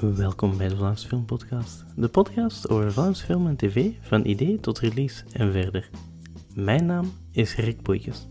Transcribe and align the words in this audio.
Welkom 0.00 0.56
bij 0.56 0.68
de 0.68 0.76
Vlaams 0.76 1.04
Film 1.04 1.24
Podcast, 1.24 1.84
de 1.96 2.08
podcast 2.08 2.68
over 2.68 2.92
Vlaams 2.92 3.22
film 3.22 3.46
en 3.46 3.56
tv 3.56 3.90
van 4.00 4.24
idee 4.24 4.60
tot 4.60 4.78
release 4.78 5.24
en 5.32 5.52
verder. 5.52 5.90
Mijn 6.54 6.86
naam 6.86 7.12
is 7.30 7.54
Rick 7.54 7.82
Boeikes. 7.82 8.26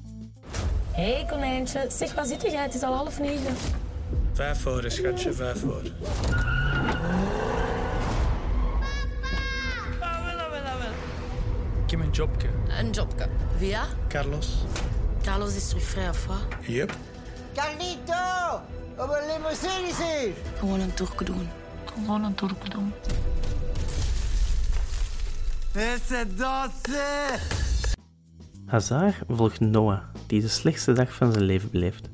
Hé 0.92 1.14
hey, 1.14 1.26
konijntje, 1.30 1.86
zeg 1.90 2.14
waar 2.14 2.26
zit 2.26 2.42
jij? 2.42 2.62
Het 2.62 2.74
is 2.74 2.84
al 2.84 2.94
half 2.94 3.20
negen. 3.20 3.56
Vijf 4.34 4.60
voor, 4.60 4.92
schatje, 4.92 5.34
vijf 5.34 5.60
voor. 5.60 5.82
Ik 11.86 11.92
heb 11.92 12.00
een 12.00 12.12
jobje. 12.12 12.48
Een 12.80 12.90
jobke. 12.90 13.28
Via? 13.58 13.84
Carlos. 14.08 14.66
Carlos 15.24 15.56
is 15.56 15.68
terug 15.68 15.84
vrij 15.84 16.10
of 16.10 16.26
wat? 16.26 16.38
Yep. 16.68 16.96
Carlito! 17.54 18.62
Op 18.98 19.10
een 19.10 19.34
limousine 19.34 19.88
is 19.88 19.98
hier! 19.98 20.34
Gewoon 20.58 20.80
een 20.80 20.94
toerke 20.94 21.24
doen. 21.24 21.59
Gewoon 22.06 22.24
een 22.24 22.36
toerke 22.36 22.70
doen. 22.70 22.94
Danser! 26.38 27.42
Hazard 28.66 29.16
volgt 29.28 29.60
Noah, 29.60 30.00
die 30.28 30.42
de 30.42 30.48
slechtste 30.48 30.94
dag 30.94 31.14
van 31.14 31.32
zijn 31.32 31.44
leven 31.44 31.70
beleeft. 31.72 32.10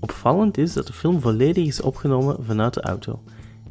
Opvallend 0.00 0.58
is 0.58 0.72
dat 0.72 0.86
de 0.86 0.92
film 0.92 1.20
volledig 1.20 1.66
is 1.66 1.80
opgenomen 1.80 2.44
vanuit 2.44 2.74
de 2.74 2.82
auto. 2.82 3.22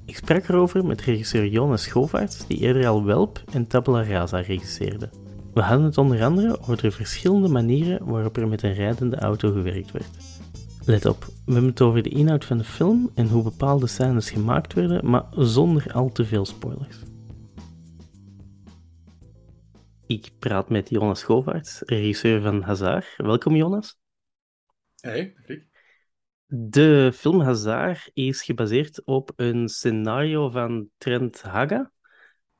Ik 0.05 0.15
sprak 0.15 0.47
erover 0.47 0.85
met 0.85 1.01
regisseur 1.01 1.47
Jonas 1.47 1.83
Schovaerts, 1.83 2.47
die 2.47 2.57
eerder 2.57 2.87
al 2.87 3.03
Welp 3.03 3.43
en 3.53 3.67
Tabula 3.67 4.03
Rasa 4.03 4.39
regisseerde. 4.39 5.09
We 5.53 5.61
hadden 5.61 5.85
het 5.85 5.97
onder 5.97 6.23
andere 6.23 6.59
over 6.61 6.81
de 6.81 6.91
verschillende 6.91 7.47
manieren 7.47 8.05
waarop 8.05 8.37
er 8.37 8.47
met 8.47 8.63
een 8.63 8.73
rijdende 8.73 9.19
auto 9.19 9.51
gewerkt 9.51 9.91
werd. 9.91 10.36
Let 10.87 11.05
op, 11.05 11.23
we 11.23 11.51
hebben 11.51 11.69
het 11.69 11.81
over 11.81 12.03
de 12.03 12.09
inhoud 12.09 12.45
van 12.45 12.57
de 12.57 12.63
film 12.63 13.11
en 13.15 13.27
hoe 13.27 13.43
bepaalde 13.43 13.87
scènes 13.87 14.29
gemaakt 14.29 14.73
werden, 14.73 15.09
maar 15.09 15.25
zonder 15.31 15.93
al 15.93 16.11
te 16.11 16.25
veel 16.25 16.45
spoilers. 16.45 16.97
Ik 20.05 20.31
praat 20.39 20.69
met 20.69 20.89
Jonas 20.89 21.19
Schovaerts, 21.19 21.81
regisseur 21.85 22.41
van 22.41 22.61
Hazard. 22.61 23.13
Welkom 23.17 23.55
Jonas. 23.55 23.97
Hey, 24.99 25.33
Rick. 25.45 25.65
De 26.45 27.11
film 27.13 27.41
Hazard 27.41 28.09
is 28.13 28.41
gebaseerd 28.43 29.05
op 29.05 29.31
een 29.35 29.69
scenario 29.69 30.49
van 30.49 30.89
Trent 30.97 31.41
Haga. 31.41 31.91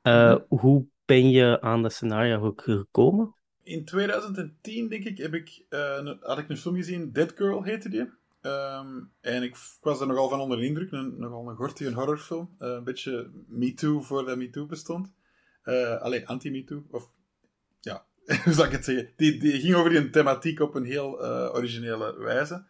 Uh, 0.04 0.36
Hoe 0.48 0.86
ben 1.06 1.30
je 1.30 1.62
aan 1.62 1.82
dat 1.82 1.94
scenario 1.94 2.54
gekomen? 2.56 3.37
In 3.68 3.86
2010, 3.86 4.88
denk 4.88 5.04
ik, 5.04 5.18
heb 5.18 5.34
ik, 5.34 5.66
uh, 5.70 6.12
had 6.22 6.38
ik 6.38 6.50
een 6.50 6.58
film 6.58 6.76
gezien, 6.76 7.12
Dead 7.12 7.34
Girl 7.36 7.64
heette 7.64 7.90
die. 7.90 8.10
Um, 8.42 9.12
en 9.22 9.44
ik, 9.44 9.56
was 9.82 10.02
er 10.02 10.08
nogal 10.08 10.30
van 10.30 10.40
onder 10.40 10.58
de 10.58 10.66
indruk. 10.66 10.92
Een, 10.92 11.14
nogal 11.18 11.50
een 11.50 11.56
gortige 11.56 11.94
horrorfilm. 11.94 12.56
Uh, 12.60 12.70
een 12.70 12.84
beetje 12.84 13.32
Me 13.48 13.74
Too 13.74 14.02
voordat 14.02 14.38
Me 14.38 14.50
Too 14.50 14.66
bestond. 14.66 15.14
Uh, 15.66 16.02
alleen 16.02 16.26
anti-Me 16.26 16.64
Too. 16.64 16.84
Of 16.92 17.10
ja, 17.80 18.06
hoe 18.44 18.54
zou 18.54 18.68
ik 18.68 18.74
het 18.74 18.86
zeggen? 18.86 19.10
Die, 19.16 19.40
die 19.40 19.60
ging 19.60 19.76
over 19.76 19.90
die 19.90 20.10
thematiek 20.10 20.60
op 20.60 20.76
een 20.76 20.86
heel 20.86 21.22
originele 21.54 22.18
wijze. 22.18 22.66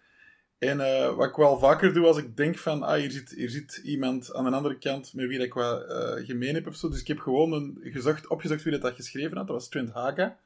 En 0.57 0.77
wat 1.15 1.29
ik 1.29 1.35
wel 1.35 1.59
vaker 1.59 1.93
doe 1.93 2.05
als 2.05 2.17
ik 2.17 2.37
denk 2.37 2.57
van, 2.57 2.83
ah, 2.83 2.99
hier 2.99 3.11
zit, 3.11 3.29
hier 3.29 3.49
zit 3.49 3.81
iemand 3.83 4.33
aan 4.33 4.43
de 4.43 4.51
andere 4.51 4.77
kant 4.77 5.13
met 5.13 5.27
wie 5.27 5.39
ik 5.39 5.53
wat 5.53 5.85
gemeen 6.25 6.53
heb 6.53 6.67
of 6.67 6.75
zo. 6.75 6.89
Dus 6.89 6.99
ik 6.99 7.07
heb 7.07 7.19
gewoon 7.19 7.53
een, 7.53 7.77
gezocht, 7.81 8.27
opgezocht 8.27 8.63
wie 8.63 8.71
dat, 8.71 8.81
dat 8.81 8.95
geschreven 8.95 9.37
had. 9.37 9.47
Dat 9.47 9.55
was 9.55 9.69
Trent 9.69 9.91
Haga. 9.91 10.37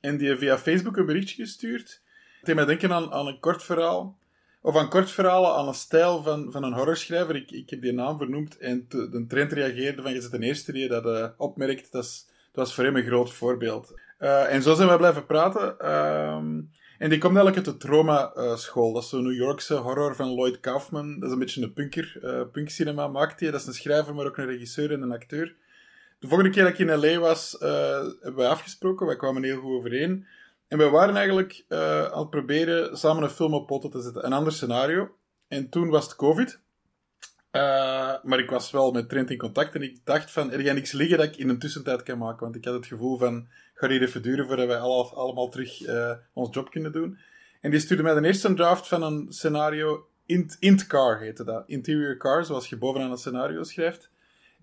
En 0.00 0.16
die 0.16 0.36
via 0.36 0.58
Facebook 0.58 0.96
een 0.96 1.06
berichtje 1.06 1.42
gestuurd. 1.42 2.02
Het 2.36 2.46
deed 2.46 2.54
mij 2.54 2.64
denken 2.64 2.92
aan, 2.92 3.12
aan 3.12 3.26
een 3.26 3.40
kort 3.40 3.62
verhaal. 3.62 4.18
Of 4.60 4.76
aan 4.76 4.88
kort 4.88 5.10
verhalen, 5.10 5.54
aan 5.54 5.68
een 5.68 5.74
stijl 5.74 6.22
van, 6.22 6.52
van 6.52 6.62
een 6.62 6.72
horrorschrijver. 6.72 7.36
Ik, 7.36 7.50
ik 7.50 7.70
heb 7.70 7.82
die 7.82 7.92
naam 7.92 8.18
vernoemd. 8.18 8.58
En 8.58 8.86
de 8.88 9.24
Trent 9.28 9.52
reageerde 9.52 10.02
van, 10.02 10.12
je 10.12 10.20
zit 10.20 10.30
de 10.30 10.38
eerste 10.38 10.72
die 10.72 10.88
dat 10.88 11.04
uh, 11.04 11.28
opmerkt. 11.36 11.92
Dat, 11.92 12.26
dat 12.52 12.66
was 12.66 12.74
voor 12.74 12.84
hem 12.84 12.96
een 12.96 13.06
groot 13.06 13.32
voorbeeld. 13.32 13.94
en 14.18 14.62
zo 14.62 14.74
zijn 14.74 14.88
we 14.88 14.96
blijven 14.96 15.26
praten. 15.26 15.90
Um, 15.90 16.70
en 16.98 17.10
die 17.10 17.18
komt 17.18 17.36
eigenlijk 17.36 17.66
uit 17.66 17.80
de 17.80 17.86
Trauma-school. 17.86 18.92
dat 18.92 19.02
is 19.02 19.08
zo'n 19.08 19.22
New 19.22 19.36
Yorkse 19.36 19.74
horror 19.74 20.14
van 20.14 20.34
Lloyd 20.34 20.60
Kaufman. 20.60 21.18
Dat 21.18 21.28
is 21.28 21.32
een 21.32 21.38
beetje 21.38 21.62
een 21.62 21.72
punker. 21.72 22.18
Uh, 22.22 22.40
punkcinema 22.52 23.08
maakt 23.08 23.40
hij. 23.40 23.50
Dat 23.50 23.60
is 23.60 23.66
een 23.66 23.74
schrijver, 23.74 24.14
maar 24.14 24.26
ook 24.26 24.36
een 24.36 24.46
regisseur 24.46 24.92
en 24.92 25.02
een 25.02 25.12
acteur. 25.12 25.54
De 26.18 26.28
volgende 26.28 26.52
keer 26.52 26.62
dat 26.62 26.72
ik 26.72 26.78
in 26.78 26.94
L.A. 26.94 27.18
was, 27.18 27.56
uh, 27.62 27.68
hebben 28.20 28.36
we 28.36 28.46
afgesproken. 28.46 29.06
Wij 29.06 29.16
kwamen 29.16 29.42
heel 29.42 29.60
goed 29.60 29.78
overeen. 29.78 30.26
En 30.68 30.78
we 30.78 30.88
waren 30.88 31.16
eigenlijk 31.16 31.64
uh, 31.68 32.04
aan 32.04 32.20
het 32.20 32.30
proberen 32.30 32.96
samen 32.96 33.22
een 33.22 33.30
film 33.30 33.54
op 33.54 33.66
poten 33.66 33.90
te 33.90 34.00
zetten. 34.00 34.26
Een 34.26 34.32
ander 34.32 34.52
scenario. 34.52 35.10
En 35.48 35.68
toen 35.68 35.88
was 35.88 36.04
het 36.04 36.16
COVID. 36.16 36.60
maar 38.22 38.38
ik 38.38 38.50
was 38.50 38.70
wel 38.70 38.92
met 38.92 39.08
Trent 39.08 39.30
in 39.30 39.38
contact 39.38 39.74
en 39.74 39.82
ik 39.82 40.00
dacht 40.04 40.30
van, 40.30 40.52
er 40.52 40.60
gaat 40.60 40.74
niks 40.74 40.92
liggen 40.92 41.18
dat 41.18 41.26
ik 41.26 41.36
in 41.36 41.48
een 41.48 41.58
tussentijd 41.58 42.02
kan 42.02 42.18
maken. 42.18 42.40
Want 42.40 42.56
ik 42.56 42.64
had 42.64 42.74
het 42.74 42.86
gevoel 42.86 43.18
van, 43.18 43.48
gaat 43.74 43.90
hier 43.90 44.02
even 44.02 44.22
duren 44.22 44.46
voordat 44.46 44.66
wij 44.66 44.78
alle, 44.78 45.04
allemaal 45.04 45.48
terug 45.48 45.86
uh, 45.86 46.12
ons 46.32 46.54
job 46.54 46.70
kunnen 46.70 46.92
doen. 46.92 47.18
En 47.60 47.70
die 47.70 47.80
stuurde 47.80 48.02
mij 48.02 48.14
de 48.14 48.26
eerste 48.26 48.54
draft 48.54 48.88
van 48.88 49.02
een 49.02 49.26
scenario, 49.28 50.06
Int, 50.26 50.56
Int 50.58 50.86
Car 50.86 51.20
heette 51.20 51.44
dat. 51.44 51.68
Interior 51.68 52.16
Car, 52.16 52.44
zoals 52.44 52.68
je 52.68 52.76
bovenaan 52.76 53.10
het 53.10 53.20
scenario 53.20 53.62
schrijft. 53.62 54.10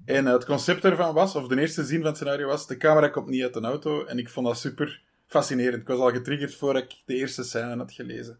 En 0.05 0.25
uh, 0.25 0.31
het 0.31 0.45
concept 0.45 0.81
daarvan 0.81 1.13
was, 1.13 1.35
of 1.35 1.47
de 1.47 1.59
eerste 1.59 1.85
zin 1.85 1.97
van 1.97 2.07
het 2.07 2.15
scenario 2.15 2.47
was, 2.47 2.67
de 2.67 2.77
camera 2.77 3.07
komt 3.07 3.27
niet 3.27 3.43
uit 3.43 3.55
een 3.55 3.65
auto. 3.65 4.05
En 4.05 4.17
ik 4.17 4.29
vond 4.29 4.47
dat 4.47 4.57
super 4.57 5.01
fascinerend. 5.27 5.81
Ik 5.81 5.87
was 5.87 5.99
al 5.99 6.11
getriggerd 6.11 6.55
voordat 6.55 6.83
ik 6.83 7.01
de 7.05 7.15
eerste 7.15 7.43
scène 7.43 7.77
had 7.77 7.91
gelezen. 7.91 8.39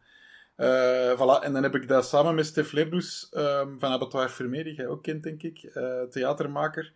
Uh, 0.57 1.11
voilà. 1.13 1.43
En 1.43 1.53
dan 1.53 1.63
heb 1.63 1.75
ik 1.75 1.87
dat 1.87 2.07
samen 2.07 2.35
met 2.35 2.45
Stef 2.45 2.71
Lebroes 2.71 3.29
um, 3.33 3.79
van 3.79 3.91
Abattoir 3.91 4.29
Fermé, 4.29 4.63
die 4.63 4.75
jij 4.75 4.87
ook 4.87 5.03
kent, 5.03 5.23
denk 5.23 5.43
ik, 5.43 5.71
theatermaker, 6.09 6.93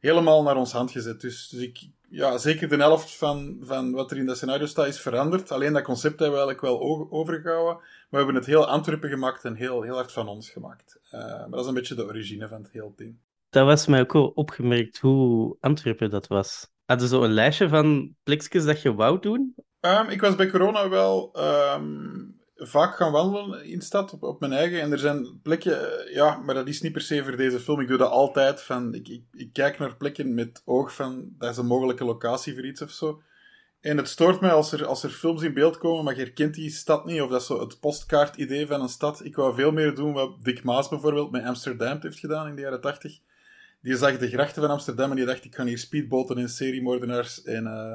helemaal 0.00 0.42
naar 0.42 0.56
ons 0.56 0.72
hand 0.72 0.90
gezet. 0.90 1.20
Dus, 1.20 1.48
dus 1.48 1.60
ik, 1.60 1.78
ja, 2.08 2.38
zeker 2.38 2.68
de 2.68 2.76
helft 2.76 3.16
van, 3.16 3.58
van 3.60 3.92
wat 3.92 4.10
er 4.10 4.16
in 4.16 4.26
dat 4.26 4.36
scenario 4.36 4.66
staat 4.66 4.86
is 4.86 5.00
veranderd. 5.00 5.52
Alleen 5.52 5.72
dat 5.72 5.82
concept 5.82 6.20
hebben 6.20 6.38
we 6.38 6.44
eigenlijk 6.46 6.80
wel 6.80 7.10
overgehouden. 7.10 7.74
Maar 7.74 8.06
we 8.08 8.16
hebben 8.16 8.34
het 8.34 8.46
heel 8.46 8.66
Antwerpen 8.66 9.10
gemaakt 9.10 9.44
en 9.44 9.54
heel, 9.54 9.82
heel 9.82 9.94
hard 9.94 10.12
van 10.12 10.28
ons 10.28 10.50
gemaakt. 10.50 10.98
Maar 11.10 11.50
dat 11.50 11.60
is 11.60 11.66
een 11.66 11.74
beetje 11.74 11.94
de 11.94 12.04
origine 12.04 12.48
van 12.48 12.62
het 12.62 12.72
hele 12.72 12.92
ding. 12.96 13.16
Dat 13.56 13.66
was 13.66 13.86
mij 13.86 14.00
ook 14.00 14.12
wel 14.12 14.26
opgemerkt 14.26 14.98
hoe 14.98 15.56
Antwerpen 15.60 16.10
dat 16.10 16.26
was. 16.26 16.68
Hadden 16.84 17.08
zo 17.08 17.22
een 17.22 17.32
lijstje 17.32 17.68
van 17.68 18.14
plekjes 18.22 18.64
dat 18.64 18.82
je 18.82 18.94
wou 18.94 19.20
doen? 19.20 19.54
Um, 19.80 20.08
ik 20.08 20.20
was 20.20 20.34
bij 20.34 20.50
corona 20.50 20.88
wel 20.88 21.36
um, 21.74 22.40
vaak 22.54 22.96
gaan 22.96 23.12
wandelen 23.12 23.64
in 23.64 23.78
de 23.78 23.84
stad 23.84 24.18
op, 24.20 24.40
mijn 24.40 24.52
eigen. 24.52 24.80
En 24.80 24.92
er 24.92 24.98
zijn 24.98 25.40
plekken, 25.42 25.78
ja, 26.12 26.36
maar 26.36 26.54
dat 26.54 26.68
is 26.68 26.80
niet 26.80 26.92
per 26.92 27.00
se 27.00 27.24
voor 27.24 27.36
deze 27.36 27.60
film. 27.60 27.80
Ik 27.80 27.88
doe 27.88 27.98
dat 27.98 28.10
altijd. 28.10 28.62
Van, 28.62 28.94
ik, 28.94 29.08
ik, 29.08 29.24
ik 29.32 29.52
kijk 29.52 29.78
naar 29.78 29.96
plekken 29.96 30.34
met 30.34 30.62
oog 30.64 30.94
van, 30.94 31.28
dat 31.38 31.50
is 31.50 31.56
een 31.56 31.66
mogelijke 31.66 32.04
locatie 32.04 32.54
voor 32.54 32.66
iets 32.66 32.82
of 32.82 32.90
zo. 32.90 33.22
En 33.80 33.96
het 33.96 34.08
stoort 34.08 34.40
mij 34.40 34.52
als 34.52 34.72
er, 34.72 34.86
als 34.86 35.02
er 35.02 35.10
films 35.10 35.42
in 35.42 35.54
beeld 35.54 35.78
komen, 35.78 36.04
maar 36.04 36.16
je 36.16 36.22
herkent 36.22 36.54
die 36.54 36.70
stad 36.70 37.04
niet. 37.04 37.20
Of 37.20 37.30
dat 37.30 37.40
is 37.40 37.46
zo 37.46 37.60
het 37.60 37.80
postkaart-idee 37.80 38.66
van 38.66 38.80
een 38.80 38.88
stad. 38.88 39.24
Ik 39.24 39.36
wou 39.36 39.54
veel 39.54 39.72
meer 39.72 39.94
doen 39.94 40.12
wat 40.12 40.44
Dick 40.44 40.62
Maas 40.62 40.88
bijvoorbeeld 40.88 41.30
met 41.30 41.44
Amsterdam 41.44 41.98
heeft 42.00 42.18
gedaan 42.18 42.48
in 42.48 42.54
de 42.54 42.62
jaren 42.62 42.80
tachtig 42.80 43.18
die 43.86 43.96
zag 43.96 44.18
de 44.18 44.28
grachten 44.28 44.62
van 44.62 44.70
Amsterdam 44.70 45.10
en 45.10 45.16
die 45.16 45.24
dacht, 45.24 45.44
ik 45.44 45.54
ga 45.54 45.64
hier 45.64 45.78
speedboten 45.78 46.38
en 46.38 46.48
seriemoordenaars 46.48 47.42
en 47.42 47.64
uh, 47.64 47.92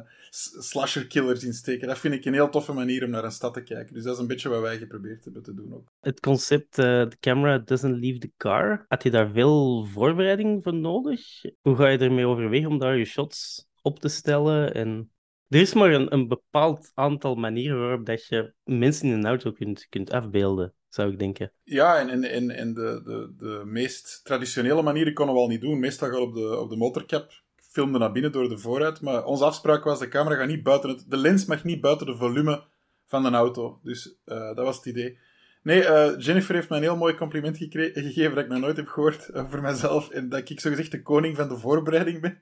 slasherkillers 0.59 1.44
insteken. 1.44 1.88
Dat 1.88 2.00
vind 2.00 2.13
ik 2.13 2.25
een 2.25 2.34
heel 2.34 2.50
toffe 2.50 2.74
manier 2.74 3.03
om 3.03 3.09
naar 3.09 3.24
een 3.24 3.31
stad 3.31 3.53
te 3.53 3.63
kijken. 3.63 3.94
Dus 3.94 4.03
dat 4.03 4.13
is 4.13 4.19
een 4.19 4.28
beetje 4.28 4.50
wat 4.50 4.62
wij 4.62 4.78
geprobeerd 4.78 5.24
hebben 5.24 5.44
te 5.44 5.53
doen 5.53 5.74
ook. 5.74 5.88
Het 6.00 6.19
concept, 6.19 6.78
uh, 6.78 6.85
the 7.02 7.18
camera 7.19 7.57
doesn't 7.57 8.00
leave 8.00 8.19
the 8.19 8.31
car, 8.38 8.85
had 8.88 9.03
je 9.03 9.12
daar 9.12 9.31
veel 9.31 9.85
voorbereiding 9.85 10.63
voor 10.63 10.74
nodig? 10.74 11.22
Hoe 11.62 11.75
ga 11.75 11.88
je 11.88 11.97
ermee 11.97 12.28
overwegen 12.28 12.69
om 12.69 12.79
daar 12.79 12.97
je 12.97 13.06
shots 13.06 13.68
op 13.81 14.00
te 14.00 14.08
stellen 14.08 14.73
en... 14.73 15.12
Er 15.51 15.59
is 15.59 15.73
maar 15.73 15.91
een, 15.91 16.28
bepaald 16.28 16.91
aantal 16.93 17.35
manieren 17.35 17.79
waarop 17.79 18.05
dat 18.05 18.28
je 18.28 18.53
mensen 18.64 19.08
in 19.08 19.14
een 19.14 19.25
auto 19.25 19.52
kunt, 19.52 19.87
kunt 19.90 20.11
afbeelden 20.11 20.73
zou 20.90 21.11
ik 21.11 21.20
denken. 21.20 21.52
Ja, 21.64 21.99
en, 21.99 22.23
en, 22.49 22.73
de, 22.73 23.02
de, 23.03 23.34
de 23.37 23.61
meest 23.66 24.22
traditionele 24.23 24.81
manieren 24.81 25.14
konden 25.14 25.35
we 25.35 25.41
al 25.41 25.47
niet 25.47 25.61
doen. 25.61 25.79
Meestal 25.79 26.09
gaat 26.09 26.20
op 26.20 26.34
de, 26.34 26.59
op 26.59 26.70
de 26.70 27.28
filmde 27.55 27.99
naar 27.99 28.11
binnen 28.11 28.31
door 28.31 28.49
de 28.49 28.58
vooruit. 28.58 29.02
Maar 29.02 29.25
onze 29.25 29.46
afspraak 29.46 29.84
was, 29.84 29.99
de 29.99 30.08
camera 30.08 30.35
gaat 30.35 30.47
niet 30.47 30.64
buiten 30.64 30.90
het... 30.90 31.05
De 31.08 31.17
lens 31.17 31.46
mag 31.46 31.64
niet 31.64 31.81
buiten 31.81 32.05
de 32.05 32.16
volume 32.16 32.64
van 33.05 33.25
een 33.25 33.35
auto. 33.35 33.79
Dus 33.84 34.16
uh, 34.25 34.55
dat 34.55 34.66
was 34.66 34.75
het 34.75 34.85
idee. 34.85 35.17
Nee, 35.64 35.81
uh, 35.81 36.11
Jennifer 36.17 36.55
heeft 36.55 36.70
mij 36.70 36.78
een 36.78 36.84
heel 36.84 36.97
mooi 36.97 37.16
compliment 37.16 37.58
gegeven 37.58 38.35
dat 38.35 38.43
ik 38.43 38.49
nog 38.49 38.59
nooit 38.59 38.78
heb 38.78 38.87
gehoord 38.87 39.34
over 39.34 39.61
mezelf. 39.61 40.09
En 40.09 40.29
dat 40.29 40.49
ik 40.49 40.59
zogezegd 40.59 40.91
de 40.91 41.02
koning 41.02 41.35
van 41.35 41.49
de 41.49 41.58
voorbereiding 41.58 42.22
ben. 42.22 42.41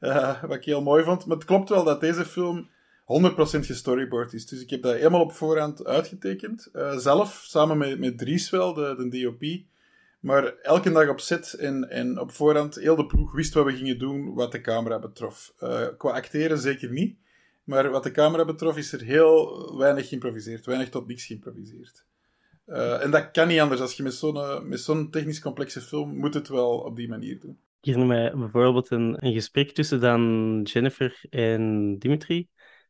Uh, 0.00 0.42
wat 0.42 0.56
ik 0.56 0.64
heel 0.64 0.82
mooi 0.82 1.04
vond. 1.04 1.26
Maar 1.26 1.36
het 1.36 1.46
klopt 1.46 1.68
wel 1.68 1.84
dat 1.84 2.00
deze 2.00 2.24
film 2.24 2.68
100% 2.68 2.70
gestoryboard 3.42 4.32
is. 4.32 4.46
Dus 4.46 4.62
ik 4.62 4.70
heb 4.70 4.82
dat 4.82 4.94
helemaal 4.94 5.20
op 5.20 5.32
voorhand 5.32 5.84
uitgetekend. 5.84 6.68
Uh, 6.72 6.96
zelf, 6.96 7.42
samen 7.46 7.78
met, 7.78 7.98
met 7.98 8.18
Dries 8.18 8.50
wel, 8.50 8.74
de, 8.74 9.08
de 9.08 9.20
DOP. 9.20 9.68
Maar 10.20 10.54
elke 10.62 10.90
dag 10.90 11.08
op 11.08 11.20
set 11.20 11.52
en, 11.52 11.90
en 11.90 12.20
op 12.20 12.32
voorhand, 12.32 12.74
heel 12.74 12.96
de 12.96 13.06
ploeg 13.06 13.32
wist 13.32 13.54
wat 13.54 13.64
we 13.64 13.76
gingen 13.76 13.98
doen 13.98 14.34
wat 14.34 14.52
de 14.52 14.60
camera 14.60 14.98
betrof. 14.98 15.54
Uh, 15.62 15.86
qua 15.98 16.10
acteren 16.10 16.58
zeker 16.58 16.90
niet. 16.90 17.16
Maar 17.64 17.90
wat 17.90 18.02
de 18.02 18.10
camera 18.10 18.44
betrof 18.44 18.76
is 18.76 18.92
er 18.92 19.00
heel 19.00 19.76
weinig 19.78 20.08
geïmproviseerd. 20.08 20.66
Weinig 20.66 20.88
tot 20.88 21.06
niks 21.06 21.24
geïmproviseerd. 21.24 22.04
Eh, 22.64 23.02
en 23.02 23.10
dat 23.10 23.30
kan 23.30 23.48
niet 23.48 23.60
anders. 23.60 23.80
Als 23.80 23.92
je 23.92 24.02
met 24.02 24.14
zo'n, 24.14 24.36
eh, 24.36 24.60
met 24.62 24.80
zo'n 24.80 25.10
technisch 25.10 25.40
complexe 25.40 25.80
film 25.80 26.16
moet 26.16 26.34
het 26.34 26.48
wel 26.48 26.78
op 26.78 26.96
die 26.96 27.08
manier 27.08 27.40
doen. 27.40 27.58
Ik 27.80 27.86
herinner 27.86 28.16
mij 28.16 28.32
bijvoorbeeld 28.36 28.90
een, 28.90 29.16
een 29.26 29.32
gesprek 29.32 29.70
tussen 29.72 30.00
dan 30.00 30.60
Jennifer 30.62 31.20
en 31.30 31.96
Dimitri, 31.98 32.48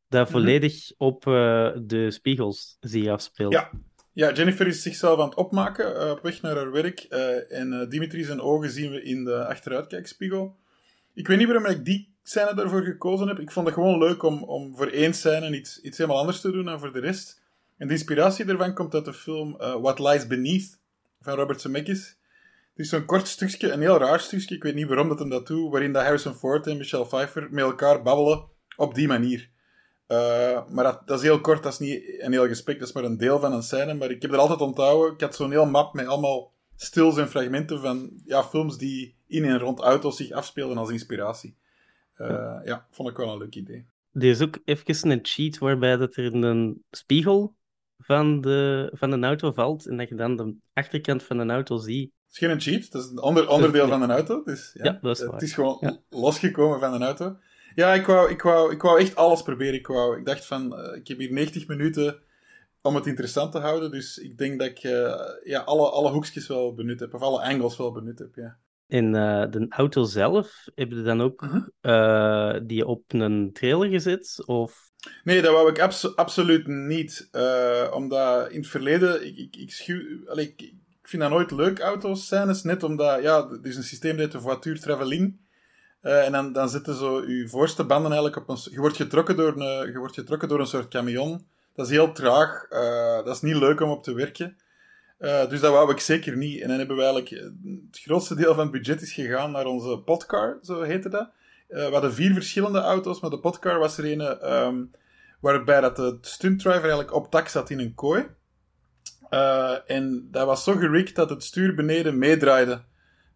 dat 0.08 0.22
Mhm. 0.22 0.32
volledig 0.32 0.92
op 0.96 1.26
eh, 1.26 1.70
de 1.82 2.10
spiegels 2.10 2.76
zich 2.80 3.06
afspeelt. 3.08 3.52
Ja. 3.52 3.70
Ja, 4.12 4.32
Jennifer 4.32 4.66
is 4.66 4.82
zichzelf 4.82 5.18
aan 5.20 5.28
het 5.28 5.34
opmaken 5.36 6.00
eh, 6.00 6.10
op 6.10 6.22
weg 6.22 6.42
naar 6.42 6.56
haar 6.56 6.72
werk. 6.72 7.00
eh, 7.00 7.58
en 7.60 7.72
eh, 7.72 7.88
Dimitri 7.88 8.24
zijn 8.24 8.40
ogen 8.40 8.70
zien 8.70 8.90
we 8.90 9.02
in 9.02 9.24
de 9.24 9.46
achteruitkijkspiegel. 9.46 10.56
Ik 11.14 11.26
weet 11.28 11.38
niet 11.38 11.46
waarom 11.46 11.66
ik 11.66 11.84
die 11.84 12.14
scène 12.22 12.54
daarvoor 12.54 12.82
gekozen 12.82 13.28
heb. 13.28 13.38
Ik 13.38 13.50
vond 13.50 13.66
het 13.66 13.74
gewoon 13.74 13.98
leuk 13.98 14.22
om, 14.22 14.42
om 14.42 14.76
voor 14.76 14.86
één 14.86 15.14
scène 15.14 15.56
iets, 15.56 15.80
iets 15.80 15.98
helemaal 15.98 16.18
anders 16.20 16.40
te 16.40 16.50
doen 16.50 16.64
dan 16.64 16.78
voor 16.78 16.92
de 16.92 17.00
rest. 17.00 17.42
En 17.76 17.86
de 17.86 17.92
inspiratie 17.92 18.44
daarvan 18.44 18.74
komt 18.74 18.94
uit 18.94 19.04
de 19.04 19.12
film 19.12 19.56
What 19.56 19.98
Lies 19.98 20.26
Beneath 20.26 20.78
van 21.20 21.34
Robert 21.34 21.60
Zemeckis. 21.60 22.16
Het 22.80 22.88
is 22.88 22.94
zo'n 22.94 23.06
kort 23.06 23.28
stukje, 23.28 23.72
een 23.72 23.80
heel 23.80 23.98
raar 23.98 24.20
stukje, 24.20 24.54
ik 24.54 24.62
weet 24.62 24.74
niet 24.74 24.86
waarom 24.86 25.08
dat 25.08 25.18
hem 25.18 25.28
dat 25.28 25.46
doet, 25.46 25.70
waarin 25.70 25.92
dat 25.92 26.02
Harrison 26.02 26.34
Ford 26.34 26.66
en 26.66 26.76
Michelle 26.76 27.06
Pfeiffer 27.06 27.48
met 27.50 27.64
elkaar 27.64 28.02
babbelen 28.02 28.44
op 28.76 28.94
die 28.94 29.08
manier. 29.08 29.50
Eh, 30.06 30.68
maar 30.68 30.84
dat, 30.84 31.02
dat 31.06 31.18
is 31.18 31.24
heel 31.24 31.40
kort, 31.40 31.62
dat 31.62 31.72
is 31.72 31.78
niet 31.78 32.02
een 32.18 32.32
heel 32.32 32.46
gesprek, 32.46 32.78
dat 32.78 32.88
is 32.88 32.94
maar 32.94 33.04
een 33.04 33.16
deel 33.16 33.40
van 33.40 33.52
een 33.52 33.62
scène. 33.62 33.94
Maar 33.94 34.10
ik 34.10 34.22
heb 34.22 34.30
dat 34.30 34.40
altijd 34.40 34.60
onthouden. 34.60 35.12
Ik 35.12 35.20
had 35.20 35.34
zo'n 35.34 35.50
heel 35.50 35.66
map 35.66 35.94
met 35.94 36.06
allemaal 36.06 36.52
stils 36.76 37.16
en 37.16 37.28
fragmenten 37.28 37.80
van 37.80 38.10
ja, 38.24 38.44
films 38.44 38.78
die 38.78 39.14
in 39.26 39.44
en 39.44 39.58
rond 39.58 39.80
auto's 39.80 40.16
zich 40.16 40.30
afspelen 40.30 40.76
als 40.76 40.90
inspiratie. 40.90 41.56
Eh, 42.14 42.60
ja, 42.64 42.86
vond 42.90 43.08
ik 43.08 43.16
wel 43.16 43.32
een 43.32 43.38
leuk 43.38 43.54
idee. 43.54 43.86
Er 44.12 44.24
is 44.24 44.40
ook 44.40 44.58
even 44.64 45.10
een 45.10 45.20
cheat 45.22 45.58
waarbij 45.58 45.96
dat 45.96 46.16
er 46.16 46.34
een 46.34 46.84
spiegel 46.90 47.54
van 47.98 48.40
de, 48.40 48.90
van 48.94 49.12
een 49.12 49.24
auto 49.24 49.52
valt 49.52 49.86
en 49.86 49.96
dat 49.96 50.08
je 50.08 50.14
dan 50.14 50.36
de 50.36 50.54
achterkant 50.72 51.22
van 51.22 51.38
een 51.38 51.50
auto 51.50 51.76
ziet. 51.76 52.12
Het 52.32 52.42
is 52.42 52.48
geen 52.48 52.60
cheat, 52.60 52.92
dat 52.92 53.02
is 53.04 53.10
een 53.10 53.18
ander, 53.18 53.48
onderdeel 53.48 53.84
ja. 53.84 53.90
van 53.90 54.02
een 54.02 54.10
auto. 54.10 54.42
Dus, 54.42 54.70
ja, 54.74 54.84
Ja, 54.84 54.98
dat 55.02 55.18
is 55.20 55.26
Het 55.26 55.42
is 55.42 55.52
gewoon 55.52 55.76
Ja. 55.80 55.98
losgekomen 56.10 56.80
van 56.80 56.94
een 56.94 57.02
auto. 57.02 57.36
Ja, 57.74 57.94
ik 57.94 58.06
wou, 58.06 58.30
ik, 58.30 58.42
wou, 58.42 58.72
ik 58.72 58.82
wou 58.82 59.00
echt 59.00 59.16
alles 59.16 59.42
proberen. 59.42 59.74
Ik, 59.74 59.86
wou, 59.86 60.18
ik 60.18 60.26
dacht 60.26 60.46
van, 60.46 60.76
eh, 60.76 60.96
ik 60.96 61.08
heb 61.08 61.18
hier 61.18 61.32
90 61.32 61.66
minuten 61.66 62.18
om 62.82 62.94
het 62.94 63.06
interessant 63.06 63.52
te 63.52 63.58
houden. 63.58 63.90
Dus 63.90 64.18
ik 64.18 64.38
denk 64.38 64.58
dat 64.58 64.68
ik 64.68 64.78
eh, 64.78 65.14
ja, 65.44 65.60
alle, 65.60 65.90
alle 65.90 66.10
hoekjes 66.10 66.46
wel 66.46 66.74
benut 66.74 67.00
heb. 67.00 67.14
Of 67.14 67.20
alle 67.22 67.42
angles 67.42 67.76
wel 67.76 67.92
benut 67.92 68.18
heb, 68.18 68.34
ja. 68.34 68.58
Eh, 68.86 69.00
de 69.50 69.66
auto 69.68 70.04
zelf, 70.04 70.64
heb 70.74 70.90
je 70.90 71.02
dan 71.02 71.20
ook 71.20 71.40
Mhm. 71.40 71.60
eh, 71.80 72.54
die 72.62 72.86
op 72.86 73.02
een 73.08 73.50
trailer 73.52 73.88
gezet? 73.88 74.42
Of... 74.46 74.90
Nee, 75.24 75.42
dat 75.42 75.52
wou 75.52 75.70
ik 75.70 75.80
abso- 75.80 76.12
absoluut 76.14 76.66
niet. 76.66 77.28
eh, 77.30 77.90
omdat 77.94 78.50
in 78.50 78.58
het 78.60 78.68
verleden, 78.68 79.26
ik, 79.26 79.36
ik, 79.36 79.56
ik, 79.56 79.70
schuw, 79.72 80.28
allee, 80.28 80.48
ik, 80.48 80.62
ik 80.62 80.74
vind 81.10 81.22
dat 81.22 81.30
nooit 81.30 81.50
leuk, 81.50 81.78
autoscènes. 81.78 82.62
Net 82.62 82.82
omdat, 82.82 83.22
ja, 83.22 83.48
er 83.62 83.66
is 83.68 83.76
een 83.76 83.82
systeem 83.82 84.10
dat 84.10 84.20
heet 84.20 84.32
de 84.32 84.40
voiture 84.40 84.78
traveling. 84.78 85.38
Eh, 86.00 86.24
en 86.24 86.32
dan, 86.32 86.52
dan 86.52 86.68
zitten 86.68 86.94
zo 86.94 87.26
je 87.26 87.48
voorste 87.48 87.84
banden 87.84 88.12
eigenlijk 88.12 88.36
op 88.36 88.48
een... 88.48 88.72
Je 88.72 88.80
wordt 88.80 88.96
getrokken 88.96 89.36
door 89.36 89.60
een, 89.60 89.92
je 89.92 89.98
wordt 89.98 90.14
getrokken 90.14 90.48
door 90.48 90.60
een 90.60 90.66
soort 90.66 90.88
camion. 90.88 91.46
Dat 91.74 91.86
is 91.86 91.92
heel 91.92 92.12
traag. 92.12 92.66
eh, 92.68 93.24
dat 93.24 93.34
is 93.34 93.40
niet 93.40 93.56
leuk 93.56 93.80
om 93.80 93.90
op 93.90 94.02
te 94.02 94.14
werken. 94.14 94.56
Eh, 95.18 95.48
dus 95.48 95.60
dat 95.60 95.72
wou 95.72 95.90
ik 95.90 96.00
zeker 96.00 96.36
niet. 96.36 96.60
En 96.60 96.68
dan 96.68 96.78
hebben 96.78 96.96
we 96.96 97.02
eigenlijk... 97.02 97.30
Het 97.90 98.00
grootste 98.02 98.34
deel 98.34 98.54
van 98.54 98.62
het 98.62 98.72
budget 98.72 99.02
is 99.02 99.12
gegaan 99.12 99.50
naar 99.50 99.66
onze 99.66 99.98
podcar, 99.98 100.58
zo 100.62 100.82
heette 100.82 101.08
dat. 101.08 101.30
We 101.68 101.88
hadden 101.92 102.14
vier 102.14 102.32
verschillende 102.32 102.80
auto's, 102.80 103.20
maar 103.20 103.30
de 103.30 103.40
podcar 103.40 103.78
was 103.78 103.98
er 103.98 104.12
een... 104.12 104.20
ehm, 104.20 104.82
waarbij 105.40 105.80
dat 105.80 105.96
de 105.96 106.18
stuntdriver 106.20 106.80
eigenlijk 106.80 107.14
op 107.14 107.30
tak 107.30 107.48
zat 107.48 107.70
in 107.70 107.78
een 107.78 107.94
kooi. 107.94 108.26
Eh, 109.30 109.76
en 109.86 110.28
dat 110.30 110.46
was 110.46 110.64
zo 110.64 110.72
gerikt 110.72 111.14
dat 111.14 111.30
het 111.30 111.42
stuur 111.42 111.74
beneden 111.74 112.18
meedraaide. 112.18 112.82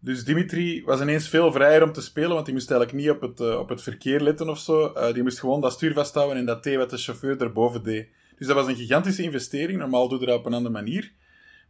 Dus 0.00 0.24
Dimitri 0.24 0.84
was 0.84 1.00
ineens 1.00 1.28
veel 1.28 1.52
vrijer 1.52 1.82
om 1.82 1.92
te 1.92 2.00
spelen, 2.00 2.30
want 2.30 2.44
die 2.44 2.54
moest 2.54 2.70
eigenlijk 2.70 3.00
niet 3.00 3.10
op 3.10 3.20
het, 3.20 3.40
eh, 3.40 3.58
op 3.58 3.68
het 3.68 3.82
verkeer 3.82 4.20
letten 4.20 4.48
of 4.48 4.58
zo. 4.58 4.92
Eh, 4.92 5.14
die 5.14 5.22
moest 5.22 5.40
gewoon 5.40 5.60
dat 5.60 5.72
stuur 5.72 5.92
vasthouden 5.92 6.36
en 6.36 6.46
dat 6.46 6.62
deed 6.62 6.76
wat 6.76 6.90
de 6.90 6.96
chauffeur 6.96 7.40
erboven 7.40 7.82
deed. 7.82 8.08
Dus 8.38 8.46
dat 8.46 8.56
was 8.56 8.66
een 8.66 8.76
gigantische 8.76 9.22
investering. 9.22 9.78
Normaal 9.78 10.08
doe 10.08 10.20
je 10.20 10.26
dat 10.26 10.38
op 10.38 10.46
een 10.46 10.54
andere 10.54 10.74
manier. 10.74 11.12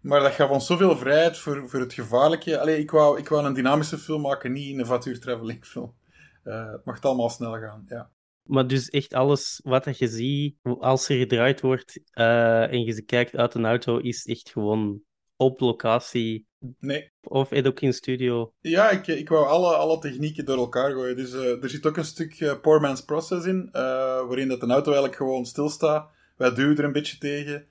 Maar 0.00 0.20
dat 0.20 0.32
gaf 0.32 0.50
ons 0.50 0.66
zoveel 0.66 0.96
vrijheid 0.96 1.38
voor, 1.38 1.68
voor 1.68 1.80
het 1.80 1.92
gevaarlijke. 1.92 2.58
Allee, 2.60 2.78
ik 2.78 2.90
wou, 2.90 3.18
ik 3.18 3.28
wou 3.28 3.46
een 3.46 3.54
dynamische 3.54 3.98
film 3.98 4.20
maken, 4.20 4.52
niet 4.52 4.78
een 4.78 4.86
voiture 4.86 5.18
traveling 5.18 5.64
film. 5.64 5.94
Het 6.42 6.84
mocht 6.84 7.04
allemaal 7.04 7.30
snel 7.30 7.52
gaan, 7.52 7.84
ja. 7.88 8.10
Maar 8.44 8.66
dus 8.66 8.88
echt 8.88 9.14
alles 9.14 9.60
wat 9.62 9.84
dat 9.84 9.98
je 9.98 10.08
ziet, 10.08 10.56
als 10.62 11.08
er 11.08 11.16
gedraaid 11.16 11.60
wordt 11.60 12.00
eh, 12.10 12.72
en 12.72 12.84
je 12.84 13.02
kijkt 13.02 13.36
uit 13.36 13.54
een 13.54 13.66
auto, 13.66 13.98
is 13.98 14.26
echt 14.26 14.50
gewoon 14.50 15.00
op 15.36 15.60
locatie. 15.60 16.46
Nee, 16.78 17.12
Of 17.22 17.50
het 17.50 17.66
ook 17.66 17.80
in 17.80 17.92
studio. 17.92 18.52
Ja, 18.60 18.90
ik, 18.90 19.06
ik 19.06 19.28
wou 19.28 19.46
alle, 19.46 19.74
alle 19.74 19.98
technieken 19.98 20.44
door 20.44 20.56
elkaar 20.56 20.90
gooien. 20.90 21.16
Dus 21.16 21.32
eh, 21.32 21.62
er 21.62 21.70
zit 21.70 21.86
ook 21.86 21.96
een 21.96 22.04
stuk 22.04 22.40
eh, 22.40 22.60
poor 22.60 22.80
man's 22.80 23.04
process 23.04 23.46
in, 23.46 23.68
waarin 23.72 24.48
dat 24.48 24.62
een 24.62 24.70
auto 24.70 24.86
eigenlijk 24.86 25.16
gewoon 25.16 25.46
stilstaat. 25.46 26.10
Wij 26.36 26.54
duwen 26.54 26.76
er 26.76 26.84
een 26.84 26.92
beetje 26.92 27.18
tegen. 27.18 27.66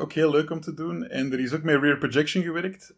Ook 0.00 0.12
heel 0.12 0.30
leuk 0.30 0.50
om 0.50 0.60
te 0.60 0.74
doen. 0.74 1.06
En 1.06 1.32
er 1.32 1.40
is 1.40 1.52
ook 1.52 1.62
met 1.62 1.82
rear 1.82 1.98
projection 1.98 2.42
gewerkt. 2.42 2.94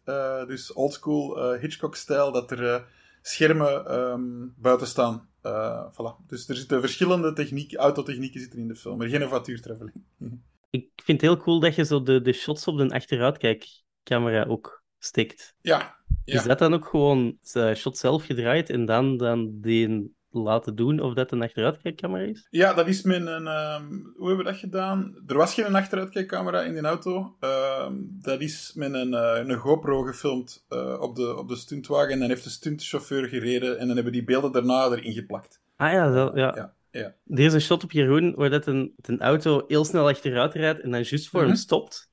Dus 0.47 0.73
oldschool 0.73 1.53
Hitchcock-stijl, 1.53 2.31
dat 2.31 2.51
er 2.51 2.85
schermen 3.21 3.85
ehm, 3.85 4.47
buiten 4.55 4.87
staan. 4.87 5.27
Eh, 5.43 5.85
voilà. 5.91 6.25
Dus 6.27 6.49
er 6.49 6.55
zitten 6.55 6.79
verschillende 6.79 7.33
technieken, 7.33 7.77
autotechnieken 7.77 8.39
zitten 8.39 8.59
in 8.59 8.67
de 8.67 8.75
film, 8.75 8.97
maar 8.97 9.07
geen 9.07 9.29
voiture 9.29 9.59
traveling. 9.59 10.03
Ik 10.69 10.89
vind 11.03 11.21
het 11.21 11.29
heel 11.29 11.39
cool 11.39 11.59
dat 11.59 11.75
je 11.75 11.85
zo 11.85 12.03
de, 12.03 12.21
de 12.21 12.33
shots 12.33 12.67
op 12.67 12.77
de 12.77 12.89
achteruitkijkcamera 12.89 14.45
ook 14.45 14.83
stikt. 14.97 15.55
ja, 15.61 15.95
ja. 16.25 16.39
Is 16.39 16.43
dat 16.43 16.59
dan 16.59 16.73
ook 16.73 16.85
gewoon 16.85 17.37
de 17.51 17.75
shot 17.75 17.97
zelf 17.97 18.25
gedraaid 18.25 18.69
en 18.69 18.85
dan, 18.85 19.17
dan 19.17 19.59
die 19.61 20.13
laten 20.33 20.75
doen 20.75 20.99
of 20.99 21.13
dat 21.13 21.31
een 21.31 21.41
achteruitkijkcamera 21.41 22.23
is? 22.23 22.47
Ja, 22.49 22.73
dat 22.73 22.87
is 22.87 23.01
met 23.01 23.27
een. 23.27 23.47
ehm, 23.47 23.87
hoe 24.15 24.27
hebben 24.27 24.45
we 24.45 24.51
dat 24.51 24.59
gedaan? 24.59 25.23
Er 25.27 25.37
was 25.37 25.53
geen 25.53 25.75
achteruitkijkcamera 25.75 26.61
in 26.61 26.73
die 26.73 26.81
auto. 26.83 27.35
Ehm, 27.39 27.93
dat 28.21 28.41
is 28.41 28.71
met 28.75 28.93
een, 28.93 29.13
eh, 29.13 29.39
een 29.47 29.55
GoPro 29.57 30.01
gefilmd 30.01 30.65
eh, 30.69 30.97
op, 30.99 31.15
de, 31.15 31.37
op 31.37 31.47
de 31.47 31.55
stuntwagen. 31.55 32.09
En 32.11 32.19
dan 32.19 32.29
heeft 32.29 32.43
de 32.43 32.49
stuntchauffeur 32.49 33.27
gereden. 33.27 33.79
En 33.79 33.85
dan 33.87 33.95
hebben 33.95 34.13
die 34.13 34.23
beelden 34.23 34.51
daarna 34.51 34.85
erin 34.85 35.13
geplakt. 35.13 35.61
Ah 35.75 35.91
ja, 35.91 36.11
zo, 36.13 36.31
ja. 36.35 36.55
Ja, 36.55 36.73
ja. 36.91 37.15
Er 37.27 37.39
is 37.45 37.53
een 37.53 37.61
shot 37.61 37.83
op 37.83 37.91
Jeroen 37.91 38.33
waar 38.35 38.49
dat 38.49 38.65
een, 38.67 38.93
een 39.01 39.21
auto 39.21 39.63
heel 39.67 39.85
snel 39.85 40.07
achteruit 40.07 40.53
rijdt 40.53 40.81
en 40.81 40.91
dan 40.91 41.01
juist 41.03 41.29
voor 41.29 41.39
hem 41.39 41.49
Mhm. 41.49 41.57
stopt. 41.57 42.11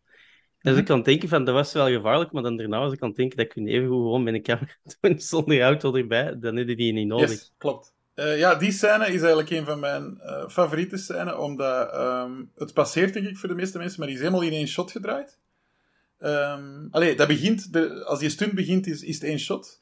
Dus 0.63 0.77
ik 0.77 0.85
kan 0.85 1.03
denken 1.03 1.29
van, 1.29 1.45
dat 1.45 1.55
was 1.55 1.73
wel 1.73 1.87
gevaarlijk, 1.89 2.33
maar 2.33 2.43
dan 2.43 2.57
daarna 2.57 2.79
was 2.79 2.93
ik 2.93 3.01
aan 3.03 3.09
het 3.09 3.17
denken 3.17 3.37
dat 3.37 3.47
kun 3.47 3.67
even 3.67 3.89
goed 3.89 3.97
gewoon 3.97 4.23
met 4.23 4.35
een 4.35 4.43
camera 4.43 4.77
doen 5.01 5.19
zonder 5.21 5.61
auto 5.63 5.95
erbij. 5.95 6.39
Dan 6.39 6.57
heb 6.57 6.69
je 6.69 6.77
die 6.77 6.93
niet 6.93 7.07
nodig. 7.07 7.29
Yes, 7.29 7.53
klopt. 7.59 7.95
Eh, 8.21 8.39
ja, 8.39 8.55
die 8.55 8.73
scène 8.73 9.07
is 9.07 9.21
eigenlijk 9.21 9.51
een 9.51 9.65
van 9.65 9.81
mijn 9.81 10.21
eh, 10.21 10.49
favoriete 10.49 10.97
scènes. 10.97 11.35
Omdat 11.35 11.93
ehm, 11.93 12.33
het 12.57 12.73
passeert, 12.73 13.13
denk 13.13 13.27
ik, 13.27 13.37
voor 13.37 13.49
de 13.49 13.55
meeste 13.55 13.79
mensen. 13.79 13.99
Maar 13.99 14.09
die 14.09 14.17
is 14.17 14.23
helemaal 14.23 14.43
in 14.43 14.53
één 14.53 14.69
shot 14.69 14.91
gedraaid. 14.91 15.39
Ehm 16.19 16.87
allee, 16.91 17.17
dat 17.17 17.29
begint, 17.29 17.73
de, 17.73 18.05
als 18.05 18.19
die 18.19 18.29
stunt 18.29 18.53
begint, 18.53 18.87
is, 18.87 19.03
is 19.03 19.15
het 19.15 19.25
één 19.25 19.39
shot. 19.39 19.81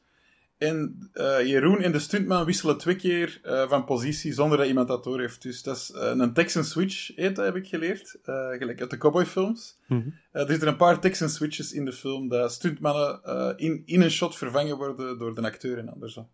En 0.58 1.08
eh, 1.12 1.46
Jeroen 1.46 1.82
en 1.82 1.92
de 1.92 1.98
stuntman 1.98 2.44
wisselen 2.44 2.78
twee 2.78 2.96
keer 2.96 3.40
van 3.68 3.84
positie 3.84 4.32
zonder 4.32 4.58
dat 4.58 4.66
iemand 4.66 4.88
dat 4.88 5.04
door 5.04 5.20
heeft. 5.20 5.42
Dus 5.42 5.62
dat 5.62 5.76
is 5.76 5.90
een 5.94 6.32
Texan 6.32 6.64
switch, 6.64 7.16
heet 7.16 7.36
dat, 7.36 7.44
heb 7.44 7.56
ik 7.56 7.68
geleerd. 7.68 8.18
Gelijk 8.22 8.80
uit 8.80 8.90
de 8.90 8.98
cowboyfilms. 8.98 9.78
Eh, 9.88 9.98
er 10.32 10.48
zitten 10.48 10.68
een 10.68 10.76
paar 10.76 11.00
Texan 11.00 11.28
switches 11.28 11.72
in 11.72 11.84
de 11.84 11.92
film, 11.92 12.28
dat 12.28 12.52
stuntmannen 12.52 13.20
in, 13.56 13.82
in 13.84 14.00
een 14.00 14.10
shot 14.10 14.36
vervangen 14.36 14.76
worden 14.76 15.18
door 15.18 15.34
de 15.34 15.42
acteur 15.42 15.78
en 15.78 15.92
andersom. 15.92 16.28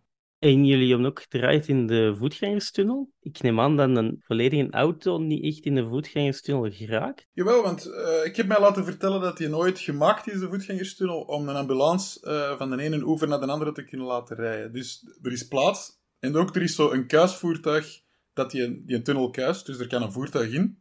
En 0.45 0.65
jullie 0.65 0.89
hebben 0.89 1.07
ook 1.07 1.21
gedraaid 1.21 1.67
in 1.67 1.87
de 1.87 2.15
voetgangerstunnel. 2.17 3.11
Ik 3.21 3.41
neem 3.41 3.59
aan 3.59 3.77
dat 3.77 3.95
een 3.95 4.21
volledige 4.25 4.67
auto 4.71 5.17
niet 5.17 5.43
echt 5.43 5.65
in 5.65 5.75
de 5.75 5.87
voetgangerstunnel 5.87 6.71
geraakt. 6.71 7.27
Jawel, 7.31 7.63
want 7.63 7.85
eh, 7.85 8.25
ik 8.25 8.35
heb 8.35 8.47
mij 8.47 8.59
laten 8.59 8.85
vertellen 8.85 9.21
dat 9.21 9.37
die 9.37 9.47
nooit 9.47 9.79
gemaakt 9.79 10.27
is, 10.27 10.39
de 10.39 10.49
voetgangerstunnel, 10.49 11.21
om 11.21 11.49
een 11.49 11.55
ambulance 11.55 12.21
eh, 12.21 12.57
van 12.57 12.69
de 12.69 12.81
ene 12.81 13.03
oever 13.03 13.27
naar 13.27 13.39
de 13.39 13.45
andere 13.45 13.71
te 13.71 13.83
kunnen 13.83 14.07
laten 14.07 14.35
rijden. 14.35 14.73
Dus 14.73 15.17
er 15.21 15.31
is 15.31 15.47
plaats. 15.47 15.99
En 16.19 16.35
ook 16.35 16.55
er 16.55 16.61
is 16.61 16.75
zo 16.75 16.91
een 16.91 17.07
kuisvoertuig 17.07 18.01
dat 18.33 18.51
die, 18.51 18.85
die 18.85 18.95
een 18.95 19.03
tunnel 19.03 19.29
kuist, 19.29 19.65
dus 19.65 19.79
er 19.79 19.87
kan 19.87 20.01
een 20.01 20.11
voertuig 20.11 20.53
in. 20.53 20.77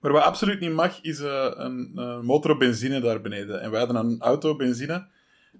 Maar 0.00 0.12
wat 0.12 0.22
absoluut 0.22 0.60
niet 0.60 0.72
mag, 0.72 1.00
is 1.02 1.20
eh, 1.20 1.52
een, 1.54 1.92
een 1.94 2.24
motor 2.24 2.50
op 2.50 2.58
benzine 2.58 3.00
daar 3.00 3.20
beneden. 3.20 3.60
En 3.60 3.70
wij 3.70 3.78
hadden 3.78 3.96
een 3.96 4.20
auto 4.20 4.50
op 4.50 4.58
benzine. 4.58 5.14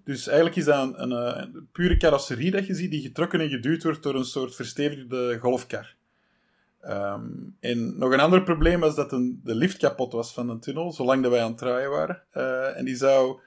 Dus 0.04 0.26
eigenlijk 0.26 0.56
is 0.56 0.64
dat 0.64 0.96
eh, 0.96 1.42
een 1.52 1.68
pure 1.72 1.96
carrosserie 1.96 2.50
dat 2.50 2.66
je 2.66 2.74
ziet, 2.74 2.90
die 2.90 3.02
getrokken 3.02 3.40
en 3.40 3.48
geduwd 3.48 3.82
wordt 3.82 4.02
door 4.02 4.14
een 4.14 4.24
soort 4.24 4.54
verstevigde 4.54 5.38
golfkar. 5.40 5.94
Ehm, 6.80 7.30
en 7.60 7.98
nog 7.98 8.12
een 8.12 8.20
ander 8.20 8.42
probleem 8.42 8.80
was 8.80 8.94
dat 8.94 9.10
de 9.10 9.54
lift 9.54 9.76
kapot 9.76 10.12
was 10.12 10.32
van 10.32 10.46
de 10.46 10.58
tunnel, 10.58 10.92
zolang 10.92 11.22
dat 11.22 11.30
wij 11.30 11.42
aan 11.42 11.48
het 11.48 11.58
draaien 11.58 11.90
waren. 11.90 12.22
Eh, 12.30 12.78
en 12.78 12.84
die 12.84 12.96
zou, 12.96 13.40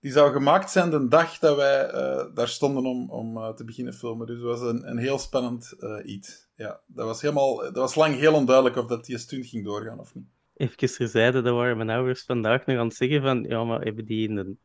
die 0.00 0.12
zou 0.12 0.32
gemaakt 0.32 0.70
zijn 0.70 0.90
de 0.90 1.08
dag 1.08 1.38
dat 1.38 1.56
wij 1.56 1.86
eh, 1.86 2.24
daar 2.34 2.48
stonden 2.48 2.84
om, 2.86 3.10
om 3.10 3.54
te 3.54 3.64
beginnen 3.64 3.94
filmen. 3.94 4.26
Dus 4.26 4.40
dat 4.40 4.58
was 4.58 4.70
een, 4.70 4.90
een 4.90 4.98
heel 4.98 5.18
spannend 5.18 5.76
iets. 6.04 6.48
Ja, 6.56 6.80
dat 6.86 7.06
was, 7.06 7.20
helemaal, 7.20 7.56
dat 7.56 7.76
was 7.76 7.94
lang 7.94 8.14
heel 8.14 8.34
onduidelijk 8.34 8.76
of 8.76 8.86
dat 8.86 9.04
die 9.04 9.18
stunt 9.18 9.46
ging 9.46 9.64
doorgaan 9.64 9.98
of 9.98 10.14
niet. 10.14 10.26
Even 10.54 10.76
terzijde, 10.76 11.42
dat 11.42 11.54
waren 11.54 11.76
mijn 11.76 11.90
ouders 11.90 12.24
vandaag 12.24 12.66
nog 12.66 12.78
aan 12.78 12.86
het 12.86 12.96
zeggen 12.96 13.22
van, 13.22 13.42
ja, 13.42 13.64
maar 13.64 13.80
hebben 13.80 14.04
die 14.04 14.28
in 14.28 14.34
de, 14.34 14.56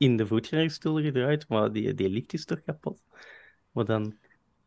in 0.00 0.16
de 0.16 0.26
voetgangersstoel 0.26 1.00
gedraaid, 1.02 1.48
maar 1.48 1.72
die, 1.72 1.94
die 1.94 2.08
lift 2.08 2.32
is 2.32 2.44
toch 2.44 2.62
kapot? 2.62 3.00
Maar 3.72 3.84
dan 3.84 4.14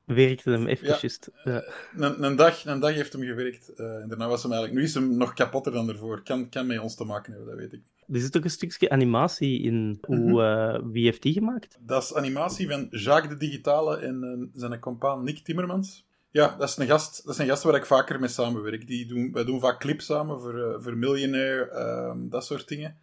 werkte 0.05 0.49
hem 0.49 0.67
even 0.67 0.87
Ja. 0.87 0.99
Ja. 1.43 1.63
Een, 1.97 2.23
een, 2.23 2.35
dag, 2.35 2.65
een 2.65 2.79
dag 2.79 2.93
heeft 2.93 3.13
hem 3.13 3.21
gewerkt. 3.23 3.69
eh, 3.69 3.95
en 4.01 4.07
daarna 4.09 4.27
was 4.27 4.43
hem 4.43 4.51
eigenlijk... 4.51 4.81
Nu 4.81 4.87
is 4.87 4.93
hem 4.93 5.17
nog 5.17 5.33
kapotter 5.33 5.71
dan 5.71 5.89
ervoor. 5.89 6.23
Kan, 6.23 6.49
kan 6.49 6.67
met 6.67 6.79
ons 6.79 6.95
te 6.95 7.03
maken 7.03 7.33
hebben, 7.33 7.49
dat 7.49 7.59
weet 7.59 7.73
ik. 7.73 7.81
Er 8.07 8.19
zit 8.19 8.37
ook 8.37 8.43
een 8.43 8.49
stukje 8.49 8.89
animatie 8.89 9.61
in. 9.61 9.97
Hoe, 10.01 10.43
eh, 10.43 10.79
wie 10.91 11.05
heeft 11.05 11.21
die 11.21 11.33
gemaakt? 11.33 11.77
Dat 11.79 12.03
is 12.03 12.15
animatie 12.15 12.69
van 12.69 12.87
Jacques 12.89 13.31
de 13.31 13.37
Digitale 13.37 13.97
en 13.97 14.23
eh, 14.23 14.59
zijn 14.61 14.79
compaan 14.79 15.23
Nick 15.23 15.37
Timmermans. 15.37 16.05
Ja, 16.31 16.55
dat 16.57 16.69
is, 16.69 16.77
een 16.77 16.87
gast, 16.87 17.25
dat 17.25 17.33
is 17.33 17.39
een 17.39 17.47
gast 17.47 17.63
waar 17.63 17.75
ik 17.75 17.85
vaker 17.85 18.19
mee 18.19 18.29
samenwerk. 18.29 18.87
Die 18.87 19.05
doen, 19.05 19.31
wij 19.31 19.43
doen 19.43 19.59
vaak 19.59 19.79
clips 19.79 20.05
samen 20.05 20.39
voor, 20.39 20.59
eh, 20.59 20.75
voor 20.79 20.97
Millionaire, 20.97 21.69
ehm, 21.69 22.29
dat 22.29 22.45
soort 22.45 22.67
dingen. 22.67 22.97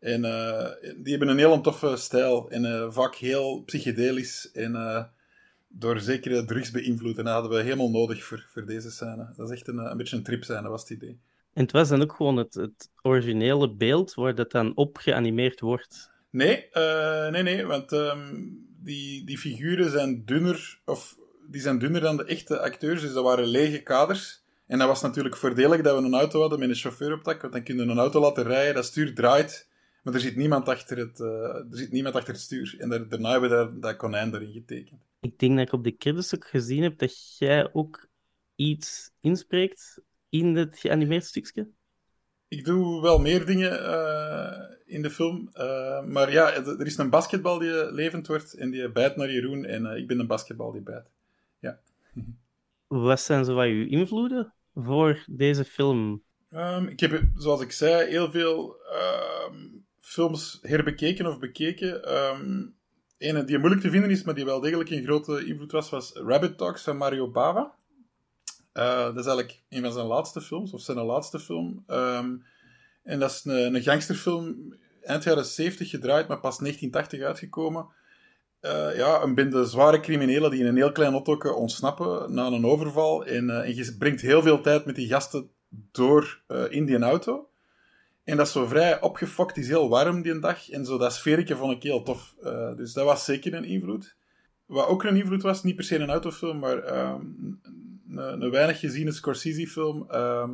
En 0.00 0.24
eh, 0.24 0.66
die 0.96 1.10
hebben 1.10 1.28
een 1.28 1.38
heel 1.38 1.60
toffe 1.60 1.96
stijl. 1.96 2.50
En 2.50 2.64
eh, 2.64 2.86
vaak 2.90 3.14
heel 3.14 3.62
psychedelisch. 3.62 4.50
En 4.52 4.74
eh, 4.74 5.04
door 5.68 6.00
zekere 6.00 6.44
drugs 6.44 6.70
beïnvloed. 6.70 7.18
En 7.18 7.24
dat 7.24 7.32
hadden 7.32 7.50
we 7.50 7.62
helemaal 7.62 7.90
nodig 7.90 8.24
voor, 8.24 8.46
voor 8.48 8.66
deze 8.66 8.90
scène. 8.90 9.32
Dat 9.36 9.50
is 9.50 9.56
echt 9.56 9.68
een, 9.68 9.78
een 9.78 9.96
beetje 9.96 10.16
een 10.16 10.22
tripscène, 10.22 10.68
was 10.68 10.80
het 10.80 10.90
idee. 10.90 11.18
En 11.52 11.62
het 11.62 11.72
was 11.72 11.88
dan 11.88 12.02
ook 12.02 12.12
gewoon 12.12 12.36
het, 12.36 12.54
het 12.54 12.90
originele 13.02 13.74
beeld 13.74 14.14
waar 14.14 14.34
dat 14.34 14.50
dan 14.50 14.76
op 14.76 14.96
geanimeerd 14.96 15.60
wordt. 15.60 16.10
Nee, 16.30 16.68
nee, 17.30 17.42
nee, 17.42 17.66
want 17.66 17.92
ehm, 17.92 18.34
die, 18.82 19.24
die 19.24 19.38
figuren 19.38 19.90
zijn 19.90 20.24
dunner, 20.24 20.80
of 20.84 21.16
die 21.48 21.60
zijn 21.60 21.78
dunner 21.78 22.00
dan 22.00 22.16
de 22.16 22.24
echte 22.24 22.60
acteurs, 22.60 23.00
dus 23.00 23.12
dat 23.12 23.24
waren 23.24 23.46
lege 23.46 23.82
kaders. 23.82 24.42
En 24.66 24.78
dat 24.78 24.88
was 24.88 25.02
natuurlijk 25.02 25.36
voordelig 25.36 25.80
dat 25.80 25.98
we 25.98 26.04
een 26.04 26.14
auto 26.14 26.40
hadden 26.40 26.58
met 26.58 26.68
een 26.68 26.74
chauffeur 26.74 27.12
op 27.12 27.24
dak, 27.24 27.40
want 27.40 27.52
dan 27.52 27.62
kun 27.62 27.76
je 27.76 27.82
een 27.82 27.98
auto 27.98 28.20
laten 28.20 28.44
rijden, 28.44 28.74
dat 28.74 28.84
stuur 28.84 29.14
draait, 29.14 29.68
maar 30.02 30.14
er 30.14 30.20
zit 30.20 30.36
niemand 30.36 30.68
achter 30.68 30.98
het, 30.98 31.20
eh, 31.20 31.54
er 31.54 31.66
zit 31.70 31.92
niemand 31.92 32.14
achter 32.14 32.32
het 32.32 32.42
stuur. 32.42 32.74
En 32.78 32.88
daar, 32.88 33.08
daarna 33.08 33.30
hebben 33.30 33.50
we 33.50 33.56
daar, 33.56 33.80
dat 33.80 33.96
konijn 33.96 34.34
erin 34.34 34.52
getekend. 34.52 35.00
Ik 35.20 35.38
denk 35.38 35.56
dat 35.56 35.66
ik 35.66 35.72
op 35.72 35.84
de 35.84 35.96
credits 35.96 36.34
ook 36.34 36.46
gezien 36.46 36.82
heb 36.82 36.98
dat 36.98 37.38
jij 37.38 37.72
ook 37.72 38.08
iets 38.54 39.10
inspreekt 39.20 40.00
in 40.28 40.56
het 40.56 40.78
geanimeerd 40.78 41.24
stukje. 41.24 41.68
Ik 42.48 42.64
doe 42.64 43.02
wel 43.02 43.18
meer 43.18 43.46
dingen 43.46 43.84
eh, 43.84 44.76
in 44.84 45.02
de 45.02 45.10
film. 45.10 45.48
eh, 45.52 46.04
maar 46.04 46.32
ja, 46.32 46.54
er 46.54 46.86
is 46.86 46.96
een 46.96 47.10
basketbal 47.10 47.58
die 47.58 47.92
levend 47.92 48.26
wordt 48.26 48.54
en 48.54 48.70
die 48.70 48.90
bijt 48.90 49.16
naar 49.16 49.32
Jeroen. 49.32 49.64
En 49.64 49.86
ik 49.86 50.06
ben 50.06 50.18
een 50.18 50.26
basketbal 50.26 50.72
die 50.72 50.82
bijt. 50.82 51.10
Wat 52.86 53.20
zijn 53.20 53.44
zo 53.44 53.54
wat 53.54 53.66
uw 53.66 53.86
invloeden 53.86 54.54
voor 54.74 55.24
deze 55.26 55.64
film? 55.64 56.22
Ehm, 56.50 56.86
ik 56.86 57.00
heb, 57.00 57.22
zoals 57.34 57.60
ik 57.60 57.72
zei, 57.72 58.10
heel 58.10 58.30
veel 58.30 58.76
ehm, 58.76 59.66
films 60.10 60.58
herbekeken 60.62 61.26
of 61.26 61.38
bekeken. 61.38 62.02
Ene 63.20 63.44
die 63.44 63.58
moeilijk 63.58 63.82
te 63.82 63.90
vinden 63.90 64.10
is, 64.10 64.22
maar 64.22 64.34
die 64.34 64.44
wel 64.44 64.60
degelijk 64.60 64.90
een 64.90 65.04
grote 65.04 65.46
invloed 65.46 65.72
was, 65.72 65.90
was 65.90 66.12
Rabbit 66.12 66.58
Talks 66.58 66.82
van 66.82 66.96
Mario 66.96 67.30
Bava. 67.30 67.74
Eh, 68.72 69.04
dat 69.04 69.18
is 69.18 69.26
eigenlijk 69.26 69.62
een 69.68 69.82
van 69.82 69.92
zijn 69.92 70.06
laatste 70.06 70.40
films, 70.40 70.72
of 70.72 70.80
zijn 70.80 70.98
laatste 70.98 71.38
film. 71.38 71.84
Ehm, 71.86 72.36
en 73.02 73.18
dat 73.18 73.30
is 73.30 73.44
een, 73.44 73.74
een 73.74 73.82
gangsterfilm, 73.82 74.74
eind 75.02 75.24
jaren 75.24 75.44
70 75.44 75.90
gedraaid, 75.90 76.28
maar 76.28 76.40
pas 76.40 76.58
1980 76.58 77.20
uitgekomen. 77.28 77.86
Eh, 78.60 78.96
ja, 78.96 79.22
een 79.22 79.34
bende 79.34 79.64
zware 79.64 80.00
criminelen 80.00 80.50
die 80.50 80.60
in 80.60 80.66
een 80.66 80.76
heel 80.76 80.92
klein 80.92 81.12
autootje 81.12 81.54
ontsnappen 81.54 82.34
na 82.34 82.46
een 82.46 82.66
overval. 82.66 83.24
En, 83.24 83.50
eh, 83.50 83.68
en 83.68 83.74
je 83.74 83.96
brengt 83.98 84.20
heel 84.20 84.42
veel 84.42 84.60
tijd 84.60 84.84
met 84.84 84.94
die 84.94 85.08
gasten 85.08 85.50
door 85.92 86.42
in 86.70 86.84
die 86.84 86.98
auto. 86.98 87.49
En 88.30 88.36
dat 88.36 88.46
is 88.46 88.52
zo 88.52 88.66
vrij 88.66 89.00
opgefokt, 89.00 89.56
is 89.56 89.68
heel 89.68 89.88
warm 89.88 90.22
die 90.22 90.38
dag. 90.38 90.70
En 90.70 90.84
zo 90.84 90.98
dat 90.98 91.12
sfeertje 91.12 91.56
vond 91.56 91.72
ik 91.72 91.82
heel 91.82 92.02
tof. 92.02 92.34
Eh, 92.42 92.76
dus 92.76 92.92
dat 92.92 93.04
was 93.04 93.24
zeker 93.24 93.54
een 93.54 93.64
invloed. 93.64 94.16
Wat 94.66 94.86
ook 94.86 95.04
een 95.04 95.16
invloed 95.16 95.42
was, 95.42 95.62
niet 95.62 95.76
per 95.76 95.84
se 95.84 95.98
een 95.98 96.10
autofilm, 96.10 96.58
maar 96.58 96.78
ehm, 96.78 97.20
een, 98.08 98.42
een 98.42 98.50
weinig 98.50 98.78
geziene 98.78 99.12
Scorsese-film, 99.12 100.06
eh, 100.10 100.48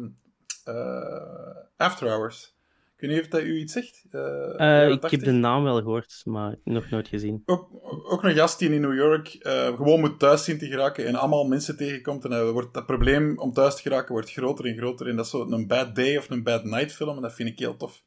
After 1.77 2.09
Hours. 2.09 2.56
Ik 2.97 3.03
weet 3.03 3.11
niet 3.11 3.21
of 3.21 3.29
dat 3.29 3.43
u 3.43 3.59
iets 3.59 3.73
zegt. 3.73 4.05
Eh, 4.11 4.21
Eh, 4.57 4.85
ik 4.85 4.91
heb 4.91 5.01
80. 5.01 5.23
de 5.23 5.31
naam 5.33 5.63
wel 5.63 5.77
gehoord, 5.77 6.21
maar 6.25 6.57
nog 6.65 6.91
nooit 6.91 7.09
gezien. 7.09 7.43
Ook, 7.47 7.69
ook 7.83 8.25
een 8.25 8.35
gast 8.35 8.59
die 8.59 8.71
in 8.71 8.81
New 8.81 8.95
York 8.95 9.29
eh, 9.29 9.77
gewoon 9.77 10.01
moet 10.01 10.19
thuis 10.19 10.45
zien 10.45 10.59
te 10.59 10.67
geraken 10.67 11.07
en 11.07 11.15
allemaal 11.15 11.45
mensen 11.47 11.77
tegenkomt. 11.77 12.25
En 12.25 12.51
wordt 12.53 12.75
dat 12.75 12.87
probleem 12.87 13.39
om 13.39 13.53
thuis 13.53 13.75
te 13.77 13.83
geraken 13.83 14.13
wordt 14.13 14.33
groter 14.33 14.67
en 14.67 14.77
groter. 14.77 15.09
En 15.09 15.17
dat 15.17 15.25
is 15.25 15.31
zo 15.31 15.51
een 15.51 15.67
bad 15.67 15.95
day 15.95 16.17
of 16.17 16.31
een 16.31 16.43
bad 16.43 16.65
night 16.65 16.93
film. 16.93 17.17
En 17.17 17.23
dat 17.23 17.35
vind 17.35 17.49
ik 17.49 17.59
heel 17.59 17.77
tof. 17.77 18.03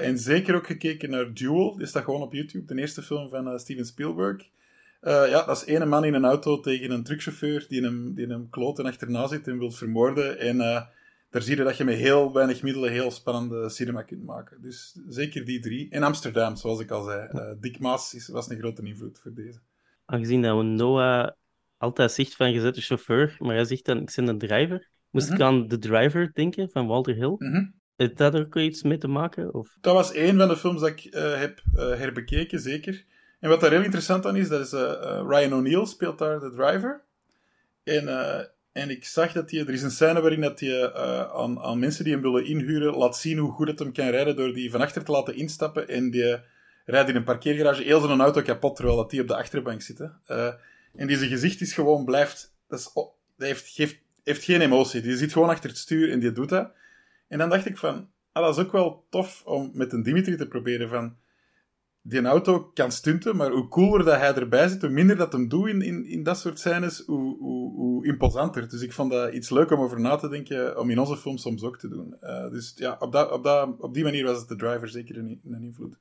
En 0.00 0.18
zeker 0.18 0.54
ook 0.54 0.66
gekeken 0.66 1.10
naar 1.10 1.34
Duel. 1.34 1.76
Die 1.76 1.86
staat 1.86 2.04
gewoon 2.04 2.22
op 2.22 2.32
YouTube. 2.32 2.74
De 2.74 2.80
eerste 2.80 3.02
film 3.02 3.28
van 3.28 3.58
Steven 3.58 3.84
Spielberg. 3.84 4.48
Ja, 5.02 5.44
dat 5.46 5.56
is 5.56 5.64
ene 5.64 5.84
man 5.86 6.04
in 6.04 6.14
een 6.14 6.24
auto 6.24 6.60
tegen 6.60 6.90
een 6.90 7.02
truckchauffeur 7.02 7.66
die 7.68 7.82
hem, 7.82 8.14
die 8.14 8.26
hem 8.26 8.50
kloten 8.50 8.86
achterna 8.86 9.26
zit 9.26 9.48
en 9.48 9.58
wil 9.58 9.70
vermoorden. 9.70 10.38
En 10.38 10.88
daar 11.30 11.42
zie 11.42 11.56
je 11.56 11.64
dat 11.64 11.76
je 11.76 11.84
met 11.84 11.96
heel 11.96 12.32
weinig 12.32 12.62
middelen 12.62 12.90
heel 12.90 13.10
spannende 13.10 13.68
cinema 13.68 14.02
kunt 14.02 14.24
maken. 14.24 14.62
Dus 14.62 14.98
zeker 15.08 15.44
die 15.44 15.60
drie. 15.60 15.90
En 15.90 16.02
Amsterdam, 16.02 16.56
zoals 16.56 16.80
ik 16.80 16.90
al 16.90 17.04
zei. 17.04 17.28
Eh, 17.28 17.52
Dick 17.60 17.78
Maas 17.78 18.14
is, 18.14 18.28
was 18.28 18.48
een 18.50 18.58
grote 18.58 18.82
invloed 18.82 19.18
voor 19.22 19.34
deze. 19.34 19.58
Aangezien 20.04 20.42
dat 20.42 20.56
we 20.56 20.62
Noah 20.62 21.30
altijd 21.78 22.12
zegt 22.12 22.36
van 22.36 22.52
je 22.52 22.60
bent 22.60 22.74
de 22.74 22.80
chauffeur, 22.80 23.36
maar 23.38 23.54
hij 23.54 23.64
zegt 23.64 23.84
dan 23.84 23.98
ik 23.98 24.12
ben 24.16 24.28
een 24.28 24.38
driver. 24.38 24.88
Moest 25.10 25.26
Mhm. 25.26 25.34
ik 25.36 25.42
aan 25.42 25.68
The 25.68 25.78
Driver 25.78 26.32
denken 26.32 26.70
van 26.70 26.86
Walter 26.86 27.14
Hill? 27.14 27.34
Mhm. 27.38 27.64
Heeft 27.96 28.16
dat 28.16 28.34
er 28.34 28.40
ook 28.40 28.56
iets 28.56 28.82
mee 28.82 28.98
te 28.98 29.08
maken? 29.08 29.54
Of... 29.54 29.76
Dat 29.80 29.94
was 29.94 30.12
één 30.12 30.36
van 30.36 30.48
de 30.48 30.56
films 30.56 30.80
dat 30.80 30.88
ik 30.90 31.04
eh, 31.04 31.38
heb 31.38 31.62
eh, 31.74 31.88
herbekeken, 31.88 32.60
zeker. 32.60 33.04
En 33.40 33.48
wat 33.48 33.60
daar 33.60 33.70
heel 33.70 33.82
interessant 33.82 34.26
aan 34.26 34.36
is, 34.36 34.48
dat 34.48 34.60
is 34.60 34.72
Ryan 35.26 35.54
O'Neill 35.54 35.86
speelt 35.86 36.18
daar 36.18 36.40
de 36.40 36.52
driver. 36.52 37.04
En, 37.82 38.08
en 38.72 38.90
ik 38.90 39.04
zag 39.04 39.32
dat 39.32 39.50
hij, 39.50 39.60
er 39.60 39.70
is 39.70 39.82
een 39.82 39.90
scène 39.90 40.20
waarin 40.20 40.40
dat 40.40 40.60
hij 40.60 40.82
eh, 40.82 41.20
aan, 41.32 41.60
aan 41.60 41.78
mensen 41.78 42.04
die 42.04 42.12
hem 42.12 42.22
willen 42.22 42.46
inhuren 42.46 42.96
laat 42.96 43.16
zien 43.16 43.38
hoe 43.38 43.52
goed 43.52 43.68
het 43.68 43.78
hem 43.78 43.92
kan 43.92 44.08
rijden 44.08 44.36
door 44.36 44.52
die 44.52 44.70
van 44.70 44.80
achter 44.80 45.04
te 45.04 45.12
laten 45.12 45.36
instappen. 45.36 45.88
En 45.88 46.10
die 46.10 46.38
rijdt 46.84 47.08
in 47.08 47.16
een 47.16 47.24
parkeergarage 47.24 47.82
heel 47.82 48.00
zijn 48.00 48.20
auto 48.20 48.42
kapot 48.42 48.76
terwijl 48.76 48.96
dat 48.96 49.10
die 49.10 49.20
op 49.20 49.28
de 49.28 49.36
achterbank 49.36 49.82
zit. 49.82 50.00
Eh, 50.26 50.52
en 50.94 51.06
die 51.06 51.16
zijn 51.16 51.30
gezicht 51.30 51.60
is 51.60 51.72
gewoon 51.72 52.04
blijft, 52.04 52.54
dat, 52.68 52.78
is, 52.78 52.92
heeft, 53.46 53.68
geeft, 53.68 53.98
heeft 54.24 54.44
geen 54.44 54.60
emotie. 54.60 55.00
Die 55.00 55.16
zit 55.16 55.32
gewoon 55.32 55.48
achter 55.48 55.70
het 55.70 55.78
stuur 55.78 56.10
en 56.10 56.20
die 56.20 56.32
doet 56.32 56.48
dat. 56.48 56.72
En 57.28 57.38
dan 57.38 57.48
dacht 57.48 57.66
ik 57.66 57.78
van, 57.78 58.08
ah, 58.32 58.44
dat 58.44 58.56
is 58.56 58.64
ook 58.64 58.72
wel 58.72 59.06
tof 59.10 59.42
om 59.44 59.70
met 59.74 59.92
een 59.92 60.02
Dimitri 60.02 60.36
te 60.36 60.48
proberen 60.48 60.88
van... 60.88 61.16
Die 62.02 62.22
auto 62.24 62.64
kan 62.74 62.92
stunten, 62.92 63.36
maar 63.36 63.50
hoe 63.50 63.68
cooler 63.68 64.04
dat 64.04 64.16
hij 64.18 64.34
erbij 64.34 64.68
zit, 64.68 64.80
hoe 64.80 64.90
minder 64.90 65.16
dat 65.16 65.32
hem 65.32 65.48
doet 65.48 65.68
in, 65.68 65.82
in, 65.82 66.04
in 66.04 66.22
dat 66.22 66.38
soort 66.38 66.58
scènes, 66.58 67.02
hoe, 67.06 67.36
hoe, 67.38 67.74
hoe 67.74 68.06
imposanter. 68.06 68.68
Dus 68.68 68.82
ik 68.82 68.92
vond 68.92 69.10
dat 69.10 69.32
iets 69.32 69.50
leuk 69.50 69.70
om 69.70 69.80
over 69.80 70.00
na 70.00 70.16
te 70.16 70.28
denken, 70.28 70.78
om 70.78 70.90
in 70.90 70.98
onze 70.98 71.16
film 71.16 71.36
soms 71.38 71.62
ook 71.62 71.78
te 71.78 71.88
doen. 71.88 72.20
Eh, 72.20 72.50
dus 72.50 72.72
ja, 72.76 72.96
op, 72.98 73.12
dat, 73.12 73.30
op, 73.32 73.44
dat, 73.44 73.80
op 73.80 73.94
die 73.94 74.04
manier 74.04 74.24
was 74.24 74.38
het 74.38 74.48
de 74.48 74.56
driver 74.56 74.88
zeker 74.88 75.16
een, 75.18 75.40
een 75.44 75.62
invloed. 75.62 75.96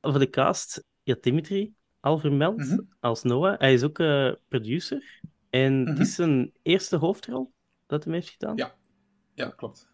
Voor 0.00 0.18
de 0.18 0.30
cast, 0.30 0.84
ja, 1.02 1.16
Dimitri, 1.20 1.74
al 2.00 2.18
vermeld 2.18 2.56
Mhm. 2.56 2.78
als 3.00 3.22
Noah. 3.22 3.58
Hij 3.58 3.72
is 3.72 3.82
ook 3.82 3.98
eh, 3.98 4.32
producer. 4.48 5.20
En 5.50 5.80
Mhm. 5.80 5.90
het 5.90 5.98
is 5.98 6.14
zijn 6.14 6.52
eerste 6.62 6.96
hoofdrol 6.96 7.52
dat 7.86 8.04
hij 8.04 8.12
heeft 8.12 8.28
gedaan. 8.30 8.56
Ja. 8.56 8.74
Ja, 9.34 9.48
klopt. 9.48 9.88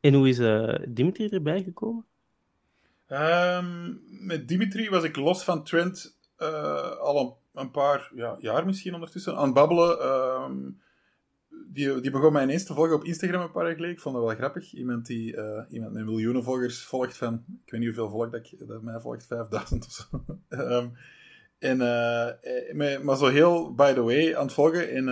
En 0.00 0.14
hoe 0.14 0.28
is 0.28 0.38
eh, 0.38 0.74
Dimitri 0.88 1.28
erbij 1.28 1.62
gekomen? 1.62 2.06
Ehm, 3.06 3.94
met 4.26 4.48
Dimitri 4.48 4.88
was 4.88 5.04
ik 5.04 5.16
los 5.16 5.44
van 5.44 5.64
Trent 5.64 6.18
eh, 6.36 6.96
al 6.96 7.40
een, 7.54 7.70
paar 7.70 8.10
ja, 8.14 8.36
jaar 8.38 8.66
misschien 8.66 8.94
ondertussen 8.94 9.36
aan 9.36 9.44
het 9.44 9.54
babbelen. 9.54 10.00
Ehm, 10.00 10.70
die, 11.68 12.00
die 12.00 12.10
begon 12.10 12.32
mij 12.32 12.42
ineens 12.42 12.64
te 12.64 12.74
volgen 12.74 12.94
op 12.94 13.04
Instagram 13.04 13.42
een 13.42 13.50
paar 13.50 13.64
jaar 13.64 13.74
geleden. 13.74 13.94
Ik 13.94 14.00
vond 14.00 14.14
dat 14.14 14.24
wel 14.24 14.34
grappig. 14.34 14.72
Iemand 14.72 15.06
die 15.06 15.36
eh, 15.36 15.64
iemand 15.68 15.92
met 15.92 16.04
miljoenen 16.04 16.42
volgers 16.42 16.84
volgt 16.84 17.16
van... 17.16 17.44
Ik 17.64 17.70
weet 17.70 17.80
niet 17.80 17.88
hoeveel 17.96 18.10
volgt 18.10 18.32
dat, 18.32 18.46
ik, 18.46 18.82
mij 18.82 19.00
volgt, 19.00 19.26
5000 19.26 19.84
of 19.84 19.92
zo. 19.92 20.24
Ehm, 20.48 20.88
en, 21.58 21.80
eh, 21.80 23.02
maar- 23.02 23.16
zo 23.16 23.26
heel 23.26 23.74
by 23.74 23.92
the 23.92 24.02
way 24.02 24.34
aan 24.34 24.44
het 24.44 24.52
volgen. 24.52 24.90
En, 24.90 25.08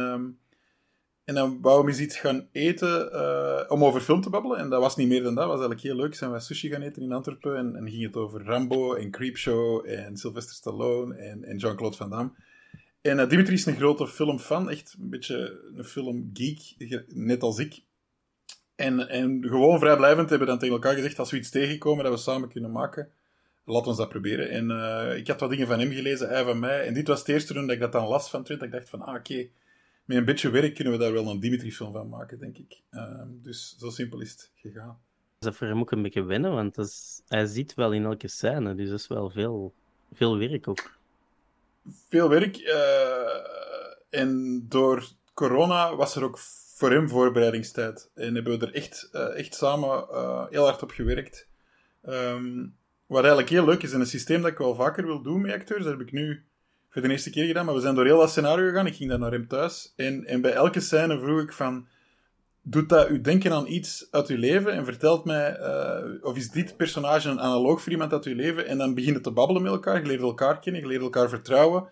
en 1.24 1.34
dan 1.34 1.58
wou 1.60 1.82
we 1.84 1.90
eens 1.90 2.00
iets 2.00 2.18
gaan 2.18 2.48
eten 2.52 3.12
eh, 3.12 3.64
om 3.68 3.84
over 3.84 4.00
film 4.00 4.20
te 4.20 4.30
babbelen. 4.30 4.58
En 4.58 4.68
dat 4.70 4.80
was 4.80 4.96
niet 4.96 5.08
meer 5.08 5.22
dan 5.22 5.34
dat. 5.34 5.44
was 5.44 5.52
eigenlijk 5.58 5.80
heel 5.80 5.96
leuk. 5.96 6.14
Zijn 6.14 6.30
wij 6.30 6.40
sushi 6.40 6.68
gaan 6.70 6.82
eten 6.82 7.02
in 7.02 7.12
Antwerpen. 7.12 7.56
En, 7.56 7.76
en 7.76 7.90
ging 7.90 8.02
het 8.02 8.16
over 8.16 8.44
Rambo 8.44 8.94
en 8.94 9.10
Creepshow 9.10 9.86
en 9.88 10.16
Sylvester 10.16 10.54
Stallone 10.54 11.14
en, 11.14 11.44
en 11.44 11.56
Jean-Claude 11.56 11.96
Van 11.96 12.10
Damme. 12.10 12.30
En 13.00 13.18
eh, 13.18 13.28
Dimitri 13.28 13.54
is 13.54 13.66
een 13.66 13.76
grote 13.76 14.06
filmfan. 14.08 14.70
Echt 14.70 14.96
een 15.00 15.10
beetje 15.10 15.60
een 15.76 15.84
filmgeek, 15.84 16.74
ge- 16.78 17.04
net 17.08 17.42
als 17.42 17.58
ik. 17.58 17.80
En, 18.74 19.08
en 19.08 19.42
gewoon 19.42 19.78
vrijblijvend 19.78 20.28
hebben 20.28 20.46
we 20.46 20.52
dan 20.52 20.58
tegen 20.58 20.74
elkaar 20.74 20.94
gezegd, 20.94 21.18
als 21.18 21.30
we 21.30 21.36
iets 21.36 21.50
tegenkomen 21.50 22.04
dat 22.04 22.12
we 22.12 22.18
samen 22.18 22.48
kunnen 22.48 22.72
maken, 22.72 23.08
laat 23.64 23.86
ons 23.86 23.96
dat 23.96 24.08
proberen. 24.08 24.50
En 24.50 24.70
eh, 24.70 25.16
ik 25.16 25.26
had 25.26 25.40
wat 25.40 25.50
dingen 25.50 25.66
van 25.66 25.78
hem 25.78 25.92
gelezen, 25.92 26.28
hij 26.28 26.44
van 26.44 26.58
mij. 26.58 26.86
En 26.86 26.94
dit 26.94 27.08
was 27.08 27.18
het 27.18 27.28
eerste 27.28 27.52
toen 27.54 27.66
dat 27.66 27.74
ik 27.74 27.80
dat 27.80 27.92
dan 27.92 28.06
las 28.06 28.30
van. 28.30 28.42
Dat 28.42 28.62
ik 28.62 28.70
dacht 28.72 28.88
van, 28.88 29.02
ah 29.02 29.14
oké, 29.14 29.46
met 30.04 30.16
een 30.16 30.24
beetje 30.24 30.50
werk 30.50 30.74
kunnen 30.74 30.92
we 30.92 30.98
daar 30.98 31.12
wel 31.12 31.28
een 31.28 31.40
Dimitri-film 31.40 31.92
van 31.92 32.08
maken, 32.08 32.38
denk 32.38 32.58
ik. 32.58 32.80
Ehm, 32.90 33.28
dus 33.42 33.76
zo 33.78 33.90
simpel 33.90 34.20
is 34.20 34.30
het 34.30 34.50
gegaan. 34.54 34.98
Dat 35.38 35.52
is 35.52 35.58
voor 35.58 35.66
hem 35.66 35.80
ook 35.80 35.90
een 35.90 36.02
beetje 36.02 36.22
wennen, 36.22 36.52
want 36.52 36.74
dat 36.74 36.86
is, 36.86 37.22
hij 37.28 37.46
ziet 37.46 37.74
wel 37.74 37.92
in 37.92 38.04
elke 38.04 38.28
scène, 38.28 38.74
dus 38.74 38.88
dat 38.88 38.98
is 38.98 39.06
wel 39.06 39.30
veel, 39.30 39.74
veel 40.12 40.38
werk 40.38 40.68
ook. 40.68 40.98
Veel 42.08 42.28
werk. 42.28 42.56
eh, 42.56 44.20
en 44.20 44.60
door 44.68 45.08
corona 45.34 45.96
was 45.96 46.16
er 46.16 46.24
ook 46.24 46.38
voor 46.74 46.90
hem 46.90 47.08
voorbereidingstijd. 47.08 48.10
En 48.14 48.34
hebben 48.34 48.58
we 48.58 48.66
er 48.66 48.74
echt, 48.74 49.08
eh, 49.12 49.38
echt 49.38 49.54
samen 49.54 49.88
eh, 49.88 50.46
heel 50.50 50.64
hard 50.64 50.82
op 50.82 50.90
gewerkt. 50.90 51.48
Ehm, 52.02 52.66
wat 53.06 53.18
eigenlijk 53.18 53.48
heel 53.48 53.64
leuk 53.64 53.82
is, 53.82 53.92
en 53.92 54.00
een 54.00 54.06
systeem 54.06 54.42
dat 54.42 54.50
ik 54.50 54.58
wel 54.58 54.74
vaker 54.74 55.06
wil 55.06 55.22
doen 55.22 55.40
met 55.40 55.52
acteurs, 55.52 55.84
dat 55.84 55.92
heb 55.92 56.06
ik 56.06 56.12
nu 56.12 56.44
voor 56.94 57.02
de 57.02 57.10
eerste 57.10 57.30
keer 57.30 57.46
gedaan, 57.46 57.64
maar 57.64 57.74
we 57.74 57.80
zijn 57.80 57.94
door 57.94 58.04
heel 58.04 58.18
dat 58.18 58.30
scenario 58.30 58.68
gegaan. 58.68 58.86
Ik 58.86 58.94
ging 58.94 59.10
daar 59.10 59.18
naar 59.18 59.32
hem 59.32 59.48
thuis. 59.48 59.92
En, 59.96 60.24
en 60.24 60.40
bij 60.40 60.52
elke 60.52 60.80
scène 60.80 61.18
vroeg 61.18 61.40
ik 61.40 61.52
van... 61.52 61.86
Doet 62.62 62.88
dat 62.88 63.10
u 63.10 63.20
denken 63.20 63.52
aan 63.52 63.66
iets 63.66 64.08
uit 64.10 64.28
uw 64.28 64.38
leven 64.38 64.72
en 64.72 64.84
vertelt 64.84 65.24
mij... 65.24 65.56
eh, 65.56 66.04
of 66.22 66.36
is 66.36 66.50
dit 66.50 66.76
personage 66.76 67.28
een 67.28 67.40
analoog 67.40 67.82
voor 67.82 67.92
iemand 67.92 68.12
uit 68.12 68.24
uw 68.24 68.34
leven? 68.34 68.66
En 68.66 68.78
dan 68.78 68.94
begint 68.94 69.14
het 69.14 69.24
te 69.24 69.30
babbelen 69.30 69.62
met 69.62 69.72
elkaar. 69.72 70.00
Je 70.00 70.06
leert 70.06 70.20
elkaar 70.20 70.60
kennen, 70.60 70.82
je 70.82 70.86
leert 70.86 71.02
elkaar 71.02 71.28
vertrouwen. 71.28 71.88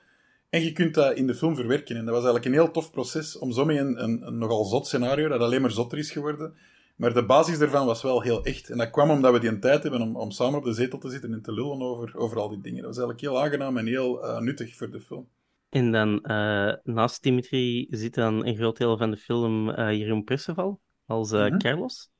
En 0.51 0.65
je 0.65 0.73
kunt 0.73 0.95
dat 0.95 1.15
in 1.15 1.27
de 1.27 1.35
film 1.35 1.57
verwerken. 1.57 1.97
En 1.97 2.05
dat 2.05 2.15
was 2.15 2.25
eigenlijk 2.25 2.45
een 2.45 2.63
heel 2.63 2.71
tof 2.71 2.91
proces 2.91 3.39
om 3.39 3.53
zo 3.53 3.65
met 3.65 3.77
een, 3.77 4.03
een, 4.03 4.27
een 4.27 4.39
nogal 4.39 4.65
zot 4.65 4.87
scenario, 4.87 5.29
dat 5.29 5.41
alleen 5.41 5.61
maar 5.61 5.71
zotter 5.71 5.99
is 5.99 6.11
geworden. 6.11 6.55
Maar 6.97 7.15
de 7.15 7.25
basis 7.27 7.59
daarvan 7.59 7.87
was 7.87 8.03
wel 8.03 8.23
heel 8.23 8.45
echt. 8.45 8.71
En 8.71 8.79
dat 8.79 8.91
kwam 8.91 9.11
omdat 9.11 9.33
we 9.33 9.41
die 9.41 9.49
een 9.49 9.61
tijd 9.61 9.83
hebben 9.83 10.01
om, 10.01 10.17
om 10.17 10.31
samen 10.31 10.59
op 10.59 10.65
de 10.65 10.73
zetel 10.73 10.99
te 10.99 11.11
zitten 11.11 11.33
en 11.33 11.43
te 11.43 11.53
lullen 11.53 11.81
over, 11.81 12.17
over 12.17 12.39
al 12.39 12.49
die 12.49 12.61
dingen. 12.61 12.83
Dat 12.83 12.97
was 12.97 12.99
eigenlijk 13.05 13.21
heel 13.21 13.43
aangenaam 13.43 13.77
en 13.77 13.87
heel 13.87 14.25
eh, 14.25 14.41
nuttig 14.41 14.77
voor 14.77 14.91
de 14.91 15.01
film. 15.01 15.29
En 15.69 15.93
dan 15.93 16.25
eh, 16.25 16.75
naast 16.85 17.23
Dimitri 17.23 17.87
zit 17.91 18.15
dan 18.15 18.47
een 18.47 18.57
groot 18.57 18.77
deel 18.77 18.97
van 18.97 19.11
de 19.11 19.17
film 19.17 19.71
eh, 19.71 19.93
Jeroen 19.93 20.25
Perceval 20.25 20.81
als 21.07 21.31
Mhm. 21.33 21.59
Carlos. 21.59 22.11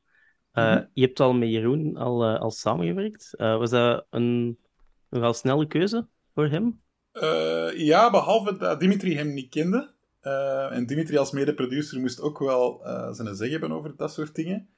Mhm. 0.53 0.85
Je 0.93 1.03
hebt 1.05 1.21
al 1.21 1.33
met 1.33 1.49
Jeroen 1.49 1.97
al, 1.97 2.27
al 2.39 2.51
samengewerkt. 2.51 3.35
Was 3.37 3.71
dat 3.71 4.07
een 4.11 4.59
nogal 5.09 5.35
snelle 5.35 5.67
keuze 5.67 6.07
voor 6.35 6.47
hem? 6.47 6.81
Ja, 7.77 8.11
behalve 8.11 8.57
dat 8.57 8.81
Dimitri 8.81 9.17
hem 9.17 9.35
niet 9.35 9.49
kende. 9.51 9.95
Eh, 10.23 10.77
en 10.77 10.87
Dimitri 10.87 11.17
als 11.17 11.31
mede-producer 11.31 12.01
moest 12.01 12.21
ook 12.21 12.39
wel 12.39 12.85
eh, 12.85 13.13
zijn 13.13 13.35
zeg 13.35 13.51
hebben 13.51 13.73
over 13.73 13.97
dat 13.97 14.13
soort 14.13 14.35
dingen. 14.35 14.69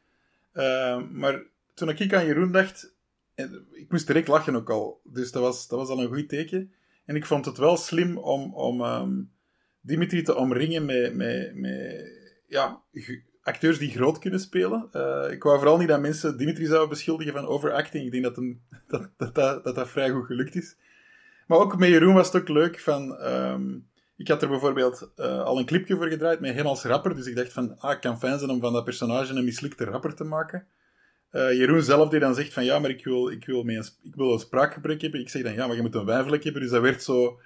Eh, 0.53 1.03
maar 1.11 1.43
toen 1.75 1.89
ik 1.89 2.15
aan 2.15 2.27
Jeroen 2.27 2.53
dacht, 2.53 2.95
en 3.35 3.67
ik 3.73 3.91
moest 3.91 4.07
direct 4.07 4.29
lachen 4.29 4.55
ook 4.55 4.71
al. 4.71 5.01
Dus 5.05 5.33
dat 5.33 5.43
was, 5.43 5.69
dat 5.69 5.79
was 5.79 5.89
al 5.89 6.01
een 6.01 6.15
goed 6.15 6.29
teken. 6.29 6.73
En 7.05 7.17
ik 7.17 7.27
vond 7.27 7.45
het 7.45 7.59
wel 7.59 7.77
slim 7.77 8.19
om, 8.19 8.55
om 8.55 8.81
ehm, 8.81 9.23
Dimitri 9.81 10.23
te 10.23 10.35
omringen 10.35 10.85
met, 10.85 11.15
met, 11.15 11.55
met 11.55 12.11
ja, 12.47 12.83
acteurs 13.43 13.79
die 13.79 13.91
groot 13.91 14.19
kunnen 14.19 14.41
spelen. 14.41 14.83
Ik 15.31 15.43
wou 15.43 15.59
vooral 15.59 15.79
niet 15.79 15.89
dat 15.89 16.01
mensen 16.01 16.39
Dimitri 16.39 16.67
zouden 16.67 16.89
beschuldigen 16.89 17.33
van 17.33 17.47
overacting. 17.47 18.05
Ik 18.05 18.13
denk 18.13 18.25
dat 18.25 18.37
hem, 18.37 18.63
dat, 18.89 19.11
dat, 19.17 19.35
dat, 19.35 19.65
dat 19.65 19.75
dat 19.75 19.89
vrij 19.89 20.11
goed 20.11 20.27
gelukt 20.27 20.55
is. 20.55 20.77
Maar 21.47 21.59
ook 21.59 21.79
met 21.79 21.89
Jeroen 21.89 22.15
was 22.15 22.33
het 22.33 22.43
ook 22.43 22.49
leuk 22.49 22.81
van... 22.81 23.17
ehm, 23.17 23.73
ik 24.17 24.29
had 24.29 24.43
er 24.43 24.49
bijvoorbeeld 24.49 25.11
eh, 25.17 25.43
al 25.43 25.59
een 25.59 25.67
clipje 25.67 25.97
voor 25.97 26.09
gedraaid 26.09 26.41
met 26.41 26.55
hem 26.55 26.67
als 26.67 26.85
rapper. 26.85 27.15
Dus 27.15 27.27
ik 27.27 27.37
dacht 27.37 27.53
van, 27.53 27.79
ah, 27.79 28.01
kan 28.01 28.19
fijn 28.19 28.39
zijn 28.39 28.51
om 28.51 28.61
van 28.61 28.73
dat 28.73 28.85
personage 28.85 29.35
een 29.35 29.45
mislukte 29.45 29.85
rapper 29.85 30.15
te 30.15 30.25
maken. 30.25 30.67
Eh, 31.31 31.53
Jeroen 31.53 31.83
zelf 31.83 32.09
die 32.09 32.21
dan 32.21 32.35
zegt 32.35 32.53
van, 32.53 32.65
ja, 32.65 32.79
maar 32.79 32.91
ik 32.91 33.05
wil, 33.05 33.31
ik 33.31 33.47
wil, 33.47 33.69
een, 33.69 33.85
ik 34.03 34.15
wil 34.15 34.33
een 34.33 34.39
spraakgebrek 34.39 35.01
hebben. 35.01 35.21
Ik 35.21 35.29
zeg 35.29 35.43
dan, 35.43 35.55
ja, 35.55 35.67
maar 35.67 35.77
je 35.77 35.83
moet 35.83 35.95
een 35.95 36.05
wijnvlek 36.05 36.45
hebben. 36.45 36.63
Dus 36.63 36.71
dat 36.71 36.83
werd 36.83 37.03
zo... 37.03 37.41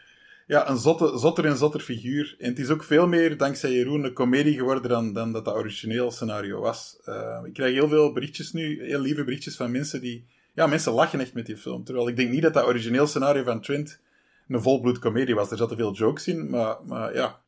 Ja, 0.47 0.69
een 0.69 0.79
zotte, 0.79 1.19
zotter 1.19 1.45
en 1.45 1.57
zotter 1.57 1.81
figuur. 1.81 2.37
En 2.39 2.49
het 2.49 2.59
is 2.59 2.69
ook 2.69 2.85
veel 2.85 3.07
meer, 3.09 3.37
dankzij 3.37 3.73
Jeroen, 3.73 4.05
een 4.05 4.13
komedie 4.13 4.55
geworden 4.55 4.91
dan, 4.91 5.13
dan 5.13 5.33
dat 5.33 5.45
dat 5.45 5.55
origineel 5.55 6.11
scenario 6.11 6.61
was. 6.61 6.99
Eh, 7.05 7.41
ik 7.45 7.53
krijg 7.53 7.73
heel 7.73 7.89
veel 7.89 8.13
berichtjes 8.13 8.53
nu, 8.53 8.85
heel 8.85 9.01
lieve 9.01 9.25
berichtjes 9.25 9.57
van 9.57 9.71
mensen 9.71 10.01
die... 10.01 10.27
Ja, 10.55 10.67
mensen 10.67 10.93
lachen 10.93 11.21
echt 11.21 11.35
met 11.35 11.47
die 11.47 11.57
film. 11.57 11.85
Terwijl 11.85 12.09
ik 12.09 12.17
denk 12.17 12.31
niet 12.31 12.43
dat 12.43 12.55
dat 12.55 12.67
origineel 12.67 13.07
scenario 13.07 13.43
van 13.43 13.61
Trent 13.61 14.01
een 14.49 14.63
volbloed 14.63 14.99
komedie 14.99 15.35
was. 15.35 15.51
Er 15.51 15.57
zaten 15.57 15.77
veel 15.77 15.93
jokes 15.93 16.29
in, 16.29 16.51
maar, 16.51 16.77
maar 16.85 17.15
ja... 17.15 17.41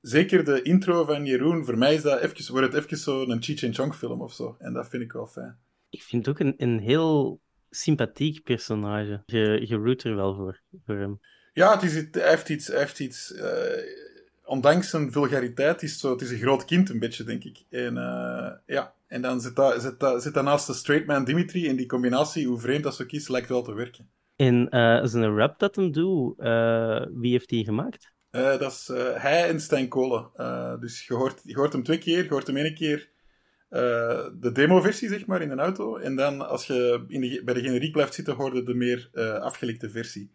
Zeker 0.00 0.44
de 0.44 0.62
intro 0.62 1.04
van 1.04 1.24
Jeroen, 1.24 1.64
voor 1.64 1.78
mij 1.78 1.94
is 1.94 2.02
dat 2.02 2.20
even, 2.20 2.52
wordt 2.52 2.72
het 2.72 2.84
even 2.84 2.96
zo 2.96 3.22
een 3.22 3.42
Cheech 3.42 3.64
and 3.64 3.74
Chong 3.74 3.94
film 3.94 4.20
of 4.20 4.32
zo. 4.32 4.56
En 4.58 4.72
dat 4.72 4.88
vind 4.88 5.02
ik 5.02 5.12
wel 5.12 5.26
fijn. 5.26 5.58
Ik 5.90 6.02
vind 6.02 6.26
het 6.26 6.34
ook 6.34 6.46
een, 6.46 6.54
een 6.56 6.78
heel 6.78 7.40
sympathiek 7.70 8.42
personage. 8.42 9.22
Je, 9.26 9.64
je 9.68 9.76
root 9.76 10.02
er 10.02 10.16
wel 10.16 10.34
voor, 10.34 10.60
voor 10.86 10.96
hem. 10.96 11.20
Ja, 11.52 11.72
het 11.72 11.82
is, 11.82 11.94
hij 11.94 12.28
heeft 12.28 12.48
iets... 12.48 12.66
Hij 12.66 12.78
heeft 12.78 13.00
iets 13.00 13.34
eh, 13.34 14.04
ondanks 14.46 14.90
zijn 14.90 15.12
vulgariteit 15.12 15.82
is 15.82 15.90
het, 15.90 16.00
zo, 16.00 16.10
het 16.10 16.20
is 16.20 16.30
een 16.30 16.38
groot 16.38 16.64
kind 16.64 16.90
een 16.90 16.98
beetje, 16.98 17.24
denk 17.24 17.44
ik. 17.44 17.64
En 17.70 17.96
eh, 17.96 18.52
ja, 18.66 18.94
en 19.06 19.22
dan 19.22 19.40
zit 19.40 19.56
dat, 19.56 19.82
zit, 19.82 20.00
dat, 20.00 20.22
zit 20.22 20.34
dat 20.34 20.44
naast 20.44 20.66
de 20.66 20.72
straight 20.72 21.06
man 21.06 21.24
Dimitri 21.24 21.68
en 21.68 21.76
die 21.76 21.86
combinatie, 21.86 22.46
hoe 22.46 22.58
vreemd 22.58 22.82
dat 22.82 22.94
zo 22.94 23.04
kiest, 23.04 23.28
lijkt 23.28 23.48
wel 23.48 23.62
te 23.62 23.74
werken. 23.74 24.08
En 24.36 24.68
eh 24.68 25.00
zijn 25.04 25.36
rap 25.36 25.58
dat 25.58 25.76
hem 25.76 25.92
doet, 25.92 26.38
eh, 26.38 27.06
wie 27.12 27.32
heeft 27.32 27.48
die 27.48 27.64
gemaakt? 27.64 28.14
Eh, 28.30 28.58
dat 28.58 28.72
is 28.72 28.90
hij 29.14 29.48
en 29.48 29.60
Stijn 29.60 29.88
Kolen. 29.88 30.30
Dus 30.80 31.06
je 31.06 31.14
hoort, 31.14 31.40
je 31.44 31.56
hoort 31.56 31.72
hem 31.72 31.82
twee 31.82 31.98
keer. 31.98 32.22
Je 32.22 32.28
hoort 32.28 32.46
hem 32.46 32.56
één 32.56 32.74
keer 32.74 33.10
de 34.38 34.50
demo-versie, 34.52 35.08
zeg 35.08 35.26
maar, 35.26 35.42
in 35.42 35.50
een 35.50 35.60
auto. 35.60 35.96
En 35.96 36.16
dan, 36.16 36.48
als 36.48 36.66
je 36.66 37.04
in 37.08 37.20
de, 37.20 37.42
bij 37.44 37.54
de 37.54 37.60
generiek 37.60 37.92
blijft 37.92 38.14
zitten, 38.14 38.34
hoor 38.34 38.54
je 38.54 38.62
de 38.62 38.74
meer 38.74 39.10
afgelikte 39.40 39.90
versie. 39.90 40.34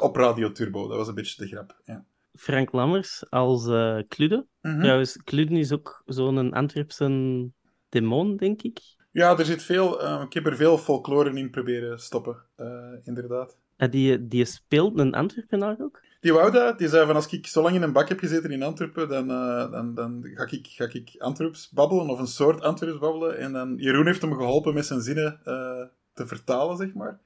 Op 0.00 0.16
Radio 0.16 0.52
Turbo. 0.52 0.88
Dat 0.88 0.96
was 0.96 1.08
een 1.08 1.14
beetje 1.14 1.42
de 1.42 1.48
grap. 1.48 1.80
Ja. 1.84 2.04
Frank 2.32 2.72
Lammers 2.72 3.30
als 3.30 3.66
eh 3.66 3.98
Klude. 4.08 4.46
Mhm. 4.60 4.80
Trouwens, 4.80 5.16
Klude 5.16 5.58
is 5.58 5.72
ook 5.72 6.02
zo'n 6.06 6.52
Antwerpse 6.52 7.50
demon, 7.88 8.36
denk 8.36 8.62
ik. 8.62 8.80
Ja, 9.12 9.38
er 9.38 9.44
zit 9.44 9.62
veel... 9.62 10.02
eh, 10.02 10.22
ik 10.24 10.32
heb 10.32 10.46
er 10.46 10.56
veel 10.56 10.78
folklore 10.78 11.30
in 11.38 11.50
proberen 11.50 12.00
stoppen, 12.00 12.36
eh, 12.56 12.92
inderdaad. 13.04 13.56
Eh, 13.76 13.90
die, 13.90 14.28
die 14.28 14.44
speelt 14.44 14.98
een 14.98 15.14
Antwerpenaar 15.14 15.76
ook. 15.80 16.00
Die 16.20 16.32
wou 16.32 16.50
dat. 16.52 16.78
Die 16.78 16.88
zei 16.88 17.06
van, 17.06 17.14
als 17.14 17.26
ik 17.32 17.46
zo 17.46 17.62
lang 17.62 17.74
in 17.74 17.82
een 17.82 17.92
bak 17.92 18.08
heb 18.08 18.18
gezeten 18.18 18.50
in 18.50 18.62
Antwerpen, 18.62 19.08
dan, 19.08 19.30
eh, 19.30 19.70
dan, 19.70 19.94
dan 19.94 20.30
ga, 20.34 20.46
ik, 20.50 20.66
ga 20.66 20.84
ik 20.92 21.14
Antwerps 21.18 21.70
babbelen, 21.70 22.08
of 22.08 22.18
een 22.18 22.26
soort 22.26 22.60
Antwerps 22.62 22.98
babbelen. 22.98 23.38
En 23.38 23.52
dan, 23.52 23.76
Jeroen 23.76 24.06
heeft 24.06 24.22
hem 24.22 24.34
geholpen 24.34 24.74
met 24.74 24.86
zijn 24.86 25.00
zinnen 25.00 25.40
te 26.12 26.26
vertalen, 26.26 26.76
zeg 26.76 26.94
maar. 26.94 27.20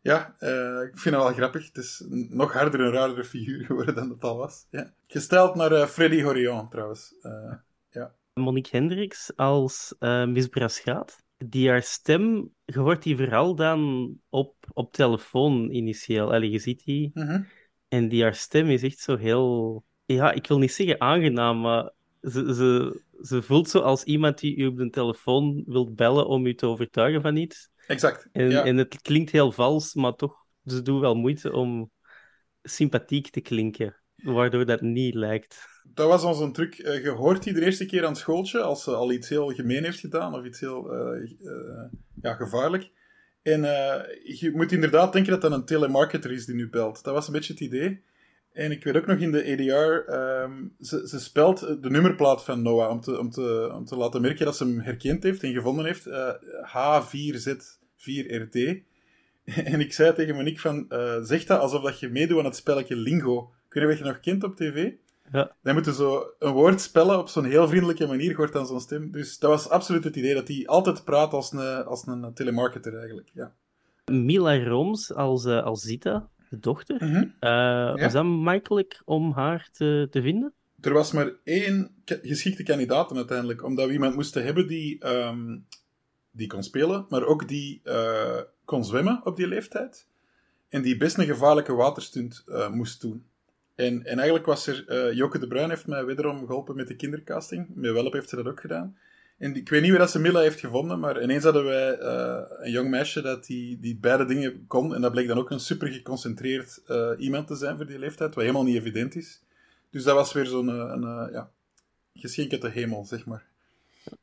Ja, 0.00 0.26
ik 0.82 0.98
vind 0.98 1.14
het 1.14 1.24
wel 1.24 1.32
grappig. 1.32 1.66
Het 1.66 1.76
is 1.76 2.04
een 2.10 2.28
nog 2.30 2.52
harder 2.52 2.80
en 2.80 2.92
raardere 2.92 3.24
figuur 3.24 3.64
geworden 3.66 3.94
dan 3.94 4.10
het 4.10 4.24
al 4.24 4.36
was. 4.36 4.66
Ja. 4.70 4.92
Gesteld 5.06 5.54
naar 5.54 5.86
Freddy 5.86 6.22
Horion, 6.22 6.68
trouwens. 6.68 7.14
Eh, 7.22 7.52
Monique 8.34 8.76
Hendricks 8.76 9.36
als 9.36 9.94
eh 9.98 10.26
Miss 10.26 10.46
Braschaat. 10.46 11.22
Die 11.38 11.68
haar 11.68 11.82
stem, 11.82 12.54
je 12.64 12.78
hoort 12.78 13.02
die 13.02 13.16
vooral 13.16 13.54
dan 13.54 14.12
op, 14.28 14.54
op 14.72 14.92
telefoon 14.92 15.70
initieel. 15.70 16.32
Allee, 16.32 16.50
je 16.50 16.58
ziet 16.58 16.84
die. 16.84 17.10
mhm. 17.14 17.42
En 17.88 18.08
die 18.08 18.22
haar 18.22 18.34
stem 18.34 18.68
is 18.68 18.82
echt 18.82 18.98
zo 18.98 19.16
heel... 19.16 19.84
Ja, 20.04 20.32
ik 20.32 20.46
wil 20.46 20.58
niet 20.58 20.72
zeggen 20.72 21.00
aangenaam, 21.00 21.60
maar 21.60 21.92
ze, 22.22 22.54
ze, 22.54 23.00
ze 23.22 23.42
voelt 23.42 23.68
zo 23.68 23.78
als 23.78 24.04
iemand 24.04 24.38
die 24.38 24.56
u 24.56 24.66
op 24.66 24.76
de 24.76 24.90
telefoon 24.90 25.62
wilt 25.66 25.94
bellen 25.94 26.26
om 26.26 26.46
u 26.46 26.54
te 26.54 26.66
overtuigen 26.66 27.22
van 27.22 27.36
iets. 27.36 27.70
Exact. 27.86 28.28
En, 28.32 28.50
ja. 28.50 28.64
en 28.64 28.76
het 28.76 29.02
klinkt 29.02 29.30
heel 29.30 29.52
vals, 29.52 29.94
maar 29.94 30.14
toch, 30.14 30.46
ze 30.64 30.82
doen 30.82 31.00
wel 31.00 31.14
moeite 31.14 31.52
om 31.52 31.90
sympathiek 32.62 33.30
te 33.30 33.40
klinken, 33.40 34.01
waardoor 34.22 34.66
dat 34.66 34.80
niet 34.80 35.14
lijkt. 35.14 35.70
Dat 35.94 36.08
was 36.08 36.24
onze 36.24 36.50
truc. 36.50 36.78
Eh, 36.78 37.02
je 37.02 37.10
hoort 37.10 37.42
die 37.42 37.52
de 37.52 37.64
eerste 37.64 37.86
keer 37.86 38.02
aan 38.02 38.10
het 38.10 38.18
schooltje 38.18 38.60
als 38.60 38.82
ze 38.82 38.94
al 38.94 39.12
iets 39.12 39.28
heel 39.28 39.48
gemeen 39.48 39.84
heeft 39.84 40.00
gedaan 40.00 40.34
of 40.34 40.44
iets 40.44 40.60
heel 40.60 40.92
eh, 40.92 41.22
eh, 41.22 41.28
ja, 42.22 42.34
gevaarlijk. 42.34 42.90
En 43.42 43.60
je 44.22 44.50
moet 44.54 44.72
inderdaad 44.72 45.12
denken 45.12 45.32
dat 45.32 45.40
dat 45.40 45.52
een 45.52 45.64
telemarketer 45.64 46.32
is 46.32 46.46
die 46.46 46.54
nu 46.54 46.70
belt. 46.70 47.04
Dat 47.04 47.14
was 47.14 47.26
een 47.26 47.32
beetje 47.32 47.52
het 47.52 47.62
idee. 47.62 48.02
En 48.52 48.70
ik 48.70 48.84
weet 48.84 48.96
ook 48.96 49.06
nog 49.06 49.18
in 49.18 49.32
de 49.32 49.42
EDR, 49.42 50.10
ehm, 50.12 50.52
ze, 50.80 51.08
ze 51.08 51.20
spelt 51.20 51.60
de 51.82 51.90
nummerplaat 51.90 52.44
van 52.44 52.62
Noah 52.62 52.90
om 52.90 53.00
te, 53.00 53.18
om, 53.18 53.30
te, 53.30 53.70
om 53.74 53.84
te 53.84 53.96
laten 53.96 54.20
merken 54.20 54.44
dat 54.44 54.56
ze 54.56 54.64
hem 54.64 54.80
herkend 54.80 55.22
heeft 55.22 55.42
en 55.42 55.52
gevonden 55.52 55.84
heeft. 55.84 56.06
eh, 56.06 56.30
H4Z4RD. 56.74 58.82
En 59.44 59.80
ik 59.80 59.92
zei 59.92 60.14
tegen 60.14 60.34
Monique 60.34 60.60
van, 60.60 60.86
zeg 61.24 61.44
dat 61.44 61.60
alsof 61.60 61.82
dat 61.82 62.00
je 62.00 62.08
meedoet 62.08 62.38
aan 62.38 62.44
het 62.44 62.56
spelletje 62.56 62.96
Lingo. 62.96 63.52
Kun 63.72 63.80
je 63.80 63.86
wat 63.86 63.98
je 63.98 64.04
nog 64.04 64.20
kent 64.20 64.44
op 64.44 64.56
tv? 64.56 64.92
Ja. 65.32 65.56
Dan 65.62 65.74
moeten 65.74 65.94
zo 65.94 66.32
een 66.38 66.52
woord 66.52 66.80
spellen 66.80 67.18
op 67.18 67.28
zo'n 67.28 67.44
heel 67.44 67.68
vriendelijke 67.68 68.06
manier, 68.06 68.36
hoort 68.36 68.52
dan 68.52 68.66
zo'n 68.66 68.80
stem. 68.80 69.10
Dus 69.10 69.38
dat 69.38 69.50
was 69.50 69.68
absoluut 69.68 70.04
het 70.04 70.16
idee, 70.16 70.34
dat 70.34 70.48
hij 70.48 70.66
altijd 70.66 71.04
praat 71.04 71.32
als 71.32 71.52
een, 71.52 71.84
als 71.84 72.06
een 72.06 72.34
telemarketer 72.34 72.98
eigenlijk. 72.98 73.30
Ja. 73.34 73.54
Mila 74.04 74.64
Rooms 74.64 75.14
als, 75.14 75.44
eh, 75.44 75.62
als 75.62 75.82
Zita, 75.82 76.28
de 76.48 76.58
dochter. 76.58 77.00
Eh, 77.40 77.94
Was 78.02 78.12
dat 78.12 78.24
makkelijk 78.24 79.02
om 79.04 79.32
haar 79.32 79.68
te, 79.72 80.08
te 80.10 80.22
vinden? 80.22 80.52
Er 80.80 80.92
was 80.92 81.12
maar 81.12 81.32
één 81.44 81.90
geschikte 82.04 82.62
kandidaat 82.62 83.16
uiteindelijk, 83.16 83.64
omdat 83.64 83.86
we 83.86 83.92
iemand 83.92 84.14
moesten 84.14 84.44
hebben 84.44 84.66
die, 84.66 84.98
ehm, 84.98 85.58
die 86.30 86.46
kon 86.46 86.62
spelen, 86.62 87.06
maar 87.08 87.24
ook 87.24 87.48
die 87.48 87.80
eh, 87.84 88.40
kon 88.64 88.84
zwemmen 88.84 89.20
op 89.24 89.36
die 89.36 89.48
leeftijd. 89.48 90.06
En 90.68 90.82
die 90.82 90.96
best 90.96 91.18
een 91.18 91.26
gevaarlijke 91.26 91.74
waterstunt 91.74 92.44
moest 92.70 93.00
doen. 93.00 93.30
En, 93.82 94.04
en 94.04 94.16
eigenlijk 94.16 94.46
was 94.46 94.66
er... 94.66 94.84
eh 94.88 95.12
Joke 95.16 95.38
de 95.38 95.46
Bruin 95.46 95.68
heeft 95.68 95.86
mij 95.86 96.04
wederom 96.04 96.46
geholpen 96.46 96.76
met 96.76 96.88
de 96.88 96.96
kindercasting. 96.96 97.66
Met 97.74 97.92
Welp 97.92 98.12
heeft 98.12 98.28
ze 98.28 98.36
dat 98.36 98.46
ook 98.46 98.60
gedaan. 98.60 98.96
En 99.38 99.56
ik 99.56 99.68
weet 99.68 99.80
niet 99.80 99.90
hoe 99.90 99.98
dat 99.98 100.10
ze 100.10 100.20
Milla 100.20 100.40
heeft 100.40 100.60
gevonden, 100.60 101.00
maar 101.00 101.22
ineens 101.22 101.44
hadden 101.44 101.64
wij 101.64 101.98
eh, 101.98 102.40
een 102.58 102.70
jong 102.70 102.90
meisje 102.90 103.22
dat 103.22 103.46
die, 103.46 103.80
die 103.80 103.96
beide 103.96 104.24
dingen 104.24 104.66
kon. 104.66 104.94
En 104.94 105.00
dat 105.00 105.12
bleek 105.12 105.28
dan 105.28 105.38
ook 105.38 105.50
een 105.50 105.60
super 105.60 105.88
geconcentreerd 105.88 106.82
eh, 106.86 107.10
iemand 107.18 107.46
te 107.46 107.54
zijn 107.54 107.76
voor 107.76 107.86
die 107.86 107.98
leeftijd, 107.98 108.34
wat 108.34 108.44
helemaal 108.44 108.64
niet 108.64 108.76
evident 108.76 109.16
is. 109.16 109.42
Dus 109.90 110.04
dat 110.04 110.14
was 110.14 110.32
weer 110.32 110.46
zo'n 110.46 110.68
een, 110.68 111.32
ja, 111.32 111.50
geschenk 112.14 112.52
uit 112.52 112.62
de 112.62 112.70
hemel, 112.70 113.04
zeg 113.04 113.26
maar. 113.26 113.44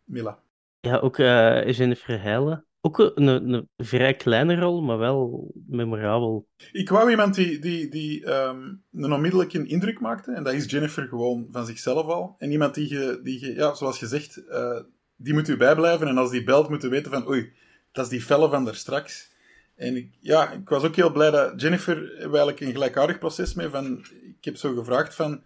Milla. 0.04 0.40
Ja, 0.80 0.98
ook 0.98 1.18
eh, 1.18 1.72
Jennifer 1.72 2.22
Heijlen. 2.22 2.66
Ook 2.82 3.12
een, 3.16 3.70
vrij 3.78 4.14
kleine 4.14 4.56
rol, 4.56 4.82
maar 4.82 4.98
wel 4.98 5.52
memorabel. 5.68 6.48
Ik 6.72 6.90
wou 6.90 7.10
iemand 7.10 7.36
die, 7.36 7.60
die, 7.60 7.90
die 7.90 8.26
ehm, 8.26 8.74
een 8.92 9.14
onmiddellijke 9.14 9.68
indruk 9.68 10.00
maakte. 10.00 10.32
En 10.32 10.44
dat 10.44 10.54
is 10.54 10.72
Jennifer 10.72 11.08
gewoon 11.08 11.48
van 11.52 11.66
zichzelf 11.66 12.06
al. 12.06 12.36
En 12.38 12.52
iemand 12.52 12.74
die, 12.76 12.90
je, 12.90 13.20
die 13.24 13.46
je, 13.46 13.54
ja, 13.54 13.74
zoals 13.74 14.00
je 14.00 14.08
zegt, 14.08 14.48
eh, 14.48 14.80
die 15.16 15.34
moet 15.34 15.48
u 15.48 15.58
bijblijven. 15.58 16.08
En 16.08 16.18
als 16.18 16.32
die 16.32 16.44
belt, 16.44 16.70
moet 16.70 16.84
u 16.84 16.90
weten 16.90 17.12
van, 17.12 17.28
oei, 17.28 17.52
dat 17.92 18.06
is 18.06 18.12
die 18.12 18.22
felle 18.22 18.50
van 18.50 18.66
daar 18.66 18.76
straks. 18.76 19.32
En 19.76 19.96
ik, 19.96 20.18
ja, 20.20 20.52
ik 20.52 20.70
was 20.70 20.84
ook 20.84 20.96
heel 20.96 21.12
blij 21.12 21.32
dat 21.32 21.62
Jennifer, 21.62 22.18
eigenlijk 22.20 22.60
een 22.60 22.72
gelijkaardig 22.72 23.20
proces 23.20 23.54
mee. 23.54 23.70
Van, 23.70 24.06
ik 24.38 24.46
heb 24.46 24.58
zo 24.58 24.74
gevraagd 24.74 25.16
van, 25.16 25.44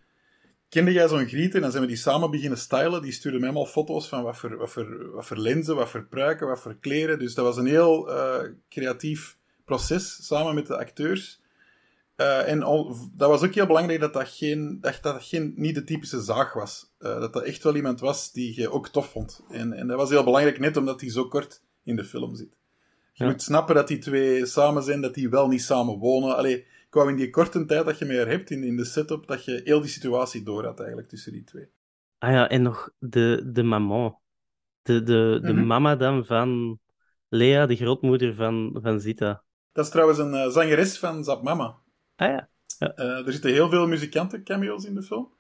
kende 0.74 0.92
jij 0.92 1.08
zo'n 1.08 1.28
griet? 1.28 1.56
En 1.56 1.62
dan 1.62 1.72
zijn 1.72 1.84
we 1.84 1.90
die 1.90 1.98
samen 1.98 2.32
beginnen 2.32 2.58
stylen. 2.58 3.02
Die 3.02 3.12
stuurde 3.12 3.38
mij 3.40 3.48
allemaal 3.50 3.66
foto's 3.72 4.08
van 4.08 4.24
wat 4.24 4.38
voor, 4.38 4.58
wat 4.58 4.70
voor, 4.72 5.12
wat 5.14 5.26
voor 5.26 5.38
lenzen, 5.38 5.76
wat 5.76 5.90
voor 5.90 6.06
pruiken, 6.06 6.48
wat 6.48 6.60
voor 6.60 6.78
kleren. 6.80 7.20
Dus 7.20 7.34
dat 7.34 7.46
was 7.46 7.58
een 7.58 7.66
heel 7.66 8.12
eh, 8.12 8.50
creatief 8.70 9.38
proces, 9.66 10.26
samen 10.28 10.56
met 10.56 10.68
de 10.68 10.78
acteurs. 10.78 11.42
Eh, 12.16 12.50
en 12.50 12.64
al- 12.64 12.96
dat 13.16 13.30
was 13.30 13.44
ook 13.44 13.54
heel 13.54 13.66
belangrijk 13.66 14.00
dat 14.00 14.14
dat, 14.14 14.28
geen, 14.30 14.78
dat, 14.82 15.00
dat 15.02 15.24
geen, 15.24 15.54
niet 15.56 15.76
de 15.76 15.84
typische 15.84 16.22
zaag 16.22 16.54
was. 16.54 16.92
Eh, 17.00 17.20
dat 17.20 17.34
dat 17.34 17.44
echt 17.44 17.64
wel 17.64 17.76
iemand 17.76 18.00
was 18.00 18.32
die 18.32 18.60
je 18.62 18.72
ook 18.72 18.88
tof 18.88 19.10
vond. 19.12 19.44
En, 19.50 19.74
en 19.74 19.88
dat 19.88 19.98
was 19.98 20.10
heel 20.10 20.24
belangrijk, 20.24 20.60
net 20.60 20.78
omdat 20.78 21.02
hij 21.02 21.10
zo 21.10 21.28
kort 21.28 21.62
in 21.84 21.96
de 21.96 22.06
film 22.06 22.36
zit. 22.36 22.56
Je 23.14 23.24
Ja. 23.24 23.30
moet 23.30 23.42
snappen 23.42 23.76
dat 23.76 23.88
die 23.88 23.98
twee 23.98 24.46
samen 24.46 24.84
zijn, 24.84 25.02
dat 25.02 25.14
die 25.14 25.30
wel 25.30 25.48
niet 25.48 25.62
samen 25.62 25.98
wonen. 25.98 26.36
Allee, 26.36 26.66
ik 26.94 27.00
wou 27.00 27.12
in 27.12 27.16
die 27.18 27.30
korte 27.30 27.66
tijd 27.66 27.86
dat 27.86 28.00
je 28.00 28.06
mee 28.06 28.18
hebt, 28.18 28.50
in, 28.50 28.64
in 28.64 28.76
de 28.78 28.86
setup, 28.86 29.28
dat 29.28 29.46
je 29.46 29.62
heel 29.64 29.82
die 29.82 29.90
situatie 29.90 30.44
door 30.44 30.66
had 30.66 30.78
eigenlijk 30.80 31.10
tussen 31.10 31.32
die 31.32 31.44
twee. 31.44 31.68
Ah 32.18 32.32
ja, 32.32 32.50
en 32.50 32.62
nog 32.62 32.90
de, 33.00 33.50
de 33.54 33.64
maman. 33.64 34.18
De, 34.82 35.04
de, 35.04 35.40
de 35.42 35.54
Mhm. 35.54 35.66
mama 35.66 35.96
dan 35.96 36.26
van 36.26 36.80
Lea, 37.30 37.66
de 37.66 37.76
grootmoeder 37.76 38.36
van, 38.36 38.80
van 38.82 39.00
Zita. 39.00 39.44
Dat 39.72 39.86
is 39.86 39.92
trouwens 39.92 40.20
een 40.20 40.34
eh, 40.34 40.50
zangeres 40.50 41.00
van 41.00 41.24
Zap 41.24 41.44
Mama. 41.44 41.76
Ah 42.16 42.28
ja. 42.30 42.50
Eh, 42.78 43.26
er 43.26 43.32
zitten 43.32 43.52
heel 43.52 43.70
veel 43.70 43.88
muzikanten-cameo's 43.88 44.86
in 44.86 44.96
de 44.96 45.04
film. 45.04 45.32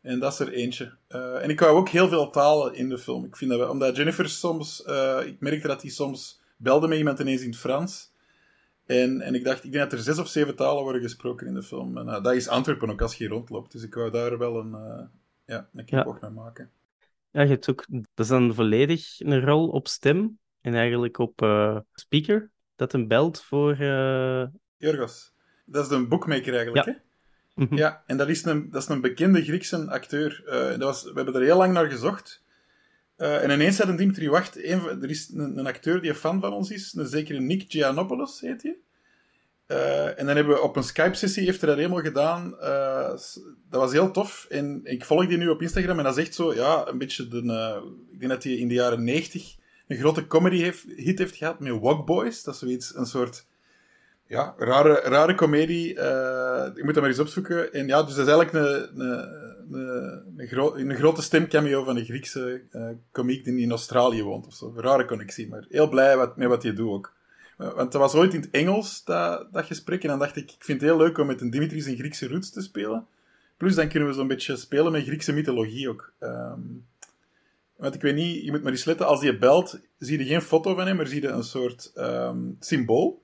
En 0.00 0.18
dat 0.18 0.32
is 0.32 0.38
er 0.38 0.52
eentje. 0.52 0.96
Eh, 1.08 1.42
en 1.42 1.50
ik 1.50 1.60
wou 1.60 1.76
ook 1.76 1.88
heel 1.88 2.08
veel 2.08 2.30
talen 2.30 2.74
in 2.74 2.88
de 2.88 2.98
film. 2.98 3.24
Ik 3.24 3.36
vind 3.36 3.50
dat 3.50 3.70
omdat 3.70 3.96
Jennifer 3.96 4.28
soms, 4.28 4.80
ik 5.26 5.40
merkte 5.40 5.66
dat 5.66 5.82
hij 5.82 5.90
soms 5.90 6.40
belde 6.56 6.88
met 6.88 6.98
iemand 6.98 7.18
ineens 7.18 7.42
in 7.42 7.50
het 7.50 7.58
Frans. 7.58 8.14
En, 8.86 9.20
en 9.20 9.34
ik 9.34 9.44
dacht, 9.44 9.64
ik 9.64 9.72
denk 9.72 9.90
dat 9.90 9.98
er 9.98 10.04
zes 10.04 10.18
of 10.18 10.28
zeven 10.28 10.56
talen 10.56 10.82
worden 10.82 11.02
gesproken 11.02 11.46
in 11.46 11.54
de 11.54 11.62
film. 11.62 11.98
En 11.98 12.08
eh, 12.08 12.22
dat 12.22 12.34
is 12.34 12.48
Antwerpen 12.48 12.90
ook 12.90 13.02
als 13.02 13.14
je 13.14 13.28
rondloopt. 13.28 13.72
Dus 13.72 13.82
ik 13.82 13.94
wou 13.94 14.10
daar 14.10 14.38
wel 14.38 14.58
een, 14.60 14.74
eh 14.74 15.04
ja, 15.46 15.68
een 15.74 15.84
knipoog 15.84 16.20
naar 16.20 16.32
maken. 16.32 16.70
Ja, 17.30 17.42
je 17.42 17.48
hebt 17.48 17.70
ook, 17.70 17.84
dat 17.88 18.04
is 18.14 18.28
dan 18.28 18.54
volledig 18.54 19.20
een 19.20 19.40
rol 19.44 19.68
op 19.68 19.88
stem 19.88 20.38
en 20.60 20.74
eigenlijk 20.74 21.18
op 21.18 21.42
eh, 21.42 21.78
speaker, 21.92 22.50
dat 22.76 22.92
een 22.92 23.08
belt 23.08 23.42
voor... 23.42 23.72
eh, 23.72 24.44
Jorgos, 24.76 25.32
dat 25.64 25.82
is 25.82 25.88
de 25.88 26.06
bookmaker 26.06 26.54
eigenlijk, 26.54 26.86
Ja. 26.86 26.92
hè? 26.92 26.98
mhm. 27.64 27.76
Ja, 27.76 28.02
en 28.06 28.16
dat 28.16 28.28
is 28.28 28.44
een, 28.44 28.70
dat 28.70 28.82
is 28.82 28.88
een 28.88 29.00
bekende 29.00 29.42
Griekse 29.44 29.90
acteur. 29.90 30.42
Dat 30.46 30.78
was, 30.78 31.02
we 31.04 31.12
hebben 31.14 31.34
er 31.34 31.40
heel 31.42 31.56
lang 31.56 31.72
naar 31.72 31.90
gezocht. 31.90 32.44
Eh, 33.16 33.42
en 33.42 33.50
ineens 33.50 33.78
had 33.78 33.88
een 33.88 33.96
Dimitri 33.96 34.28
Wacht, 34.28 34.56
er 34.56 35.10
is 35.10 35.30
een, 35.34 35.58
een 35.58 35.66
acteur 35.66 36.00
die 36.00 36.10
een 36.10 36.16
fan 36.16 36.40
van 36.40 36.52
ons 36.52 36.70
is, 36.70 36.94
een 36.96 37.06
zekere 37.06 37.40
Nick 37.40 37.64
Giannopoulos 37.68 38.40
heet 38.40 38.62
hij. 38.62 38.76
Eh, 39.66 40.18
en 40.18 40.26
dan 40.26 40.36
hebben 40.36 40.54
we 40.54 40.60
op 40.60 40.76
een 40.76 40.82
Skype-sessie, 40.82 41.44
heeft 41.44 41.60
hij 41.60 41.68
dat 41.68 41.78
helemaal 41.78 42.02
gedaan. 42.02 42.60
Eh, 42.60 43.08
dat 43.70 43.80
was 43.80 43.92
heel 43.92 44.10
tof. 44.10 44.46
En 44.48 44.80
ik 44.84 45.04
volg 45.04 45.26
die 45.26 45.38
nu 45.38 45.48
op 45.48 45.62
Instagram 45.62 45.98
en 45.98 46.04
dat 46.04 46.16
is 46.16 46.24
echt 46.24 46.34
zo, 46.34 46.54
ja, 46.54 46.86
een 46.86 46.98
beetje 46.98 47.28
de... 47.28 47.82
ik 48.10 48.18
denk 48.20 48.32
dat 48.32 48.42
hij 48.42 48.52
in 48.52 48.68
de 48.68 48.74
jaren 48.74 49.04
90 49.04 49.56
een 49.88 49.96
grote 49.96 50.26
comedy 50.26 50.56
heeft, 50.56 50.84
hit 50.96 51.18
heeft 51.18 51.36
gehad 51.36 51.60
met 51.60 51.80
Walk 51.80 52.06
Boys. 52.06 52.42
Dat 52.42 52.54
is 52.54 52.60
zoiets, 52.60 52.96
een 52.96 53.06
soort 53.06 53.46
ja, 54.26 54.54
rare, 54.58 55.00
rare 55.04 55.34
komedie. 55.34 55.94
eh, 56.00 56.66
ik 56.74 56.84
moet 56.84 56.94
dat 56.94 57.02
maar 57.02 57.12
eens 57.12 57.20
opzoeken. 57.20 57.72
En 57.72 57.86
ja, 57.86 58.02
dus 58.02 58.14
dat 58.14 58.26
is 58.26 58.32
eigenlijk 58.32 58.52
een, 58.52 59.00
een, 59.00 59.45
een, 59.70 60.36
een, 60.36 60.90
een 60.90 60.96
grote 60.96 61.22
stemcameo 61.22 61.84
van 61.84 61.96
een 61.96 62.04
Griekse 62.04 62.62
eh 62.70 62.88
komiek 63.10 63.44
die 63.44 63.58
in 63.58 63.70
Australië 63.70 64.22
woont 64.22 64.46
of 64.46 64.54
zo. 64.54 64.72
Rare 64.76 65.04
connectie, 65.04 65.48
maar 65.48 65.66
heel 65.68 65.88
blij 65.88 66.16
wat, 66.16 66.36
met 66.36 66.48
wat 66.48 66.62
je 66.62 66.72
doet 66.72 66.90
ook. 66.90 67.14
Eh, 67.58 67.74
Want 67.74 67.92
dat 67.92 68.00
was 68.00 68.14
ooit 68.14 68.34
in 68.34 68.40
het 68.40 68.50
Engels, 68.50 69.04
dat, 69.04 69.52
dat 69.52 69.66
gesprek. 69.66 70.02
En 70.02 70.08
dan 70.08 70.18
dacht 70.18 70.36
ik, 70.36 70.50
ik 70.50 70.64
vind 70.64 70.80
het 70.80 70.90
heel 70.90 70.98
leuk 70.98 71.18
om 71.18 71.26
met 71.26 71.40
een 71.40 71.50
Dimitri 71.50 71.80
zijn 71.80 71.96
Griekse 71.96 72.28
roots 72.28 72.50
te 72.50 72.62
spelen. 72.62 73.06
Plus 73.56 73.74
dan 73.74 73.88
kunnen 73.88 74.08
we 74.08 74.14
zo'n 74.14 74.28
beetje 74.28 74.56
spelen 74.56 74.92
met 74.92 75.04
Griekse 75.04 75.32
mythologie 75.32 75.88
ook. 75.88 76.12
Ehm, 76.18 76.60
want 77.76 77.94
ik 77.94 78.00
weet 78.00 78.14
niet, 78.14 78.44
je 78.44 78.50
moet 78.50 78.62
maar 78.62 78.72
eens 78.72 78.84
letten, 78.84 79.06
als 79.06 79.22
je 79.22 79.38
belt, 79.38 79.80
zie 79.98 80.18
je 80.18 80.24
geen 80.24 80.42
foto 80.42 80.74
van 80.74 80.86
hem, 80.86 80.96
maar 80.96 81.06
zie 81.06 81.22
je 81.22 81.28
een 81.28 81.42
soort 81.42 81.92
ehm, 81.94 82.38
symbool. 82.60 83.22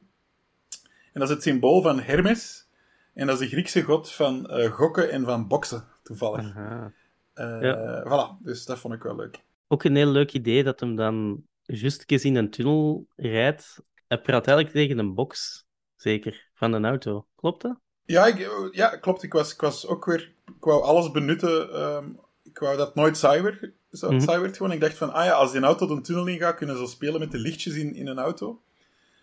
En 1.12 1.20
dat 1.20 1.28
is 1.28 1.34
het 1.34 1.42
symbool 1.42 1.82
van 1.82 2.00
Hermes. 2.00 2.66
En 3.14 3.26
dat 3.26 3.40
is 3.40 3.48
de 3.48 3.54
Griekse 3.54 3.82
god 3.82 4.12
van 4.12 4.48
eh, 4.48 4.70
gokken 4.70 5.10
en 5.10 5.24
van 5.24 5.48
boksen, 5.48 5.84
toevallig. 6.02 6.56
Eh, 6.56 7.60
Ja. 7.60 8.04
Voilà, 8.04 8.42
dus 8.44 8.64
dat 8.64 8.78
vond 8.78 8.94
ik 8.94 9.02
wel 9.02 9.16
leuk. 9.16 9.40
Ook 9.68 9.84
een 9.84 9.96
heel 9.96 10.10
leuk 10.10 10.32
idee 10.32 10.64
dat 10.64 10.80
hem 10.80 10.96
dan 10.96 11.42
justjes 11.62 12.24
in 12.24 12.36
een 12.36 12.50
tunnel 12.50 13.06
rijdt. 13.16 13.80
Hij 14.08 14.20
praat 14.20 14.46
eigenlijk 14.46 14.76
tegen 14.76 14.98
een 14.98 15.14
box, 15.14 15.64
zeker, 15.96 16.48
van 16.54 16.72
een 16.72 16.84
auto. 16.84 17.26
Klopt 17.36 17.62
dat? 17.62 17.78
Ja, 18.04 18.26
ik, 18.26 18.50
ja 18.72 18.88
klopt. 18.96 19.22
Ik 19.22 19.32
was, 19.32 19.52
ik 19.52 19.60
was 19.60 19.86
ook 19.86 20.04
weer... 20.04 20.32
Ik 20.46 20.64
wou 20.64 20.82
alles 20.82 21.10
benutten. 21.10 21.72
ehm, 21.72 22.08
ik 22.42 22.58
wou 22.58 22.76
dat 22.76 22.94
nooit 22.94 23.16
saai 23.16 23.42
werd, 23.42 23.70
saai 23.90 24.54
gewoon. 24.54 24.72
Ik 24.72 24.80
dacht 24.80 24.96
van, 24.96 25.12
ah 25.12 25.24
ja, 25.24 25.32
als 25.32 25.50
die 25.50 25.60
een 25.60 25.66
auto 25.66 25.86
de 25.86 26.00
tunnel 26.00 26.26
in 26.26 26.38
gaat, 26.38 26.56
kunnen 26.56 26.76
ze 26.76 26.86
spelen 26.86 27.20
met 27.20 27.30
de 27.30 27.38
lichtjes 27.38 27.74
in, 27.74 27.94
in 27.94 28.06
een 28.06 28.18
auto. 28.18 28.62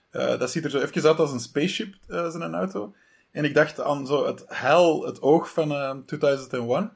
Eh, 0.10 0.40
dat 0.40 0.52
ziet 0.52 0.64
er 0.64 0.70
zo 0.70 0.80
even 0.80 1.04
uit 1.08 1.20
als 1.20 1.32
een 1.32 1.40
spaceship, 1.40 1.96
eh 2.08 2.30
zijn 2.30 2.54
auto. 2.56 2.94
En 3.32 3.44
ik 3.44 3.54
dacht 3.54 3.82
aan 3.82 4.08
zo 4.08 4.26
het 4.26 4.44
heil, 4.48 5.06
het 5.06 5.22
oog 5.22 5.50
van 5.54 5.72
eh, 5.72 5.98
2001. 6.06 6.92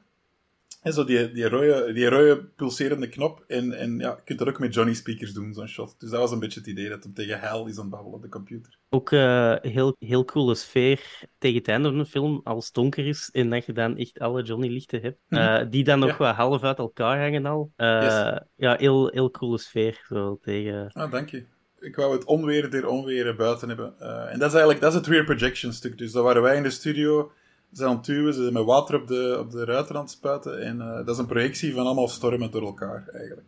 En 0.82 0.92
zo 0.92 1.04
die, 1.04 1.32
die, 1.32 1.48
rode, 1.48 1.92
die 1.92 2.08
rode 2.08 2.44
pulserende 2.56 3.08
knop. 3.08 3.44
En, 3.46 3.72
en 3.72 3.98
ja, 3.98 4.10
je 4.10 4.22
kunt 4.24 4.38
dat 4.38 4.48
ook 4.48 4.58
met 4.58 4.74
Johnny 4.74 4.94
speakers 4.94 5.32
doen, 5.32 5.54
zo'n 5.54 5.68
shot. 5.68 5.94
Dus 5.98 6.10
dat 6.10 6.20
was 6.20 6.30
een 6.30 6.38
beetje 6.38 6.60
het 6.60 6.68
idee, 6.68 6.88
dat 6.88 7.02
hem 7.04 7.14
tegen 7.14 7.40
heil 7.40 7.66
is 7.66 7.76
aan 7.76 7.80
het 7.82 7.90
babbelen 7.90 8.16
op 8.16 8.22
de 8.22 8.28
computer. 8.28 8.78
Ook 8.90 9.12
eh 9.12 9.54
heel, 9.60 9.96
heel 9.98 10.24
coole 10.24 10.54
sfeer 10.54 11.20
tegen 11.38 11.58
het 11.58 11.68
einde 11.68 11.88
van 11.88 11.98
de 11.98 12.06
film, 12.06 12.40
als 12.44 12.64
het 12.64 12.74
donker 12.74 13.06
is 13.06 13.28
en 13.32 13.50
dat 13.50 13.66
je 13.66 13.72
dan 13.72 13.96
echt 13.96 14.18
alle 14.18 14.42
Johnny-lichten 14.42 15.00
hebt. 15.00 15.18
Mhm. 15.28 15.40
Eh, 15.40 15.70
die 15.70 15.84
dan 15.84 15.98
nog 15.98 16.10
Ja. 16.10 16.16
wat 16.16 16.34
half 16.34 16.62
uit 16.62 16.78
elkaar 16.78 17.20
hangen 17.20 17.46
al. 17.46 17.72
Yes. 17.76 18.40
Ja, 18.56 18.76
heel, 18.76 19.08
heel 19.08 19.30
coole 19.30 19.58
sfeer. 19.58 20.04
Zo, 20.08 20.38
tegen... 20.40 20.90
Ah, 20.92 21.10
dank 21.10 21.30
je. 21.30 21.44
Ik 21.84 21.96
wou 21.96 22.12
het 22.12 22.24
onweer 22.24 22.70
der 22.70 22.88
onweren 22.88 23.36
buiten 23.36 23.68
hebben. 23.68 23.94
Eh, 23.98 24.32
en 24.32 24.38
dat 24.38 24.48
is 24.48 24.54
eigenlijk 24.54 24.80
dat 24.80 24.92
is 24.92 24.98
het 24.98 25.06
rear 25.06 25.24
projection 25.24 25.72
stuk. 25.72 25.98
Dus 25.98 26.12
daar 26.12 26.22
waren 26.22 26.42
wij 26.42 26.56
in 26.56 26.62
de 26.62 26.70
studio, 26.70 27.32
ze 27.74 27.80
zijn 27.80 27.90
aan 27.90 27.96
het 27.96 28.06
duwen, 28.06 28.34
ze 28.34 28.40
zijn 28.40 28.52
met 28.52 28.64
water 28.64 29.00
op 29.00 29.06
de, 29.06 29.36
op 29.38 29.50
de 29.50 29.64
ruiten 29.64 29.94
aan 29.94 30.00
het 30.00 30.10
spuiten. 30.10 30.60
En 30.60 30.80
eh, 30.80 30.96
dat 30.96 31.08
is 31.08 31.18
een 31.18 31.26
projectie 31.26 31.74
van 31.74 31.84
allemaal 31.84 32.08
stormen 32.08 32.50
door 32.50 32.62
elkaar, 32.62 33.08
eigenlijk. 33.08 33.46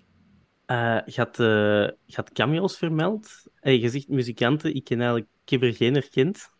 Je, 1.07 1.21
had, 1.21 1.41
eh, 1.41 1.47
je 2.05 2.15
had 2.15 2.33
cameo's 2.33 2.77
vermeld. 2.77 3.29
Eh, 3.61 3.81
je 3.83 3.89
zegt 3.89 4.09
muzikanten, 4.09 4.75
ik, 4.75 4.85
ken 4.85 4.99
eigenlijk, 4.99 5.29
ik 5.45 5.51
heb 5.51 5.63
er 5.63 5.75
geen 5.75 5.95
herkend. 5.95 6.51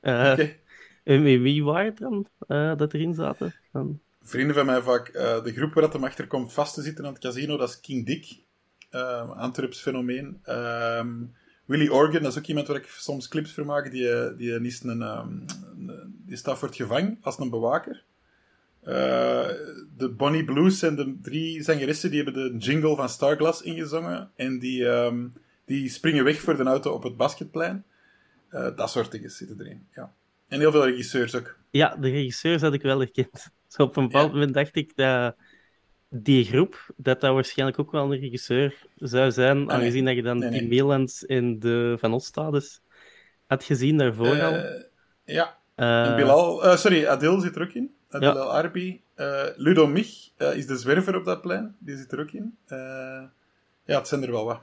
Oké. 0.00 0.56
En 1.04 1.22
wie 1.22 1.64
waren 1.64 1.86
het 1.86 1.98
dan 1.98 2.26
dat 2.76 2.94
erin 2.94 3.14
zaten? 3.14 3.54
Dan... 3.72 4.00
Vrienden 4.22 4.54
van 4.54 4.66
mij 4.66 4.82
vaak, 4.82 5.12
de 5.44 5.52
groep 5.54 5.74
waar 5.74 5.82
dat 5.82 5.92
hem 5.92 6.04
achter 6.04 6.26
komt 6.26 6.52
vast 6.52 6.74
te 6.74 6.82
zitten 6.82 7.06
aan 7.06 7.12
het 7.12 7.22
casino, 7.22 7.56
dat 7.56 7.68
is 7.68 7.80
King 7.80 8.06
Dick. 8.06 8.41
Uh, 8.92 9.30
Antwerps 9.36 9.80
fenomeen. 9.80 10.38
Ehm, 10.42 11.10
Willy 11.64 11.88
Organ, 11.88 12.22
dat 12.22 12.32
is 12.32 12.38
ook 12.38 12.46
iemand 12.46 12.66
waar 12.66 12.76
ik 12.76 12.86
soms 12.86 13.28
clips 13.28 13.52
voor 13.52 13.66
maak. 13.66 13.90
Die, 13.90 14.10
eh, 14.12 14.36
die, 14.36 14.60
is 14.60 14.82
een, 14.82 15.02
ehm, 15.02 15.28
die 16.26 16.36
staat 16.36 16.58
voor 16.58 16.68
het 16.68 16.76
gevang 16.76 17.18
als 17.20 17.38
een 17.38 17.50
bewaker. 17.50 18.02
Eh, 18.80 19.48
de 19.96 20.08
Bonnie 20.16 20.44
Blues 20.44 20.82
en 20.82 20.96
de 20.96 21.16
drie 21.22 21.62
zangeressen 21.62 22.10
die 22.10 22.22
hebben 22.22 22.52
de 22.52 22.58
jingle 22.66 22.96
van 22.96 23.08
Starglass 23.08 23.62
ingezongen. 23.62 24.30
En 24.36 24.58
die, 24.58 24.88
ehm, 24.88 25.26
die 25.64 25.88
springen 25.88 26.24
weg 26.24 26.40
voor 26.40 26.56
de 26.56 26.62
auto 26.62 26.92
op 26.92 27.02
het 27.02 27.16
basketplein. 27.16 27.84
Eh, 28.48 28.76
dat 28.76 28.90
soort 28.90 29.10
dingen 29.10 29.30
zitten 29.30 29.60
erin, 29.60 29.86
ja. 29.94 30.12
En 30.48 30.58
heel 30.60 30.70
veel 30.70 30.86
regisseurs 30.86 31.34
ook. 31.34 31.56
Ja, 31.70 31.96
de 31.96 32.10
regisseurs 32.10 32.62
had 32.62 32.72
ik 32.74 32.82
wel 32.82 32.98
herkend. 32.98 33.50
Op 33.76 33.96
een 33.96 34.04
bepaald 34.06 34.26
Ja. 34.26 34.32
moment 34.32 34.54
dacht 34.54 34.76
ik 34.76 34.96
dat 34.96 35.36
die 36.14 36.44
groep, 36.44 36.92
dat 36.96 37.20
dat 37.20 37.34
waarschijnlijk 37.34 37.78
ook 37.78 37.90
wel 37.90 38.12
een 38.12 38.20
regisseur 38.20 38.86
zou 38.96 39.30
zijn, 39.30 39.70
aangezien 39.70 40.04
dat 40.04 40.14
je 40.14 40.22
dan 40.22 40.38
Nee, 40.38 40.50
die 40.50 40.60
nee. 40.60 40.68
Mielans 40.68 41.26
en 41.26 41.58
de 41.58 41.96
Van 41.98 42.12
Ostades 42.12 42.80
had 43.46 43.64
gezien 43.64 43.98
daarvoor 43.98 44.42
al. 44.42 44.54
Eh, 44.54 44.82
ja, 45.24 45.58
En 45.74 46.16
Bilal, 46.16 46.64
eh, 46.64 46.76
sorry, 46.76 47.06
Adil 47.06 47.40
zit 47.40 47.56
er 47.56 47.62
ook 47.62 47.72
in. 47.72 47.94
uh, 48.10 48.20
Ja. 48.20 48.30
Arbi. 48.30 49.02
Ludo 49.56 49.86
Mich 49.86 50.30
is 50.36 50.66
de 50.66 50.76
zwerver 50.76 51.16
op 51.16 51.24
dat 51.24 51.40
plein. 51.40 51.76
Die 51.78 51.96
zit 51.96 52.12
er 52.12 52.20
ook 52.20 52.30
in. 52.30 52.56
Ja, 53.84 53.98
het 53.98 54.08
zijn 54.08 54.22
er 54.22 54.30
wel 54.30 54.44
wat. 54.44 54.60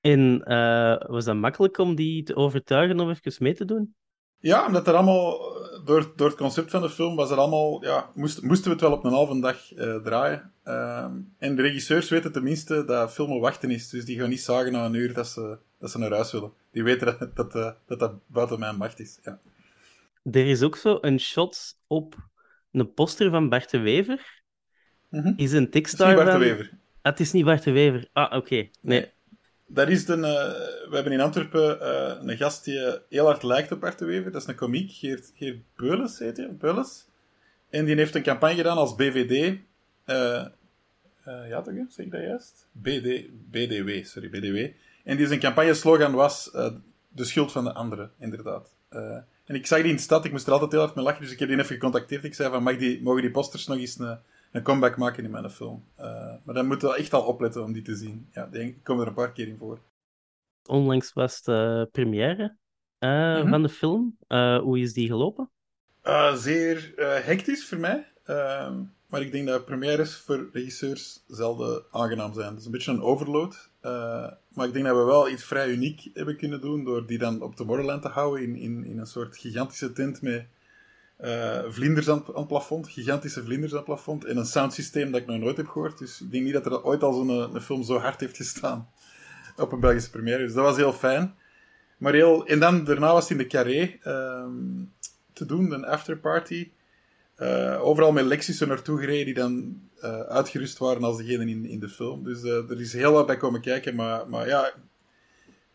En 0.00 0.44
eh, 0.44 0.96
was 1.06 1.24
dat 1.24 1.36
makkelijk 1.36 1.78
om 1.78 1.94
die 1.94 2.22
te 2.22 2.36
overtuigen 2.36 3.00
om 3.00 3.10
even 3.10 3.32
mee 3.38 3.54
te 3.54 3.64
doen? 3.64 3.94
Ja, 4.40 4.66
omdat 4.66 4.86
er 4.86 4.94
allemaal, 4.94 5.38
door, 5.84 6.12
door 6.16 6.28
het 6.28 6.36
concept 6.36 6.70
van 6.70 6.82
de 6.82 6.90
film, 6.90 7.16
was 7.16 7.30
er 7.30 7.36
allemaal, 7.36 7.84
ja, 7.84 8.10
moest, 8.14 8.42
moesten 8.42 8.64
we 8.64 8.70
het 8.70 8.80
wel 8.80 8.92
op 8.92 9.04
een 9.04 9.12
halve 9.12 9.40
dag 9.40 9.74
eh, 9.74 9.96
draaien. 9.96 10.52
Ehm, 10.62 11.12
en 11.38 11.56
de 11.56 11.62
regisseurs 11.62 12.08
weten 12.08 12.32
tenminste 12.32 12.84
dat 12.84 13.12
filmen 13.12 13.40
wachten 13.40 13.70
is, 13.70 13.88
dus 13.88 14.04
die 14.04 14.18
gaan 14.18 14.28
niet 14.28 14.40
zagen 14.40 14.72
na 14.72 14.84
een 14.84 14.94
uur 14.94 15.14
dat 15.14 15.28
ze, 15.28 15.58
dat 15.78 15.90
ze 15.90 15.98
naar 15.98 16.12
huis 16.12 16.32
willen. 16.32 16.52
Die 16.72 16.82
weten 16.82 17.16
dat 17.18 17.36
dat, 17.36 17.54
eh, 17.54 17.70
dat, 17.86 17.98
dat 17.98 18.12
buiten 18.26 18.58
mijn 18.58 18.76
macht 18.76 19.00
is. 19.00 19.18
Ja. 19.22 19.38
Er 20.22 20.46
is 20.46 20.62
ook 20.62 20.76
zo 20.76 20.98
een 21.00 21.20
shot 21.20 21.78
op 21.86 22.16
een 22.72 22.94
poster 22.94 23.30
van 23.30 23.48
Bart 23.48 23.70
de 23.70 23.78
Wever. 23.78 24.42
Mhm. 25.08 25.32
Is 25.36 25.52
een 25.52 25.62
Dat 25.62 25.72
tekst 25.72 26.00
is 26.00 26.06
niet 26.06 26.16
Bart 26.16 26.32
de. 26.32 26.38
Wever. 26.38 26.70
Ah, 27.02 27.12
het 27.12 27.20
is 27.20 27.32
niet 27.32 27.44
Bart 27.44 27.62
de 27.62 27.70
Wever. 27.70 28.08
Ah, 28.12 28.36
oké. 28.36 28.68
Nee. 28.80 29.10
Dat 29.72 29.88
is 29.88 30.04
de, 30.04 30.12
eh, 30.12 30.90
we 30.90 30.94
hebben 30.94 31.12
in 31.12 31.20
Antwerpen 31.20 31.80
eh, 31.80 32.16
een 32.22 32.36
gast 32.36 32.64
die 32.64 32.84
eh, 32.84 33.00
heel 33.08 33.24
hard 33.24 33.42
lijkt 33.42 33.72
op 33.72 33.80
Bart. 33.80 33.98
Dat 33.98 34.34
is 34.34 34.46
een 34.46 34.54
komiek, 34.54 34.92
Geert, 34.92 35.32
Geert 35.34 36.18
heet 36.18 36.36
hij, 36.36 36.56
Beules. 36.58 37.06
En 37.68 37.84
die 37.84 37.96
heeft 37.96 38.14
een 38.14 38.22
campagne 38.22 38.56
gedaan 38.56 38.76
als 38.76 38.94
BVD. 38.94 39.58
ja 41.24 41.62
toch, 41.62 41.74
zeg 41.88 42.06
ik 42.06 42.12
dat 42.12 42.20
juist? 42.20 42.68
BD, 42.72 43.26
BDW, 43.50 44.04
sorry, 44.04 44.30
BDW. 44.30 44.66
En 45.04 45.16
die 45.16 45.26
zijn 45.26 45.40
campagneslogan 45.40 46.12
was 46.12 46.50
de 47.08 47.24
schuld 47.24 47.52
van 47.52 47.64
de 47.64 47.72
anderen, 47.72 48.10
inderdaad. 48.18 48.74
En 49.44 49.54
ik 49.54 49.66
zag 49.66 49.80
die 49.80 49.90
in 49.90 49.96
de 49.96 50.02
stad, 50.02 50.24
ik 50.24 50.32
moest 50.32 50.46
er 50.46 50.52
altijd 50.52 50.72
heel 50.72 50.80
hard 50.80 50.94
mee 50.94 51.04
lachen, 51.04 51.22
dus 51.22 51.32
ik 51.32 51.38
heb 51.38 51.48
die 51.48 51.58
even 51.58 51.74
gecontacteerd. 51.74 52.24
Ik 52.24 52.34
zei 52.34 52.50
van, 52.50 52.62
mag 52.62 52.76
die, 52.76 53.02
mogen 53.02 53.22
die 53.22 53.30
posters 53.30 53.66
nog 53.66 53.78
eens 53.78 53.98
een, 53.98 54.18
een 54.50 54.62
comeback 54.62 54.96
maken 54.96 55.24
in 55.24 55.30
mijn 55.30 55.50
film? 55.50 55.84
Eh, 55.94 56.04
maar 56.44 56.54
dan 56.54 56.66
moeten 56.66 56.88
we 56.88 56.96
echt 56.96 57.12
al 57.12 57.22
opletten 57.22 57.62
om 57.62 57.72
die 57.72 57.82
te 57.82 57.96
zien. 57.96 58.28
Ja, 58.32 58.46
die 58.46 58.80
komen 58.82 59.02
er 59.02 59.08
een 59.08 59.14
paar 59.14 59.32
keer 59.32 59.48
in 59.48 59.56
voor. 59.58 59.78
Onlangs 60.66 61.12
was 61.12 61.42
de 61.42 61.88
première 61.92 62.56
eh, 62.98 63.38
Mhm. 63.38 63.48
van 63.48 63.62
de 63.62 63.68
film. 63.68 64.16
Eh, 64.26 64.58
hoe 64.58 64.78
is 64.78 64.92
die 64.92 65.06
gelopen? 65.06 65.50
Zeer 66.34 66.92
eh, 66.96 67.24
hectisch 67.24 67.66
voor 67.68 67.78
mij. 67.78 68.12
Ehm, 68.24 68.82
maar 69.06 69.20
ik 69.20 69.32
denk 69.32 69.46
dat 69.46 69.64
premières 69.64 70.16
voor 70.16 70.48
regisseurs 70.52 71.24
zelden 71.26 71.84
aangenaam 71.90 72.32
zijn. 72.34 72.48
Het 72.50 72.58
is 72.58 72.64
een 72.64 72.70
beetje 72.70 72.92
een 72.92 73.02
overload. 73.02 73.70
Eh, 73.80 74.30
maar 74.48 74.66
ik 74.66 74.72
denk 74.72 74.84
dat 74.84 74.96
we 74.96 75.04
wel 75.04 75.28
iets 75.28 75.44
vrij 75.44 75.68
uniek 75.68 76.10
hebben 76.14 76.36
kunnen 76.36 76.60
doen 76.60 76.84
door 76.84 77.06
die 77.06 77.18
dan 77.18 77.42
op 77.42 77.54
Tomorrowland 77.54 78.02
te 78.02 78.08
houden 78.08 78.42
in, 78.42 78.56
in, 78.56 78.84
in 78.84 78.98
een 78.98 79.06
soort 79.06 79.36
gigantische 79.36 79.92
tent 79.92 80.22
met 80.22 80.46
eh, 81.20 81.58
vlinders 81.68 82.08
aan, 82.08 82.24
het- 82.34 82.46
plafond, 82.46 82.88
gigantische 82.88 83.42
vlinders 83.42 83.70
aan 83.72 83.78
het 83.78 83.86
plafond 83.86 84.24
en 84.24 84.36
een 84.36 84.46
soundsysteem 84.46 85.10
dat 85.10 85.20
ik 85.20 85.26
nog 85.26 85.38
nooit 85.38 85.56
heb 85.56 85.68
gehoord. 85.68 85.98
Dus 85.98 86.20
ik 86.20 86.30
denk 86.30 86.44
niet 86.44 86.52
dat 86.52 86.66
er 86.66 86.84
ooit 86.84 87.02
al 87.02 87.12
zo'n 87.12 87.54
een 87.54 87.60
film 87.60 87.82
zo 87.82 87.98
hard 87.98 88.20
heeft 88.20 88.36
gestaan 88.36 88.88
op 89.56 89.72
een 89.72 89.80
Belgische 89.80 90.10
première. 90.10 90.38
Dus 90.38 90.52
dat 90.52 90.64
was 90.64 90.76
heel 90.76 90.92
fijn. 90.92 91.34
Maar 91.98 92.12
heel, 92.12 92.46
en 92.46 92.58
dan 92.60 92.84
daarna 92.84 93.12
was 93.12 93.22
het 93.22 93.32
in 93.32 93.38
de 93.38 93.46
Carré 93.46 93.98
ehm, 94.02 94.50
te 95.32 95.46
doen, 95.46 95.72
een 95.72 95.84
afterparty. 95.84 96.70
Eh, 97.34 97.78
overal 97.82 98.12
met 98.12 98.24
Lexus 98.24 98.60
er 98.60 98.66
naartoe 98.66 98.98
gereden 98.98 99.24
die 99.24 99.34
dan 99.34 99.80
eh, 100.00 100.20
uitgerust 100.20 100.78
waren 100.78 101.04
als 101.04 101.16
degene 101.16 101.46
in, 101.46 101.64
in 101.64 101.80
de 101.80 101.88
film. 101.88 102.24
Dus 102.24 102.42
eh, 102.42 102.70
er 102.70 102.80
is 102.80 102.92
heel 102.92 103.12
wat 103.12 103.26
bij 103.26 103.36
komen 103.36 103.60
kijken, 103.60 103.94
maar, 103.94 104.28
maar 104.28 104.46
ja, 104.48 104.72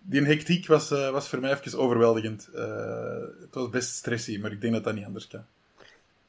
die 0.08 0.26
hectiek 0.26 0.68
was, 0.68 0.91
eh, 0.91 1.10
was 1.10 1.30
voor 1.30 1.39
mij 1.39 1.52
even 1.52 1.80
overweldigend. 1.80 2.50
Eh, 2.54 3.22
het 3.39 3.54
was 3.54 3.70
best 3.70 3.89
stressy, 3.89 4.38
maar 4.41 4.52
ik 4.52 4.62
denk 4.62 4.74
dat 4.74 4.84
dat 4.84 4.96
niet 4.96 5.06
anders 5.06 5.28
kan. 5.28 5.46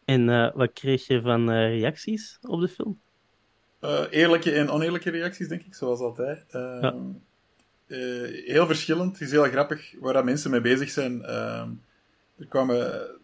En 0.04 0.28
eh, 0.28 0.54
wat 0.54 0.72
kreeg 0.72 1.06
je 1.06 1.20
van 1.20 1.50
reacties 1.50 2.38
op 2.42 2.60
de 2.60 2.68
film? 2.68 3.00
Eerlijke 4.10 4.52
en 4.52 4.70
oneerlijke 4.70 5.10
reacties, 5.10 5.48
denk 5.48 5.62
ik, 5.62 5.74
zoals 5.74 6.00
altijd. 6.00 6.44
Ja. 6.50 6.94
heel 8.46 8.66
verschillend. 8.66 9.12
Het 9.12 9.20
is 9.20 9.30
heel 9.30 9.44
grappig 9.44 9.94
waar 10.00 10.12
dat 10.12 10.24
mensen 10.24 10.50
mee 10.50 10.60
bezig 10.60 10.90
zijn. 10.90 11.24
Er, 11.24 12.46
kwamen, 12.48 12.76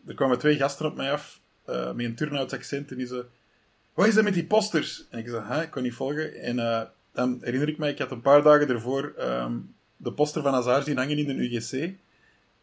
er 0.07 0.15
kwamen 0.15 0.39
twee 0.39 0.57
gasten 0.57 0.87
op 0.87 0.97
mij 0.97 1.13
af 1.13 1.41
met 1.67 1.99
een 1.99 2.15
Turnouts 2.15 2.53
accent 2.53 2.91
en 2.91 2.97
die 2.97 3.07
zo... 3.07 3.25
Wat 3.95 4.07
is 4.07 4.15
dat 4.15 4.25
met 4.25 4.35
die 4.35 4.47
posters? 4.47 5.07
En 5.11 5.19
ik 5.19 5.29
zei, 5.29 5.43
hè, 5.45 5.63
ik 5.63 5.71
kon 5.71 5.83
niet 5.83 5.95
volgen. 5.95 6.35
En 6.35 6.57
dan 7.13 7.39
herinner 7.41 7.69
ik 7.69 7.79
mij, 7.79 7.91
ik 7.91 7.99
had 7.99 8.11
een 8.11 8.21
paar 8.21 8.43
dagen 8.43 8.69
ervoor 8.69 9.15
ehm, 9.17 9.57
de 10.03 10.13
poster 10.13 10.43
van 10.43 10.53
Hazard 10.53 10.85
zien 10.85 10.97
hangen 10.97 11.19
in 11.19 11.27
de 11.27 11.35
UGC. 11.51 11.95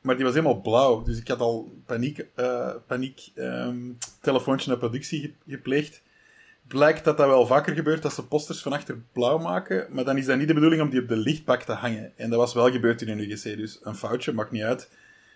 Maar 0.02 0.15
die 0.15 0.25
was 0.25 0.34
helemaal 0.34 0.62
blauw. 0.62 1.04
Dus 1.04 1.17
ik 1.19 1.28
had 1.28 1.39
al 1.39 1.82
paniek, 1.86 2.25
eh, 2.36 2.69
paniek 2.88 3.32
ehm, 3.36 3.78
telefoontje 4.21 4.69
naar 4.69 4.78
productie 4.78 5.21
ge- 5.21 5.34
gepleegd 5.47 6.02
blijkt 6.67 7.04
dat 7.04 7.17
dat 7.17 7.28
wel 7.28 7.45
vaker 7.45 7.75
gebeurt 7.75 8.02
dat 8.02 8.13
ze 8.13 8.28
posters 8.28 8.62
van 8.62 8.73
achter 8.73 8.97
blauw 9.13 9.38
maken, 9.38 9.88
maar 9.91 10.04
dan 10.06 10.17
is 10.17 10.25
dat 10.25 10.38
niet 10.38 10.47
de 10.47 10.54
bedoeling 10.54 10.82
om 10.82 10.89
die 10.89 11.02
op 11.02 11.08
de 11.08 11.15
lichtbak 11.17 11.62
te 11.63 11.71
hangen. 11.71 12.12
En 12.17 12.30
dat 12.30 12.39
was 12.39 12.54
wel 12.54 12.71
gebeurd 12.71 13.02
in 13.02 13.10
een 13.10 13.19
UGC, 13.32 13.58
dus 13.58 13.80
een 13.84 13.95
foutje, 13.95 14.34
maakt 14.34 14.52
niet 14.52 14.63
uit. 14.63 14.89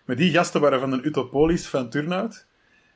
Maar 0.06 0.16
die 0.16 0.32
gasten 0.32 0.62
waren 0.62 0.80
van 0.80 0.92
een 0.92 1.08
Utopolis 1.08 1.68
van 1.68 1.90
Turnhout. 1.90 2.46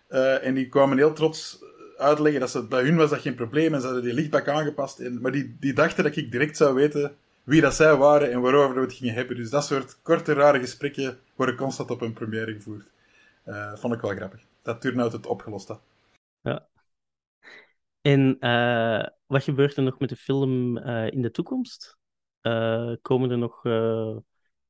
Eh, 0.07 0.45
en 0.45 0.53
die 0.53 0.69
kwamen 0.69 0.97
heel 0.97 1.13
trots 1.13 1.59
uitleggen 1.97 2.39
dat 2.41 2.49
ze, 2.49 2.63
bij 2.67 2.83
hun 2.83 2.95
was 2.95 3.09
dat 3.09 3.21
geen 3.21 3.35
probleem 3.35 3.73
en 3.73 3.79
ze 3.79 3.85
hadden 3.85 4.03
die 4.03 4.13
lichtbak 4.13 4.47
aangepast. 4.47 4.99
Maar 5.21 5.31
die, 5.31 5.55
die 5.59 5.73
dachten 5.73 6.03
dat 6.03 6.15
ik 6.15 6.31
direct 6.31 6.57
zou 6.57 6.73
weten 6.75 7.15
wie 7.47 7.61
dat 7.61 7.73
zij 7.73 7.95
waren 7.95 8.31
en 8.31 8.41
waarover 8.41 8.75
we 8.75 8.81
het 8.81 8.93
gingen 8.93 9.13
hebben. 9.13 9.35
Dus 9.35 9.49
dat 9.49 9.65
soort 9.65 10.01
korte, 10.01 10.33
rare 10.33 10.59
gesprekken 10.59 11.19
worden 11.35 11.55
constant 11.55 11.91
op 11.91 12.01
een 12.01 12.13
première 12.13 12.53
gevoerd. 12.53 12.85
Eh, 13.43 13.75
vond 13.75 13.93
ik 13.93 14.01
wel 14.01 14.15
grappig. 14.15 14.41
Dat 14.61 14.81
Turnhout 14.81 15.11
het 15.11 15.25
opgelost 15.25 15.67
had. 15.67 15.81
En 18.01 18.39
eh, 18.39 19.07
wat 19.25 19.43
gebeurt 19.43 19.77
er 19.77 19.83
nog 19.83 19.99
met 19.99 20.09
de 20.09 20.15
film 20.15 20.77
eh, 20.77 21.11
in 21.11 21.21
de 21.21 21.31
toekomst? 21.31 21.97
Komen 23.01 23.31
er 23.31 23.37
nog 23.37 23.61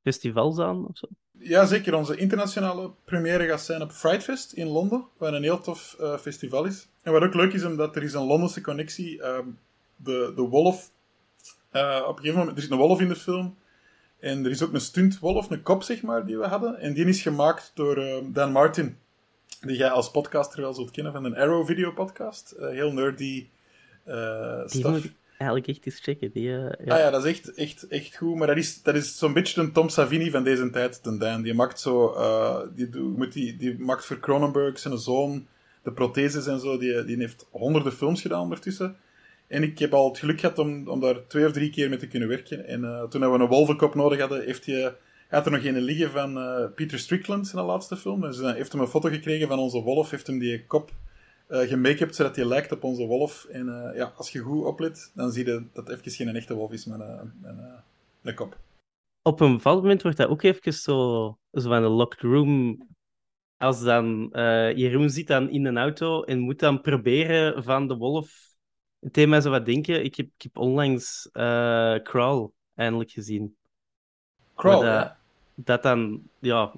festivals 0.01 0.59
aan 0.59 0.87
of 0.87 0.97
zo? 0.97 1.07
Ja, 1.31 1.65
zeker. 1.65 1.95
Onze 1.95 2.17
internationale 2.17 2.91
première 3.05 3.47
gaat 3.47 3.61
zijn 3.61 3.81
op 3.81 3.91
Frightfest 3.91 4.53
in 4.53 4.67
Londen, 4.67 5.05
waar 5.17 5.33
een 5.33 5.43
heel 5.43 5.61
tof 5.61 5.95
festival 6.19 6.65
is. 6.65 6.87
En 7.01 7.11
wat 7.11 7.21
ook 7.21 7.33
leuk 7.33 7.53
is, 7.53 7.63
omdat 7.63 7.95
er 7.95 8.03
is 8.03 8.13
een 8.13 8.25
Londense 8.25 8.61
connectie. 8.61 9.21
ehm 9.21 9.47
de, 9.97 10.31
de 10.35 10.41
wolf, 10.41 10.91
eh, 11.71 12.03
op 12.07 12.09
een 12.09 12.15
gegeven 12.15 12.39
moment, 12.39 12.57
er 12.57 12.63
zit 12.63 12.71
een 12.71 12.77
wolf 12.77 13.01
in 13.01 13.07
de 13.07 13.15
film. 13.15 13.57
En 14.19 14.45
er 14.45 14.51
is 14.51 14.63
ook 14.63 14.73
een 14.73 14.81
stuntwolf, 14.81 15.49
een 15.49 15.61
kop, 15.61 15.83
zeg 15.83 16.01
maar, 16.01 16.25
die 16.25 16.37
we 16.37 16.45
hadden. 16.45 16.79
En 16.79 16.93
die 16.93 17.05
is 17.05 17.21
gemaakt 17.21 17.71
door 17.73 17.97
ehm, 17.97 18.31
Dan 18.31 18.51
Martin, 18.51 18.97
die 19.61 19.77
jij 19.77 19.89
als 19.89 20.11
podcaster 20.11 20.61
wel 20.61 20.73
zult 20.73 20.91
kennen 20.91 21.13
van 21.13 21.25
een 21.25 21.35
Arrow 21.35 21.65
video 21.65 21.91
podcast. 21.91 22.51
Eh, 22.51 22.69
heel 22.69 22.93
nerdy 22.93 23.47
eh 24.03 24.59
Die 24.59 24.69
stuff. 24.69 24.89
moet 24.93 25.03
ik 25.03 25.13
eigenlijk 25.37 25.67
echt 25.67 25.85
eens 25.85 25.99
checken. 25.99 26.31
Die, 26.31 26.49
ja. 26.49 26.69
Ah 26.69 26.97
ja, 26.97 27.09
dat 27.09 27.25
is 27.25 27.31
echt, 27.31 27.53
echt, 27.53 27.87
echt 27.87 28.15
goed. 28.15 28.35
Maar 28.35 28.47
dat 28.47 28.57
is, 28.57 28.83
dat 28.83 28.95
is 28.95 29.17
zo'n 29.17 29.33
beetje 29.33 29.61
een 29.61 29.71
Tom 29.71 29.89
Savini 29.89 30.29
van 30.29 30.43
deze 30.43 30.69
tijd, 30.69 31.03
ten 31.03 31.19
Dan. 31.19 31.41
Die 31.41 31.53
maakt 31.53 31.79
zo... 31.79 32.15
die, 32.75 32.95
moet 32.95 33.33
die, 33.33 33.57
die 33.57 33.79
maakt 33.79 34.05
voor 34.05 34.19
Cronenberg 34.19 34.79
zijn 34.79 34.97
zoon 34.97 35.47
de 35.83 35.91
protheses 35.91 36.47
en 36.47 36.59
zo. 36.59 36.77
Die, 36.77 37.03
die 37.03 37.17
heeft 37.17 37.47
honderden 37.51 37.93
films 37.93 38.21
gedaan 38.21 38.41
ondertussen. 38.41 38.97
En 39.47 39.63
ik 39.63 39.79
heb 39.79 39.93
al 39.93 40.07
het 40.07 40.17
geluk 40.17 40.39
gehad 40.39 40.59
om, 40.59 40.87
om 40.87 40.99
daar 40.99 41.27
twee 41.27 41.45
of 41.45 41.51
drie 41.51 41.69
keer 41.69 41.89
mee 41.89 41.97
te 41.97 42.07
kunnen 42.07 42.27
werken. 42.27 42.65
En 42.65 42.83
eh, 42.83 43.03
toen 43.03 43.31
we 43.31 43.39
een 43.39 43.47
wolvenkop 43.47 43.95
nodig 43.95 44.19
hadden, 44.19 44.43
heeft 44.43 44.65
hij... 44.65 44.95
Had 45.29 45.45
er 45.45 45.51
nog 45.51 45.63
een 45.63 45.81
liggen 45.81 46.11
van 46.11 46.37
eh, 46.37 46.65
Peter 46.75 46.99
Strickland, 46.99 47.47
zijn 47.47 47.65
laatste 47.65 47.97
film. 47.97 48.21
Dus 48.21 48.37
hij 48.37 48.53
heeft 48.53 48.71
hem 48.71 48.81
een 48.81 48.87
foto 48.87 49.09
gekregen 49.09 49.47
van 49.47 49.59
onze 49.59 49.81
wolf, 49.81 50.09
heeft 50.11 50.27
hem 50.27 50.39
die 50.39 50.65
kop 50.65 50.91
eh 51.47 51.67
gemake-upt, 51.67 52.15
zodat 52.15 52.35
hij 52.35 52.45
lijkt 52.45 52.71
op 52.71 52.83
onze 52.83 53.05
wolf. 53.05 53.45
En 53.45 53.65
ja, 53.95 54.13
als 54.15 54.31
je 54.31 54.39
goed 54.39 54.65
oplet, 54.65 55.11
dan 55.15 55.31
zie 55.31 55.45
je 55.45 55.51
dat 55.73 55.87
het 55.87 55.99
even 55.99 56.11
geen 56.11 56.35
echte 56.35 56.53
wolf 56.53 56.71
is 56.71 56.85
met 56.85 56.99
een, 58.21 58.35
kop. 58.35 58.57
Op 59.21 59.39
een 59.39 59.55
bepaald 59.55 59.81
moment 59.81 60.01
wordt 60.01 60.17
dat 60.17 60.29
ook 60.29 60.43
even 60.43 60.73
zo, 60.73 61.37
zo 61.51 61.69
van 61.69 61.83
een 61.83 61.91
locked 61.91 62.21
room. 62.21 62.87
Als 63.57 63.83
dan 63.83 64.29
Jeroen 64.75 65.09
zit 65.09 65.27
dan 65.27 65.49
in 65.49 65.65
een 65.65 65.77
auto 65.77 66.23
en 66.23 66.39
moet 66.39 66.59
dan 66.59 66.81
proberen 66.81 67.63
van 67.63 67.87
de 67.87 67.95
wolf. 67.95 68.46
Het 68.99 69.13
deed 69.13 69.27
mij 69.27 69.41
zo 69.41 69.49
wat 69.49 69.65
denken. 69.65 70.03
Ik 70.03 70.15
heb, 70.15 70.25
ik 70.25 70.41
heb 70.41 70.57
onlangs 70.57 71.29
eh, 71.31 71.95
Crawl 71.95 72.49
eindelijk 72.75 73.11
gezien. 73.11 73.55
Crawl, 74.55 74.81
dat, 74.81 74.83
ja. 74.83 75.19
dat 75.55 75.83
dan 75.83 76.21
ja, 76.39 76.73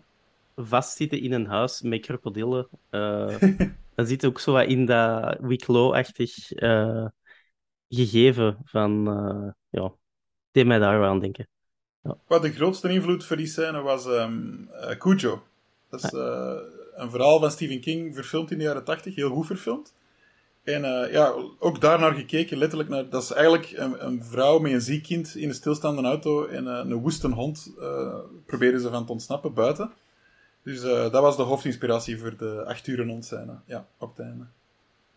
vastzitten 0.55 1.21
in 1.21 1.33
een 1.33 1.47
huis 1.47 1.81
met 1.81 2.01
krokodillen. 2.01 2.67
eh, 2.89 3.41
dan 3.95 4.05
zit 4.05 4.25
ook 4.25 4.39
zo 4.39 4.51
wat 4.51 4.67
in 4.67 4.85
dat 4.85 5.37
Wicklow-achtig 5.39 6.51
eh, 6.51 7.05
gegeven 7.89 8.57
van... 8.63 9.03
ja, 9.69 9.83
het 9.83 9.93
deed 10.51 10.65
mij 10.65 10.79
daar 10.79 10.99
wel 10.99 11.09
aan 11.09 11.19
denken. 11.19 11.47
Wat 12.27 12.41
de 12.41 12.51
grootste 12.51 12.89
invloed 12.89 13.25
voor 13.25 13.37
die 13.37 13.47
scène 13.47 13.81
was 13.81 14.05
eh, 14.05 14.97
Cujo. 14.97 15.43
Dat 15.89 16.03
is 16.03 16.13
eh, 16.13 16.57
een 16.95 17.09
verhaal 17.09 17.39
van 17.39 17.51
Stephen 17.51 17.81
King, 17.81 18.15
verfilmd 18.15 18.51
in 18.51 18.57
de 18.57 18.63
jaren 18.63 18.83
80, 18.83 19.15
heel 19.15 19.29
goed 19.29 19.45
verfilmd. 19.45 19.93
En 20.63 20.85
eh, 20.85 21.11
ja, 21.11 21.33
ook 21.59 21.81
daarnaar 21.81 22.13
gekeken, 22.13 22.57
letterlijk 22.57 22.89
naar... 22.89 23.09
Dat 23.09 23.23
is 23.23 23.31
eigenlijk 23.31 23.71
een, 23.75 24.05
een 24.05 24.23
vrouw 24.23 24.59
met 24.59 24.71
een 24.71 24.81
ziek 24.81 25.03
kind 25.03 25.35
in 25.35 25.47
een 25.49 25.55
stilstaande 25.55 26.01
auto 26.01 26.45
en 26.45 26.67
eh, 26.67 26.73
een 26.77 26.93
woeste 26.93 27.27
hond 27.27 27.73
eh, 27.79 28.15
proberen 28.45 28.79
ze 28.79 28.89
van 28.89 29.05
te 29.05 29.11
ontsnappen 29.11 29.53
buiten. 29.53 29.91
Dus 30.63 30.81
dat 30.81 31.11
was 31.11 31.37
de 31.37 31.43
hoofdinspiratie 31.43 32.19
voor 32.19 32.37
de 32.37 32.63
8 32.65 32.87
uur 32.87 33.15
scène. 33.19 33.59
Ja, 33.65 33.87
op 33.97 34.17
het 34.17 34.25
einde. 34.25 34.45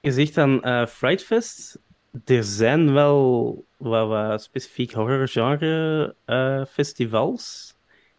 Je 0.01 0.13
zegt 0.13 0.35
dan 0.35 0.63
eh 0.63 0.87
Frightfest. 0.87 1.79
Er 2.25 2.45
zijn 2.45 2.93
wel 2.93 3.65
wat, 3.77 4.43
specifiek 4.43 4.93
horrorgenre 4.93 6.15
festivals. 6.69 7.75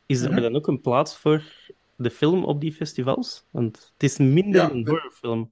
Is 0.05 0.21
er 0.21 0.31
Mhm. 0.31 0.41
dan 0.41 0.55
ook 0.55 0.67
een 0.67 0.81
plaats 0.81 1.17
voor 1.17 1.43
de 1.95 2.11
film 2.11 2.43
op 2.43 2.61
die 2.61 2.73
festivals? 2.73 3.43
Want 3.51 3.91
het 3.93 4.03
is 4.03 4.17
minder 4.17 4.61
Ja, 4.61 4.71
een 4.71 4.87
horrorfilm. 4.87 5.51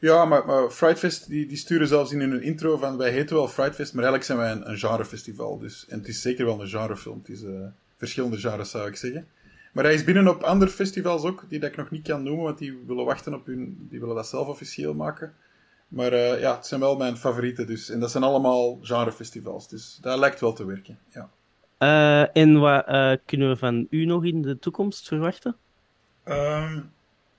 Ja, 0.00 0.24
maar, 0.24 0.46
maar 0.46 0.70
Frightfest, 0.70 1.28
die, 1.28 1.46
die 1.46 1.56
sturen 1.56 1.88
zelfs 1.88 2.12
in 2.12 2.20
hun 2.20 2.42
intro 2.42 2.76
van 2.76 2.96
wij 2.96 3.10
heten 3.10 3.36
wel 3.36 3.48
Frightfest, 3.48 3.94
maar 3.94 4.04
eigenlijk 4.04 4.24
zijn 4.24 4.38
wij 4.38 4.50
een, 4.50 4.70
een 4.70 4.78
genrefestival. 4.78 5.58
Dus, 5.58 5.86
en 5.88 5.98
het 5.98 6.08
is 6.08 6.20
zeker 6.20 6.44
wel 6.44 6.60
een 6.60 6.68
genrefilm. 6.68 7.18
Het 7.18 7.28
is 7.28 7.42
eh, 7.42 7.66
verschillende 7.96 8.36
genres, 8.36 8.70
zou 8.70 8.88
ik 8.88 8.96
zeggen. 8.96 9.28
Maar 9.72 9.84
hij 9.84 9.94
is 9.94 10.04
binnen 10.04 10.28
op 10.28 10.42
andere 10.42 10.70
festivals 10.70 11.22
ook, 11.22 11.44
die 11.48 11.58
dat 11.58 11.70
ik 11.70 11.76
nog 11.76 11.90
niet 11.90 12.08
kan 12.08 12.22
noemen, 12.22 12.44
want 12.44 12.58
die 12.58 12.82
willen 12.86 13.04
wachten 13.04 13.34
op 13.34 13.46
hun... 13.46 13.86
Die 13.90 14.00
willen 14.00 14.14
dat 14.14 14.28
zelf 14.28 14.48
officieel 14.48 14.94
maken. 14.94 15.34
Maar 15.88 16.12
eh, 16.12 16.40
ja, 16.40 16.56
het 16.56 16.66
zijn 16.66 16.80
wel 16.80 16.96
mijn 16.96 17.16
favorieten, 17.16 17.66
dus. 17.66 17.90
En 17.90 18.00
dat 18.00 18.10
zijn 18.10 18.24
allemaal 18.24 18.78
genrefestivals, 18.82 19.68
dus 19.68 19.98
dat 20.00 20.18
lijkt 20.18 20.40
wel 20.40 20.52
te 20.52 20.64
werken, 20.64 20.98
ja. 21.08 21.30
Eh, 21.78 22.42
en 22.42 22.58
wat 22.58 22.84
kunnen 23.24 23.48
we 23.48 23.56
van 23.56 23.86
u 23.90 24.04
nog 24.04 24.24
in 24.24 24.42
de 24.42 24.58
toekomst 24.58 25.08
verwachten? 25.08 25.56
Ehm, 26.24 26.76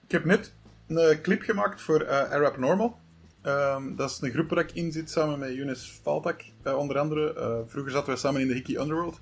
ik 0.06 0.12
heb 0.12 0.26
net 0.26 0.54
een 0.98 1.22
clip 1.22 1.42
gemaakt 1.42 1.82
voor 1.82 2.02
eh, 2.02 2.32
Arab 2.32 2.58
Normal. 2.58 3.00
Ehm, 3.42 3.96
dat 3.96 4.10
is 4.10 4.22
een 4.22 4.32
groep 4.32 4.50
waar 4.50 4.64
ik 4.64 4.72
in 4.72 4.92
zit 4.92 5.10
samen 5.10 5.40
met 5.40 5.54
Younes 5.54 6.00
Faltak, 6.04 6.42
eh, 6.64 6.78
onder 6.78 6.98
andere. 6.98 7.34
Eh, 7.34 7.58
vroeger 7.68 7.92
zaten 7.92 8.14
we 8.14 8.20
samen 8.20 8.42
in 8.42 8.48
de 8.48 8.54
Hickey 8.54 8.82
Underworld. 8.82 9.20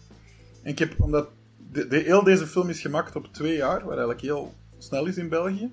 En 0.63 0.71
ik 0.71 0.79
heb, 0.79 0.93
omdat 0.97 1.29
de, 1.71 1.87
de, 1.87 1.97
heel 1.97 2.23
deze 2.23 2.47
film 2.47 2.69
is 2.69 2.81
gemaakt 2.81 3.15
op 3.15 3.33
twee 3.33 3.55
jaar, 3.55 3.79
wat 3.79 3.89
eigenlijk 3.89 4.21
heel 4.21 4.53
snel 4.77 5.05
is 5.05 5.17
in 5.17 5.29
België. 5.29 5.71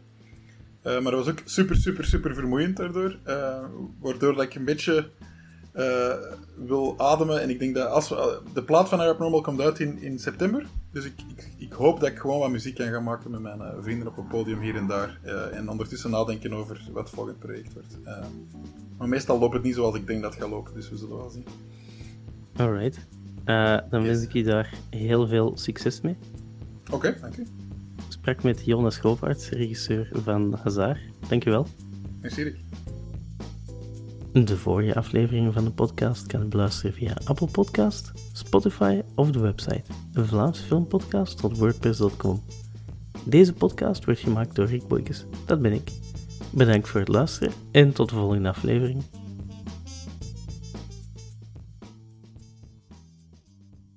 Eh, 0.83 0.93
maar 1.01 1.13
dat 1.13 1.25
was 1.25 1.29
ook 1.29 1.43
super, 1.45 1.77
super, 1.77 2.05
super 2.05 2.35
vermoeiend 2.35 2.77
daardoor. 2.77 3.19
eh, 3.25 3.65
waardoor 4.01 4.35
dat 4.35 4.43
ik 4.45 4.55
een 4.55 4.65
beetje 4.65 5.11
eh, 5.77 6.15
wil 6.67 6.95
ademen. 6.99 7.43
En 7.43 7.51
ik 7.51 7.59
denk 7.59 7.75
dat 7.75 7.89
als 7.91 8.09
we, 8.09 8.41
de 8.55 8.63
plaat 8.63 8.89
van 8.89 9.01
Arab 9.01 9.19
Normal 9.19 9.41
komt 9.41 9.61
uit 9.61 9.79
in, 9.81 10.03
in 10.03 10.19
september. 10.19 10.67
Dus 10.93 11.05
ik, 11.05 11.15
ik, 11.37 11.49
ik 11.57 11.73
hoop 11.73 12.01
dat 12.01 12.09
ik 12.09 12.19
gewoon 12.19 12.39
wat 12.39 12.51
muziek 12.51 12.75
kan 12.75 12.87
gaan 12.87 13.05
maken 13.05 13.31
met 13.31 13.41
mijn 13.41 13.61
eh, 13.61 13.69
vrienden 13.81 14.09
op 14.09 14.17
een 14.17 14.27
podium 14.27 14.61
hier 14.61 14.77
en 14.77 14.87
daar. 14.87 15.19
eh, 15.23 15.57
en 15.57 15.69
ondertussen 15.71 16.11
nadenken 16.11 16.53
over 16.53 16.89
wat 16.93 17.05
het 17.05 17.15
volgende 17.15 17.39
project 17.39 17.73
wordt. 17.73 17.99
Eh, 18.05 18.25
maar 18.99 19.09
meestal 19.09 19.39
loopt 19.39 19.55
het 19.55 19.63
niet 19.63 19.75
zoals 19.75 19.95
ik 19.97 20.07
denk 20.07 20.23
dat 20.23 20.33
het 20.35 20.43
gaat 20.43 20.51
lopen, 20.51 20.75
dus 20.75 20.91
we 20.91 20.97
zullen 20.97 21.17
wel 21.17 21.31
zien. 21.31 21.45
Alright. 22.57 22.99
Eh, 23.45 23.79
dan 23.91 24.03
wens 24.03 24.23
ik 24.23 24.33
je 24.33 24.43
daar 24.45 24.75
heel 24.91 25.27
veel 25.27 25.53
succes 25.57 26.01
mee. 26.01 26.17
Oké, 26.93 27.17
dank 27.21 27.37
u. 27.37 27.43
Ik 27.97 28.13
sprak 28.13 28.43
met 28.43 28.65
Jonas 28.65 28.95
Schoopaerts, 28.95 29.49
regisseur 29.49 30.09
van 30.13 30.55
Hazard. 30.63 30.99
Dankjewel. 31.29 31.67
Merci 32.21 32.43
Rick. 32.43 32.57
De 34.45 34.57
vorige 34.57 34.95
aflevering 34.95 35.53
van 35.53 35.65
de 35.65 35.71
podcast 35.71 36.27
kan 36.27 36.41
je 36.41 36.47
beluisteren 36.47 36.93
via 36.93 37.17
Apple 37.25 37.47
Podcast, 37.47 38.13
Spotify 38.33 39.03
of 39.15 39.31
de 39.31 39.39
website 39.39 39.83
vlaamsfilmpodcast.wordpress.com. 40.13 42.43
Deze 43.25 43.53
podcast 43.53 44.05
wordt 44.05 44.21
gemaakt 44.21 44.55
door 44.55 44.67
Rick 44.67 44.89
Boykes. 44.89 45.25
Dat 45.47 45.63
ben 45.63 45.73
ik. 45.73 45.93
Bedankt 46.51 46.89
voor 46.89 47.01
het 47.01 47.09
luisteren 47.09 47.53
en 47.71 47.93
tot 47.93 48.09
de 48.09 48.15
volgende 48.15 48.49
aflevering. 48.49 49.03